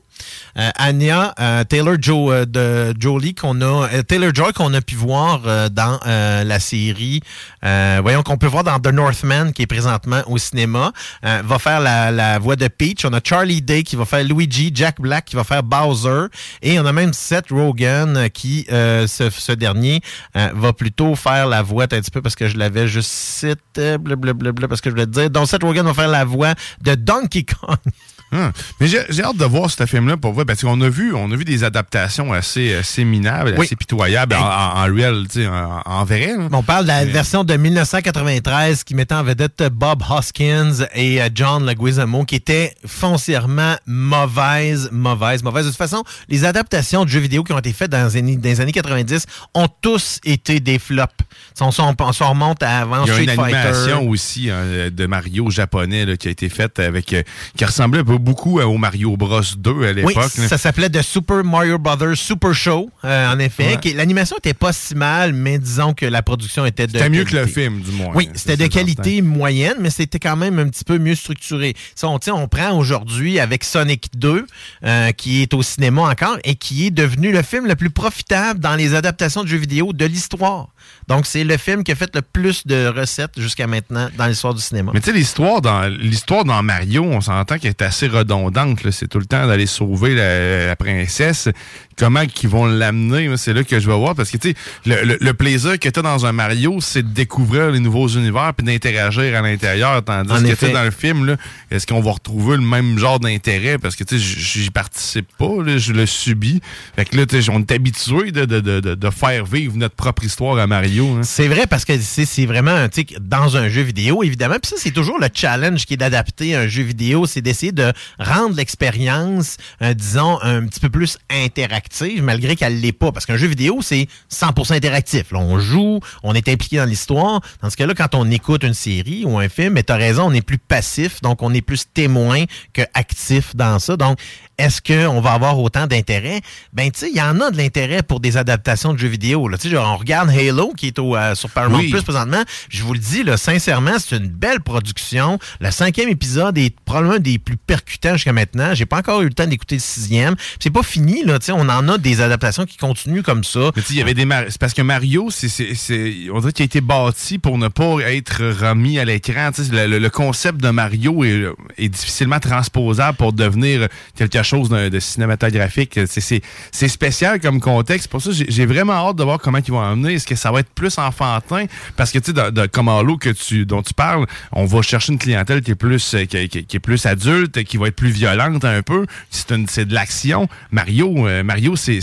[0.57, 4.95] Euh, Anya euh, Taylor euh, de Jolie qu'on a euh, Taylor Joy qu'on a pu
[4.95, 7.21] voir dans la série
[7.61, 10.91] voyons qu'on peut voir dans The Northman qui est présentement au cinéma
[11.21, 13.05] va faire la, voix de Peach.
[13.05, 16.27] On a Charlie Day qui va faire Luigi Jack Black qui va faire Bowser
[16.61, 20.01] et on a même Seth Rogen qui ce, dernier
[20.33, 24.67] va plutôt faire la voix un petit peu parce que je l'avais juste cité blablabla
[24.67, 25.29] parce que je voulais te dire.
[25.29, 27.77] Donc Seth Rogen va faire la voix de Donkey Kong
[28.31, 28.51] Hum.
[28.81, 31.35] Mais j'ai hâte de voir ce film-là pour voir, parce qu'on a vu, on a
[31.35, 33.65] vu des adaptations assez, assez minables, Oui.
[33.65, 36.35] assez pitoyables en, en, en real, en, en vrai.
[36.51, 41.29] On parle de la version de 1993 qui mettait en vedette Bob Hoskins et euh,
[41.33, 45.65] John Leguizamo qui était foncièrement mauvaise, mauvaise, mauvaise.
[45.65, 48.35] De toute façon, les adaptations de jeux vidéo qui ont été faites dans les années,
[48.35, 51.13] dans les années 90 ont tous été des flops.
[51.61, 53.55] On, remonte à avant Il y a Street une Fighter.
[53.57, 57.23] animation aussi hein, de Mario japonais là, qui a été faite avec euh,
[57.55, 60.29] qui ressemblait un beaucoup au Mario Bros 2 à l'époque.
[60.29, 63.77] ça s'appelait The Super Mario Brothers Super Show, euh, en effet.
[63.83, 63.93] Ouais.
[63.93, 67.35] L'animation était pas si mal, mais disons que la production était de C'était mieux que
[67.35, 68.13] le film, du moins.
[68.15, 71.75] Oui, Ça, c'était de qualité moyenne, mais c'était quand même un petit peu mieux structuré.
[71.95, 74.45] Si on, on prend aujourd'hui avec Sonic 2,
[74.83, 78.59] euh, qui est au cinéma encore, et qui est devenu le film le plus profitable
[78.59, 80.69] dans les adaptations de jeux vidéo de l'histoire.
[81.07, 84.53] Donc, c'est le film qui a fait le plus de recettes jusqu'à maintenant dans l'histoire
[84.53, 84.91] du cinéma.
[84.93, 88.79] Mais tu sais, l'histoire dans l'histoire dans Mario, on s'entend qu'elle est assez redondante.
[88.91, 91.49] C'est tout le temps d'aller sauver la, la princesse.
[91.97, 94.13] Comment qu'ils vont l'amener, c'est là que je vais voir.
[94.13, 94.55] Parce que tu sais,
[94.85, 98.07] le, le- le plaisir que tu as dans un Mario, c'est de découvrir les nouveaux
[98.07, 100.03] univers puis d'interagir à l'intérieur.
[100.03, 101.35] Tandis En que tu dans le film,
[101.71, 103.79] est-ce qu'on va retrouver le même genre d'intérêt?
[103.79, 106.61] Parce que tu sais, j'y participe pas, là, je le subis.
[106.95, 110.23] Fait que là, on est habitué de, de, de, de- de faire vivre notre propre
[110.23, 111.07] histoire à Mario.
[111.17, 111.21] hein.
[111.23, 114.57] C'est vrai parce que c'est c'est vraiment tu sais, dans un jeu vidéo, évidemment.
[114.61, 117.91] Puis ça, c'est toujours le challenge qui est d'adapter un jeu vidéo, c'est d'essayer de
[118.19, 123.11] rendre l'expérience, euh, disons, un petit peu plus interactive, malgré qu'elle l'est pas.
[123.11, 125.33] Parce qu'un jeu vidéo, c'est 100% interactif.
[125.33, 127.41] On joue, on est impliqué dans l'histoire.
[127.61, 130.25] Dans ce cas-là, quand on écoute une série ou un film, mais tu as raison,
[130.27, 133.97] on est plus passif, donc on est plus témoin que actif dans ça.
[133.97, 134.19] Donc,
[134.57, 136.41] est-ce qu'on va avoir autant d'intérêt?
[136.73, 139.47] Ben, tu sais, il y en a de l'intérêt pour des adaptations de jeux vidéo.
[139.47, 139.57] Là.
[139.57, 141.91] Tu sais, genre, on regarde Halo, qui est au, euh, sur Paramount Oui.
[141.91, 142.41] Plus présentement.
[142.69, 145.37] Je vous le dis, là, sincèrement, c'est une belle production.
[145.59, 148.73] Le cinquième épisode est probablement des plus percutants jusqu'à maintenant.
[148.73, 150.35] J'ai pas encore eu le temps d'écouter le sixième.
[150.59, 151.37] C'est pas fini, là.
[151.37, 153.71] Tu sais, on en a des adaptations qui continuent comme ça.
[153.75, 156.39] Mais tu sais, il y avait des c'est parce que Mario, c'est, c'est, c'est- on
[156.39, 159.51] dirait qu'il a été bâti pour ne pas être remis à l'écran.
[159.53, 161.45] Tu sais, le, le- le concept de Mario est,
[161.77, 165.99] est difficilement transposable pour devenir quelque chose de, de cinématographique.
[166.07, 168.07] C'est, spécial comme contexte.
[168.09, 170.13] Pour ça, j'ai, vraiment hâte de voir comment ils vont emmener.
[170.13, 171.65] Est-ce que ça va être plus enfantin?
[171.95, 172.87] Parce que tu sais, dans- comme
[173.17, 176.47] que tu, dont tu parles, on va chercher une clientèle qui est plus, euh, qui,
[176.49, 179.05] qui- qui est plus adulte, qui va être plus violente un peu.
[179.29, 180.47] C'est, de l'action.
[180.71, 181.99] Mario, euh, Mario, c'est,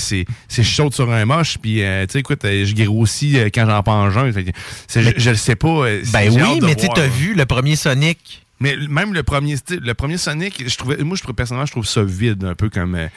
[0.62, 1.58] chaud sur un moche.
[1.58, 4.32] Puis, euh, tu sais, écoute, je grossis quand j'en mange un.
[4.32, 4.52] Fait
[4.94, 5.86] je, je le sais pas.
[6.12, 8.43] Ben oui, de mais tu t'as vu le premier Sonic.
[8.64, 11.86] Mais même le premier le premier Sonic, je trouvais, moi, je trouve personnellement, je trouve
[11.86, 12.94] ça vide, un peu comme.
[12.94, 13.08] euh,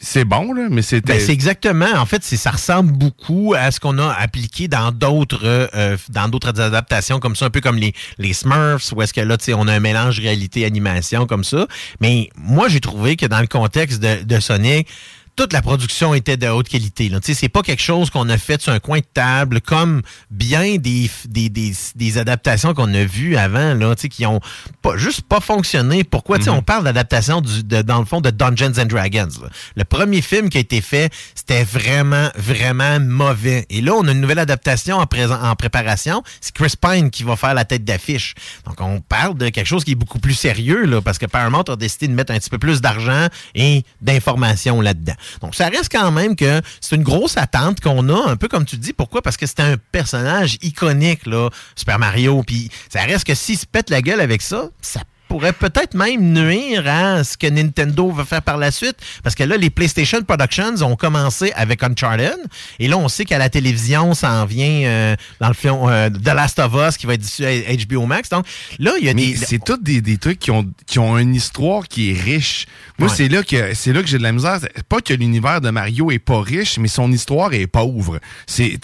[0.00, 1.12] c'est bon, là, mais c'était.
[1.12, 1.92] Ben, c'est exactement.
[1.94, 6.58] En fait, ça ressemble beaucoup à ce qu'on a appliqué dans d'autres euh, dans d'autres
[6.58, 9.52] adaptations comme ça, un peu comme les, les Smurfs, où est-ce que là, tu sais,
[9.52, 11.66] on a un mélange réalité-animation comme ça.
[12.00, 14.88] Mais moi, j'ai trouvé que dans le contexte de, de Sonic,
[15.36, 17.08] toute la production était de haute qualité.
[17.10, 17.20] Là.
[17.20, 20.00] Tu sais, C'est pas quelque chose qu'on a fait sur un coin de table, comme
[20.30, 24.40] bien des, des, des, des adaptations qu'on a vues avant, là, tu sais, qui ont
[24.82, 26.04] pas, juste pas fonctionné.
[26.04, 26.38] Pourquoi?
[26.38, 29.28] Tu sais, On parle d'adaptation, du- de- dans le fond, de Dungeons and Dragons.
[29.42, 29.48] là.
[29.76, 33.66] Le premier film qui a été fait, c'était vraiment, vraiment mauvais.
[33.68, 36.22] Et là, on a une nouvelle adaptation en, présent, en préparation.
[36.40, 38.34] C'est Chris Pine qui va faire la tête d'affiche.
[38.64, 41.62] Donc, on parle de quelque chose qui est beaucoup plus sérieux, là, parce que Paramount
[41.64, 45.12] a décidé de mettre un petit peu plus d'argent et d'informations là-dedans.
[45.40, 48.64] Donc, ça reste quand même que c'est une grosse attente qu'on a, un peu comme
[48.64, 48.92] tu dis.
[48.92, 49.22] Pourquoi?
[49.22, 52.42] Parce que c'est un personnage iconique, là, Super Mario.
[52.42, 56.32] Puis, ça reste que s'il se pète la gueule avec ça, ça pourrait peut-être même
[56.32, 58.96] nuire à ce que Nintendo va faire par la suite.
[59.22, 62.36] Parce que là, les PlayStation Productions ont commencé avec Uncharted.
[62.78, 66.10] Et là, on sait qu'à la télévision, ça en vient euh, dans le film euh,
[66.10, 68.28] The Last of Us qui va être diffusé à HBO Max.
[68.28, 68.46] Donc
[68.78, 69.36] là, il y a Mais des...
[69.36, 72.66] c'est tous des, des trucs qui ont, qui ont une histoire qui est riche.
[72.98, 73.14] Moi, Ouais.
[73.14, 74.58] c'est là que c'est là que j'ai de la misère.
[74.88, 78.20] Pas que l'univers de Mario est pas riche, mais son histoire est pauvre.
[78.46, 78.78] C'est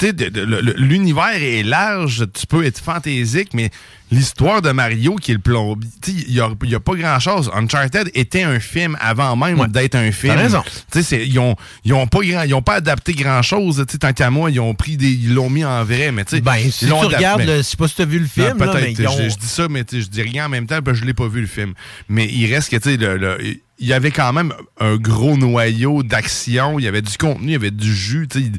[0.77, 3.71] l'univers est large, tu peux être fantaisique, mais
[4.13, 7.51] l'histoire de Mario qui est le plombier, il y a, a pas grand chose.
[7.55, 10.35] Uncharted était un film avant même d'être un film.
[10.37, 10.63] raison.
[10.63, 13.83] Tu sais, c'est- ils ont ils ont pas grand, ils ont pas adapté grand chose.
[13.87, 16.25] Tu sais, tant qu'à moi, ils ont pris des, ils l'ont mis en vrai, mais
[16.25, 18.59] tu sais, Ben, si tu regardes, je sais pas si tu as vu le film,
[18.67, 20.99] non, là, mais ont- je, dis ça, mais je dis rien en même temps, parce
[20.99, 21.73] que je l'ai pas vu le film.
[22.09, 23.39] Mais il reste que, tu sais, le- le-
[23.79, 27.53] il y avait quand même un gros noyau d'action, il y avait du contenu, il
[27.53, 28.51] y avait du jus, tu sais.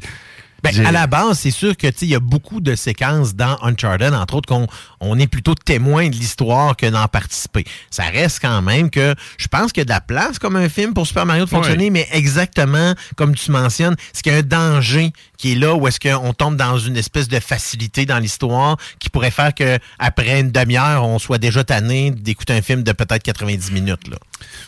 [0.64, 3.34] Ben, à la base, c'est sûr que tu sais, il y a beaucoup de séquences
[3.34, 4.66] dans Uncharted, entre autres qu'on
[5.00, 7.64] on est plutôt témoin de l'histoire que d'en participer.
[7.90, 10.68] Ça reste quand même que je pense qu'il y a de la place comme un
[10.68, 14.38] film pour Super Mario de fonctionner, mais exactement comme tu mentionnes, c'est qu'il y a
[14.38, 18.18] un danger qui est là où est-ce qu'on tombe dans une espèce de facilité dans
[18.18, 22.82] l'histoire qui pourrait faire que après une demi-heure, on soit déjà tanné d'écouter un film
[22.82, 24.08] de peut-être 90 minutes.
[24.08, 24.16] Là?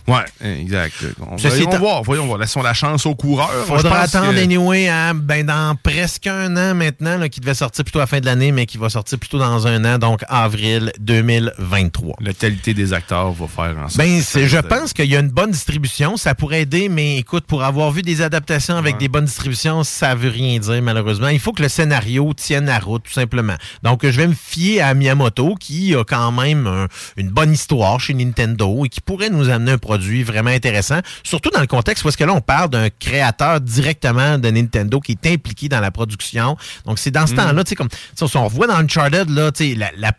[0.06, 0.24] Ouais,
[0.60, 0.94] exact.
[1.20, 2.38] On, voyons voir, voyons voir.
[2.38, 3.48] Laissons la chance au coureur.
[3.68, 7.38] Moi, je Faudra attendre que- anyway à, ben, dans presque un an maintenant, là, qui
[7.38, 9.84] devait sortir plutôt à la fin de l'année, mais qui va sortir plutôt dans un
[9.84, 12.16] an, donc avril 2023.
[12.20, 13.96] La qualité des acteurs va faire en sorte.
[13.96, 16.16] Ben, je pense qu'il y a une bonne distribution.
[16.16, 20.16] Ça pourrait aider, mais écoute, pour avoir vu des adaptations avec des bonnes distributions, ça
[20.16, 21.28] veut rien dire, malheureusement.
[21.28, 23.54] Il faut que le scénario tienne la route, tout simplement.
[23.84, 28.00] Donc, je vais me fier à Miyamoto, qui a quand même un- une bonne histoire
[28.00, 32.04] chez Nintendo et qui pourrait nous amener un produit vraiment intéressant, surtout dans le contexte
[32.04, 35.75] où est-ce que là, on parle d'un créateur directement de Nintendo qui est impliqué dans
[35.80, 36.56] la production.
[36.84, 37.36] Donc, c'est dans ce Mm.
[37.36, 40.12] temps-là, tu sais, comme, sais, on on voit dans Uncharted, là, tu sais, la, la-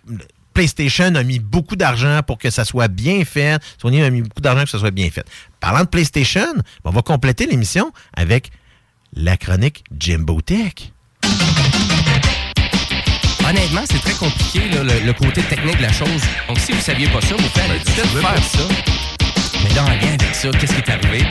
[0.53, 3.61] PlayStation a mis beaucoup d'argent pour que ça soit bien fait.
[3.79, 5.23] Sony a mis beaucoup d'argent pour que ça soit bien fait.
[5.59, 6.47] Parlant de PlayStation,
[6.83, 8.49] on va compléter l'émission avec
[9.13, 10.73] la chronique Jimbo Tech.
[13.47, 16.21] Honnêtement, c'est très compliqué, là, le, le côté technique de la chose.
[16.47, 18.67] Donc, si vous saviez pas ça, vous faites Ben, peut-être faire ça.
[19.63, 21.23] Mais là, en lien avec ça, qu'est-ce qui est arrivé?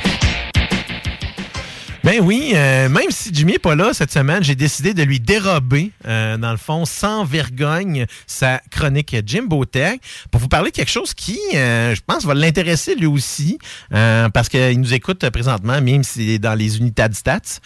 [2.06, 5.18] Ben oui, euh, même si Jimmy n'est pas là cette semaine, j'ai décidé de lui
[5.18, 9.98] dérober, euh, dans le fond, sans vergogne, sa chronique Jimbo Tech
[10.30, 13.58] pour vous parler de quelque chose qui, euh, je pense, va l'intéresser lui aussi,
[13.92, 17.58] euh, parce qu'il nous écoute présentement, même s'il est dans les unités de stats.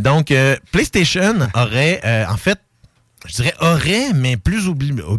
[0.00, 0.34] Donc,
[0.70, 2.58] PlayStation aurait, en fait,
[3.26, 4.68] je dirais aurait, mais plus,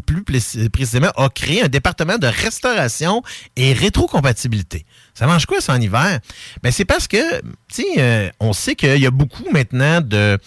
[0.06, 0.24] plus
[0.70, 3.24] précisément, a créé un département de restauration
[3.56, 4.86] et rétrocompatibilité.
[5.14, 6.20] Ça mange quoi ça en hiver?
[6.64, 10.40] Ben, c'est parce que, tu sais, euh, on sait qu'il y a beaucoup maintenant de,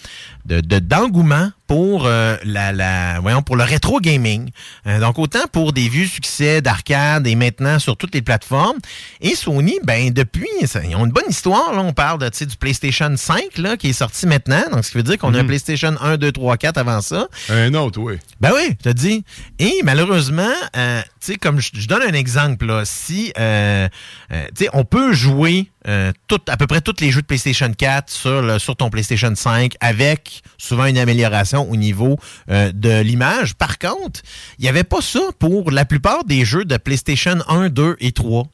[0.44, 4.50] de, de- d'engouement pour euh, la, la, voyons, pour le rétro gaming.
[4.86, 8.78] Euh, donc, autant pour des vieux succès d'arcade et maintenant sur toutes les plateformes.
[9.20, 11.72] Et Sony, ben, depuis, ça- ils ont une bonne histoire.
[11.72, 14.62] Là, on parle de, tu sais, du PlayStation 5 là, qui est sorti maintenant.
[14.72, 15.48] Donc, ce qui veut dire qu'on a un Mhm.
[15.48, 17.28] PlayStation 1, 2, 3, 4 avant ça.
[17.48, 18.14] Un autre, oui.
[18.40, 19.24] Ben oui, je te dis.
[19.58, 23.88] Et malheureusement, euh, tu sais, comme je, je donne un exemple, là, si, euh,
[24.32, 26.12] euh, on peut jouer euh,
[26.48, 30.86] à peu près tous les jeux de PlayStation 4 sur, ton PlayStation 5 avec souvent
[30.86, 32.18] une amélioration au niveau
[32.50, 33.54] euh, de l'image.
[33.54, 34.20] Par contre,
[34.58, 38.12] il n'y avait pas ça pour la plupart des jeux de PlayStation 1, 2 et
[38.12, 38.46] 3.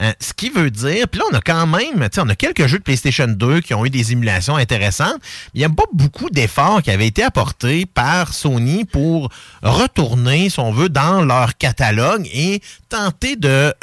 [0.00, 2.78] Euh, ce qui veut dire, puis là, on a quand même, on a quelques jeux
[2.78, 5.20] de PlayStation 2 qui ont eu des émulations intéressantes.
[5.54, 9.30] Il n'y a pas beaucoup d'efforts qui avaient été apportés par Sony pour
[9.62, 13.74] retourner, si on veut, dans leur catalogue et tenter de,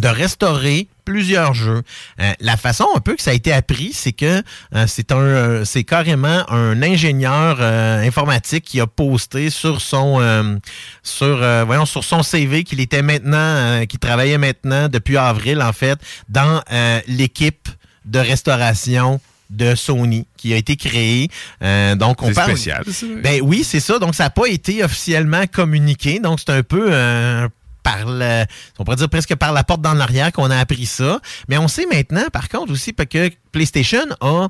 [0.00, 1.82] de restaurer plusieurs jeux.
[2.20, 4.42] Euh, la façon un peu que ça a été appris, c'est que
[4.74, 10.20] euh, c'est un euh, c'est carrément un ingénieur euh, informatique qui a posté sur son
[10.20, 10.56] euh,
[11.02, 15.62] sur euh, voyons sur son CV qu'il était maintenant euh, qu'il travaillait maintenant depuis avril
[15.62, 15.98] en fait
[16.28, 17.68] dans euh, l'équipe
[18.04, 19.20] de restauration
[19.50, 21.28] de Sony qui a été créée.
[21.62, 23.06] Euh, donc on C'est parle spécial, ça.
[23.22, 23.98] Ben oui, c'est ça.
[24.00, 26.18] Donc ça n'a pas été officiellement communiqué.
[26.18, 27.48] Donc c'est un peu euh,
[27.86, 28.44] par le,
[28.80, 31.20] on pourrait dire presque par la porte dans l'arrière qu'on a appris ça.
[31.48, 34.48] Mais on sait maintenant, par contre, aussi que PlayStation a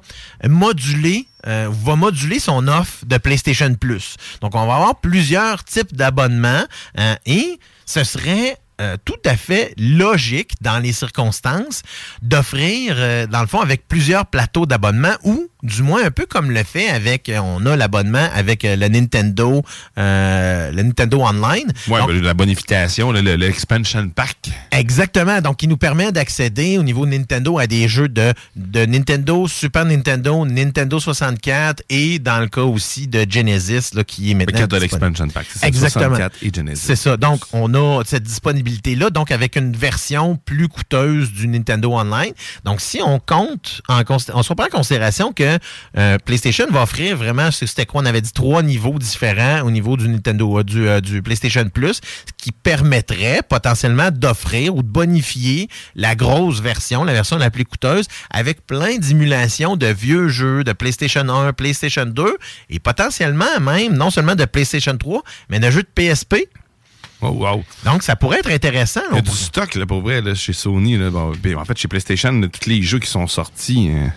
[0.49, 4.17] modulé, euh, va moduler son offre de PlayStation Plus.
[4.41, 6.65] Donc, on va avoir plusieurs types d'abonnements
[6.99, 11.81] euh, et ce serait euh, tout à fait logique dans les circonstances
[12.21, 16.51] d'offrir, euh, dans le fond, avec plusieurs plateaux d'abonnement ou du moins un peu comme
[16.51, 19.63] le fait avec, euh, on a l'abonnement avec le Nintendo,
[19.97, 21.73] le Nintendo Online.
[21.89, 24.37] Oui, ben, la bonification, l'expansion pack.
[24.73, 25.41] Exactement.
[25.41, 29.87] Donc, il nous permet d'accéder au niveau Nintendo à des jeux de, de Nintendo, Super
[29.87, 34.67] Nintendo, Nintendo 64 et dans le cas aussi de Genesis, là, qui est maintenant.
[34.67, 35.47] de l'expansion pack.
[35.63, 36.17] Exactement.
[36.17, 36.85] 64 et Genesis.
[36.85, 37.17] C'est ça.
[37.17, 38.66] Donc, on a cette disponibilité
[38.97, 42.33] là donc avec une version plus coûteuse du Nintendo Online.
[42.65, 45.59] Donc, si on compte, en, on se prend en considération que
[45.97, 49.97] euh, PlayStation va offrir vraiment, c'était quoi, on avait dit trois niveaux différents au niveau
[49.97, 54.89] du Nintendo, euh, du, euh, du PlayStation Plus, ce qui permettrait potentiellement d'offrir ou de
[54.89, 60.65] bonifier la grosse version, la version la plus coûteuse, avec plein d'émulations de vieux jeux
[60.65, 62.37] de PlayStation 1, PlayStation 2
[62.71, 66.49] et potentiellement même, non seulement de PlayStation 3, mais de jeux de PSP
[67.23, 67.65] Oh, wow.
[67.85, 69.01] Donc, ça pourrait être intéressant.
[69.11, 70.99] Il y a du stock, là, pour vrai, là, chez Sony.
[70.99, 73.91] Là, en fait, chez PlayStation, tous les jeux qui sont sortis.
[73.91, 74.13] Hein,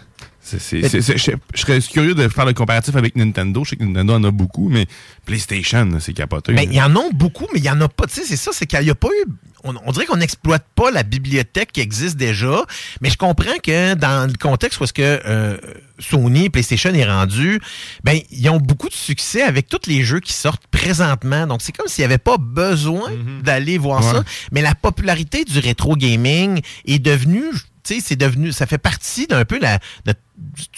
[0.52, 3.64] je serais curieux de faire le comparatif avec Nintendo.
[3.64, 4.88] Je sais que Nintendo en a beaucoup, mais
[5.26, 6.54] PlayStation, c'est capoté.
[6.54, 8.08] Mais il y en a beaucoup, mais il n'y en a pas.
[8.08, 9.30] Tu sais, c'est ça, c'est qu'il n'y a pas eu.
[9.64, 12.64] On, dirait qu'on n'exploite pas la bibliothèque qui existe déjà.
[13.02, 15.58] Mais je comprends que dans le contexte où est-ce que euh,
[16.00, 17.60] Sony, PlayStation est rendu,
[18.04, 21.46] ben ils ont beaucoup de succès avec tous les jeux qui sortent présentement.
[21.48, 23.42] Donc c'est comme s'il n'y avait pas besoin Mhm.
[23.42, 24.24] d'aller voir ça.
[24.52, 27.44] Mais la popularité du rétro gaming est devenue,
[27.84, 30.14] tu sais, c'est devenu, ça fait partie d'un peu la, de-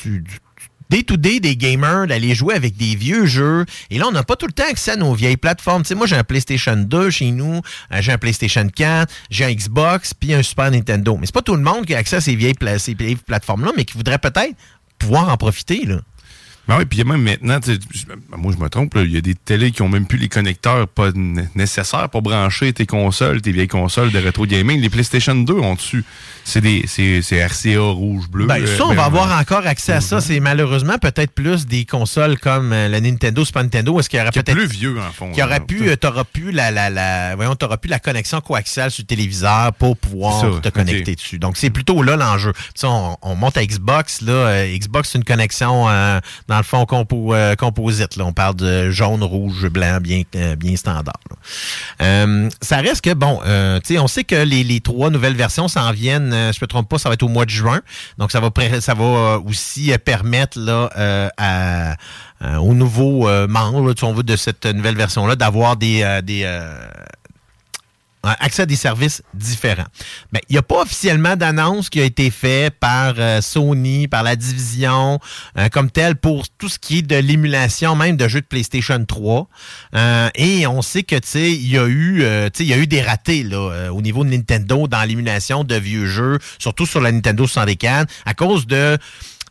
[0.04, 0.40] du, du
[0.92, 3.66] day-to-day des gamers d'aller jouer avec des vieux jeux.
[3.90, 5.84] Et là, on n'a pas tout le temps accès à nos vieilles plateformes.
[5.84, 7.62] Tu sais, moi, j'ai un PlayStation 2 chez nous,
[7.92, 11.18] euh, j'ai un PlayStation 4, j'ai un Xbox, puis un Super Nintendo.
[11.18, 13.72] Mais c'est pas tout le monde qui a accès à ces vieilles, ces vieilles plateformes-là,
[13.76, 14.56] mais qui voudrait peut-être
[15.00, 16.02] pouvoir en profiter, là.
[16.72, 19.18] Ben oui, puis il y a même maintenant, ben, moi je me trompe, il y
[19.18, 21.10] a des télés qui ont même plus les connecteurs pas
[21.54, 24.80] nécessaires pour brancher tes consoles, tes vieilles consoles de rétro gaming.
[24.80, 26.06] Les PlayStation 2 ont dessus.
[26.46, 28.46] C'est des c'est RCA rouge bleu.
[28.46, 30.22] Ben, ça, euh, on ben, va avoir encore accès à ça.
[30.22, 34.00] C'est malheureusement peut-être plus des consoles comme euh, la Nintendo, Super Nintendo.
[34.00, 35.32] Est-ce qu'il y aurait peut-être plus vieux en fond.
[35.34, 38.92] qui aurait pu, euh, t'auras pu la, la, la, voyons, t'auras pu la connexion coaxiale
[38.92, 41.38] sur le téléviseur pour pouvoir ça, te connecter dessus.
[41.38, 42.54] Donc c'est plutôt là l'enjeu.
[42.54, 46.66] Tu sais, on, on monte à Xbox là, Xbox c'est une connexion euh, dans le
[46.66, 46.86] fond
[47.34, 48.20] euh, composite.
[48.20, 51.14] On parle de jaune, rouge, blanc, bien, euh, bien standard.
[52.02, 56.32] Euh, ça reste que bon, euh, on sait que les, trois nouvelles versions s'en viennent.
[56.32, 57.82] je me trompe pas, ça va être au mois de juin.
[58.18, 60.90] Donc ça va, ça va aussi permettre là
[61.38, 61.96] à
[62.60, 66.44] aux nouveaux membres, si on veut, de cette nouvelle version-là, d'avoir des, des
[68.24, 69.88] accès à des services différents.
[70.32, 74.24] Ben, il n'y a pas officiellement d'annonce qui a été faite par euh, Sony, par
[74.24, 75.20] la division
[75.58, 79.04] euh, comme telle pour tout ce qui est de l'émulation même de jeux de PlayStation
[79.04, 79.48] 3.
[79.96, 82.70] Euh, et on sait que tu sais il y a eu euh, tu sais, il
[82.70, 86.06] y a eu des ratés là euh, au niveau de Nintendo dans l'émulation de vieux
[86.06, 88.98] jeux, surtout sur la Nintendo 64 à cause de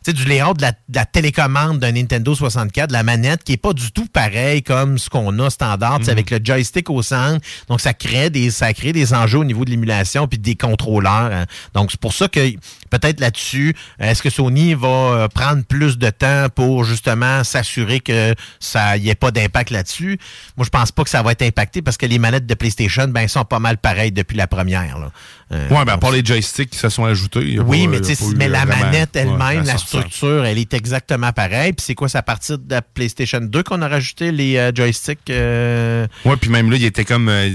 [0.03, 3.53] sais, du layout de la, de la télécommande d'un Nintendo 64, de la manette, qui
[3.53, 6.89] est pas du tout pareil comme ce qu'on a standard, tu sais, avec le joystick
[6.89, 7.45] au centre.
[7.67, 11.31] Donc, ça crée des, ça crée des enjeux au niveau de l'émulation puis des contrôleurs.
[11.31, 11.45] hein.
[11.73, 12.51] Donc, c'est pour ça que
[12.89, 18.35] peut-être là-dessus, est-ce que Sony va euh, prendre plus de temps pour justement s'assurer que
[18.59, 20.19] ça y ait pas d'impact là-dessus?
[20.57, 23.07] Moi, je pense pas que ça va être impacté parce que les manettes de PlayStation,
[23.07, 24.99] ben, sont pas mal pareilles depuis la première.
[24.99, 25.11] Là.
[25.53, 27.59] Euh, Ouais, ben à part les joysticks qui se sont ajoutés.
[27.59, 31.31] oui, pas- mais, tu mais la vraiment- manette ouais, elle-même, la structure, elle est exactement
[31.33, 31.73] pareille.
[31.73, 34.71] Puis c'est quoi, c'est à partir de la PlayStation 2 qu'on a rajouté les euh,
[34.73, 35.29] joysticks?
[35.29, 37.27] euh, Ouais, puis même là, il était comme.
[37.29, 37.49] euh,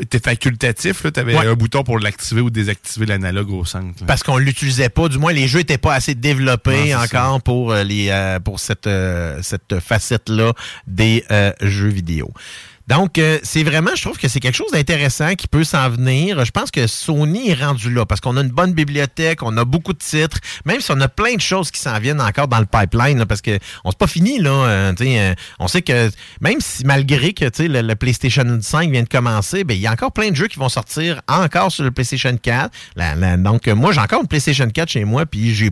[0.00, 1.10] était facultatif, là.
[1.12, 1.46] T'avais Ouais.
[1.46, 4.00] un bouton pour l'activer ou désactiver l'analogue au centre.
[4.00, 4.06] là.
[4.06, 7.84] Parce qu'on l'utilisait pas, du moins les jeux étaient pas assez développés encore pour euh,
[7.84, 10.52] les euh, pour cette euh, cette facette là
[10.86, 12.32] des euh, jeux vidéo.
[12.88, 16.44] Donc, euh, c'est vraiment, je trouve que c'est quelque chose d'intéressant qui peut s'en venir.
[16.44, 19.64] Je pense que Sony est rendu là parce qu'on a une bonne bibliothèque, on a
[19.64, 22.60] beaucoup de titres, même si on a plein de choses qui s'en viennent encore dans
[22.60, 24.50] le pipeline, parce que on c'est pas fini là.
[24.50, 26.10] euh, euh, on sait que
[26.40, 29.92] même si malgré que le, le PlayStation 5 vient de commencer, ben il y a
[29.92, 32.70] encore plein de jeux qui vont sortir encore sur le PlayStation 4.
[32.94, 35.70] La- la- donc, moi, j'ai encore une PlayStation 4 chez moi, puis j'ai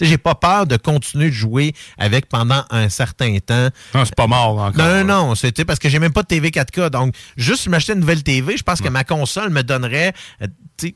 [0.00, 3.68] j'ai pas peur de continuer de jouer avec pendant un certain temps.
[3.94, 4.72] Non, c'est pas mort encore.
[4.76, 5.34] Non, non, non.
[5.34, 6.90] C'était parce que j'ai même pas de TV 4K.
[6.90, 10.12] Donc, juste m'acheter une nouvelle TV, je pense que ma console me donnerait
[10.42, 10.46] euh,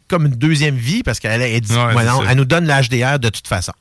[0.09, 3.73] comme une deuxième vie parce qu'elle est, Ouais, elle nous donne l'HDR de toute façon.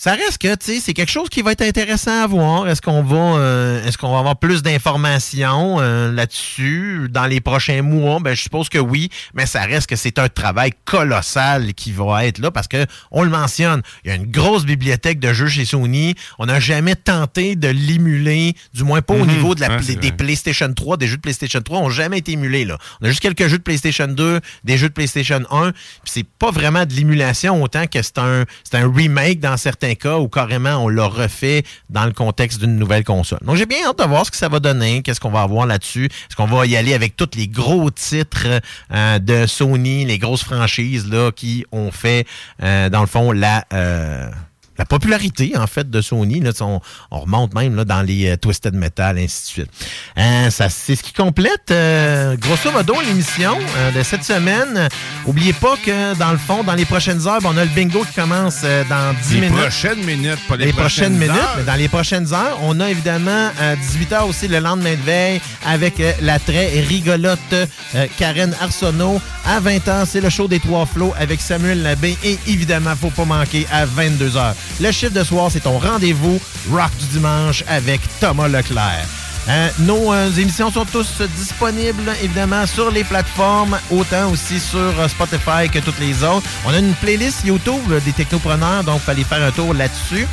[0.00, 2.68] Ça reste que, tu sais, c'est quelque chose qui va être intéressant à voir.
[2.68, 7.82] Est-ce qu'on va, euh, est-ce qu'on va avoir plus d'informations euh, là-dessus dans les prochains
[7.82, 8.20] mois?
[8.20, 12.26] Ben, je suppose que oui, mais ça reste que c'est un travail colossal qui va
[12.26, 15.48] être là parce que, on le mentionne, il y a une grosse bibliothèque de jeux
[15.48, 16.14] chez Sony.
[16.38, 19.32] On n'a jamais tenté de l'émuler, du moins pas au Mhm.
[19.32, 20.12] niveau de la, Ouais, c'est des.
[20.12, 22.78] PlayStation 3, des jeux de PlayStation 3 n'ont jamais été émulés, là.
[23.00, 26.26] On a juste quelques jeux de PlayStation 2, des jeux de PlayStation 1, puis c'est
[26.38, 30.28] pas vraiment de l'émulation autant que c'est un, c'est un remake dans certains cas où
[30.28, 33.40] carrément on l'a refait dans le contexte d'une nouvelle console.
[33.42, 35.66] Donc j'ai bien hâte de voir ce que ça va donner, qu'est-ce qu'on va avoir
[35.66, 36.06] là-dessus.
[36.06, 38.60] Est-ce qu'on va y aller avec tous les gros titres
[38.92, 42.26] euh, de Sony, les grosses franchises là qui ont fait
[42.62, 44.30] euh, dans le fond la euh,
[44.78, 46.40] la popularité, en fait, de Sony.
[46.40, 46.80] Là, on,
[47.10, 49.70] on remonte même là, dans les euh, Twisted Metal, ainsi de suite.
[50.16, 54.88] Hein, ça, c'est ce qui complète, euh, grosso modo, l'émission euh, de cette semaine.
[55.26, 58.04] Oubliez pas que, dans le fond, dans les prochaines heures, ben, on a le bingo
[58.04, 59.56] qui commence euh, dans 10 Les minutes.
[59.58, 63.50] prochaines minutes, pas les, Les prochaines, minutes, mais dans les prochaines heures, on a évidemment
[63.60, 69.20] à 18h aussi le lendemain de veille avec euh, la très rigolote euh, Karen Arsenault.
[69.44, 73.24] À 20h, c'est le show des Trois Flots avec Samuel Labbé et évidemment, faut pas
[73.24, 74.54] manquer à 22h.
[74.80, 76.40] Le chiffre de soir, c'est ton rendez-vous
[76.70, 79.06] rock du dimanche avec Thomas Leclerc.
[79.48, 85.08] Euh, nos euh, émissions sont tous disponibles, évidemment, sur les plateformes, autant aussi sur euh,
[85.08, 86.46] Spotify que toutes les autres.
[86.66, 90.26] On a une playlist YouTube des technopreneurs, donc fallait faire un tour là-dessus.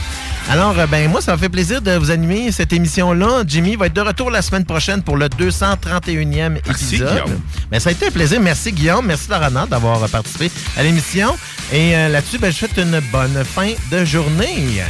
[0.47, 3.43] Alors, euh, ben moi, ça me fait plaisir de vous animer cette émission-là.
[3.47, 7.09] Jimmy va être de retour la semaine prochaine pour le 231e épisode.
[7.09, 7.41] Guillaume.
[7.71, 8.39] Ben, ça a été un plaisir.
[8.39, 9.07] Merci, Guillaume.
[9.07, 11.35] Merci, Laurent, d'avoir euh, participé à l'émission.
[11.73, 14.83] Et euh, là-dessus, ben, je vous souhaite une bonne fin de journée.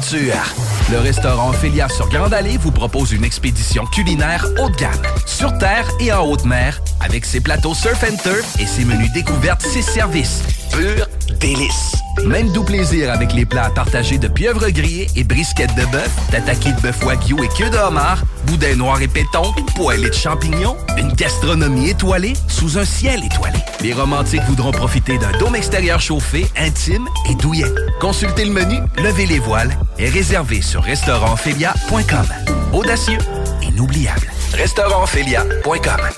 [0.00, 5.58] Le restaurant Félia sur Grande Allée vous propose une expédition culinaire haut de gamme, sur
[5.58, 9.62] terre et en haute mer, avec ses plateaux surf and turf et ses menus découvertes,
[9.62, 10.44] ses services.
[10.70, 11.08] Pur
[11.40, 11.96] délice.
[12.24, 16.72] Même doux plaisir avec les plats partagés de pieuvres grillées et brisquettes de bœuf, tataki
[16.74, 21.12] de bœuf wagyu et queue de homard, boudin noir et péton, poêlée de champignons, une
[21.14, 23.58] gastronomie étoilée sous un ciel étoilé.
[23.80, 27.72] Les romantiques voudront profiter d'un dôme extérieur chauffé, intime et douillet.
[28.00, 32.26] Consultez le menu, levez les voiles et réservez sur restaurantphilia.com.
[32.72, 33.18] Audacieux,
[33.62, 34.32] inoubliable.
[34.52, 36.17] Restaurantphilia.com.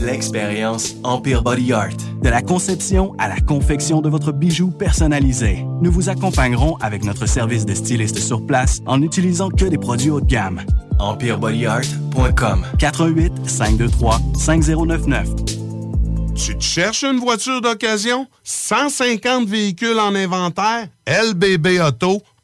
[0.00, 1.96] L'expérience Empire Body Art.
[2.22, 5.66] De la conception à la confection de votre bijou personnalisé.
[5.82, 10.10] Nous vous accompagnerons avec notre service de styliste sur place en n'utilisant que des produits
[10.10, 10.62] haut de gamme.
[10.98, 15.28] EmpireBodyArt.com 418 523 5099
[16.34, 18.26] Tu te cherches une voiture d'occasion?
[18.42, 20.88] 150 véhicules en inventaire?
[21.06, 22.29] LBBauto.com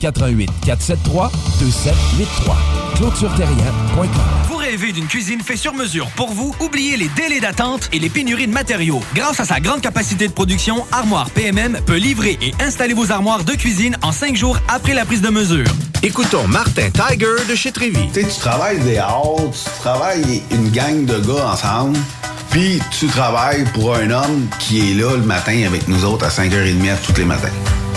[0.00, 1.30] 88 473
[1.60, 2.56] 2783.
[2.96, 4.08] ClôtureTerrien.com.
[4.48, 6.54] Vous rêvez d'une cuisine faite sur mesure pour vous?
[6.60, 9.00] Oubliez les délais d'attente et les pénuries de matériaux.
[9.14, 13.44] Grâce à sa grande capacité de production, Armoire PMM peut livrer et installer vos armoires
[13.44, 15.66] de cuisine en cinq jours après la prise de mesure.
[16.02, 18.08] Écoutons Martin Tiger de chez Trévy.
[18.12, 21.98] Tu sais, tu travailles des heures, tu travailles une gang de gars ensemble,
[22.50, 26.28] puis tu travailles pour un homme qui est là le matin avec nous autres à
[26.28, 27.48] 5h30 tous les matins.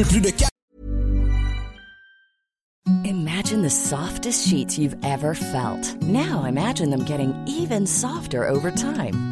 [0.00, 0.48] plus de 4...
[3.04, 6.00] Imagine Imagine the softest sheets you've ever felt.
[6.02, 9.31] Now imagine them getting even softer over time.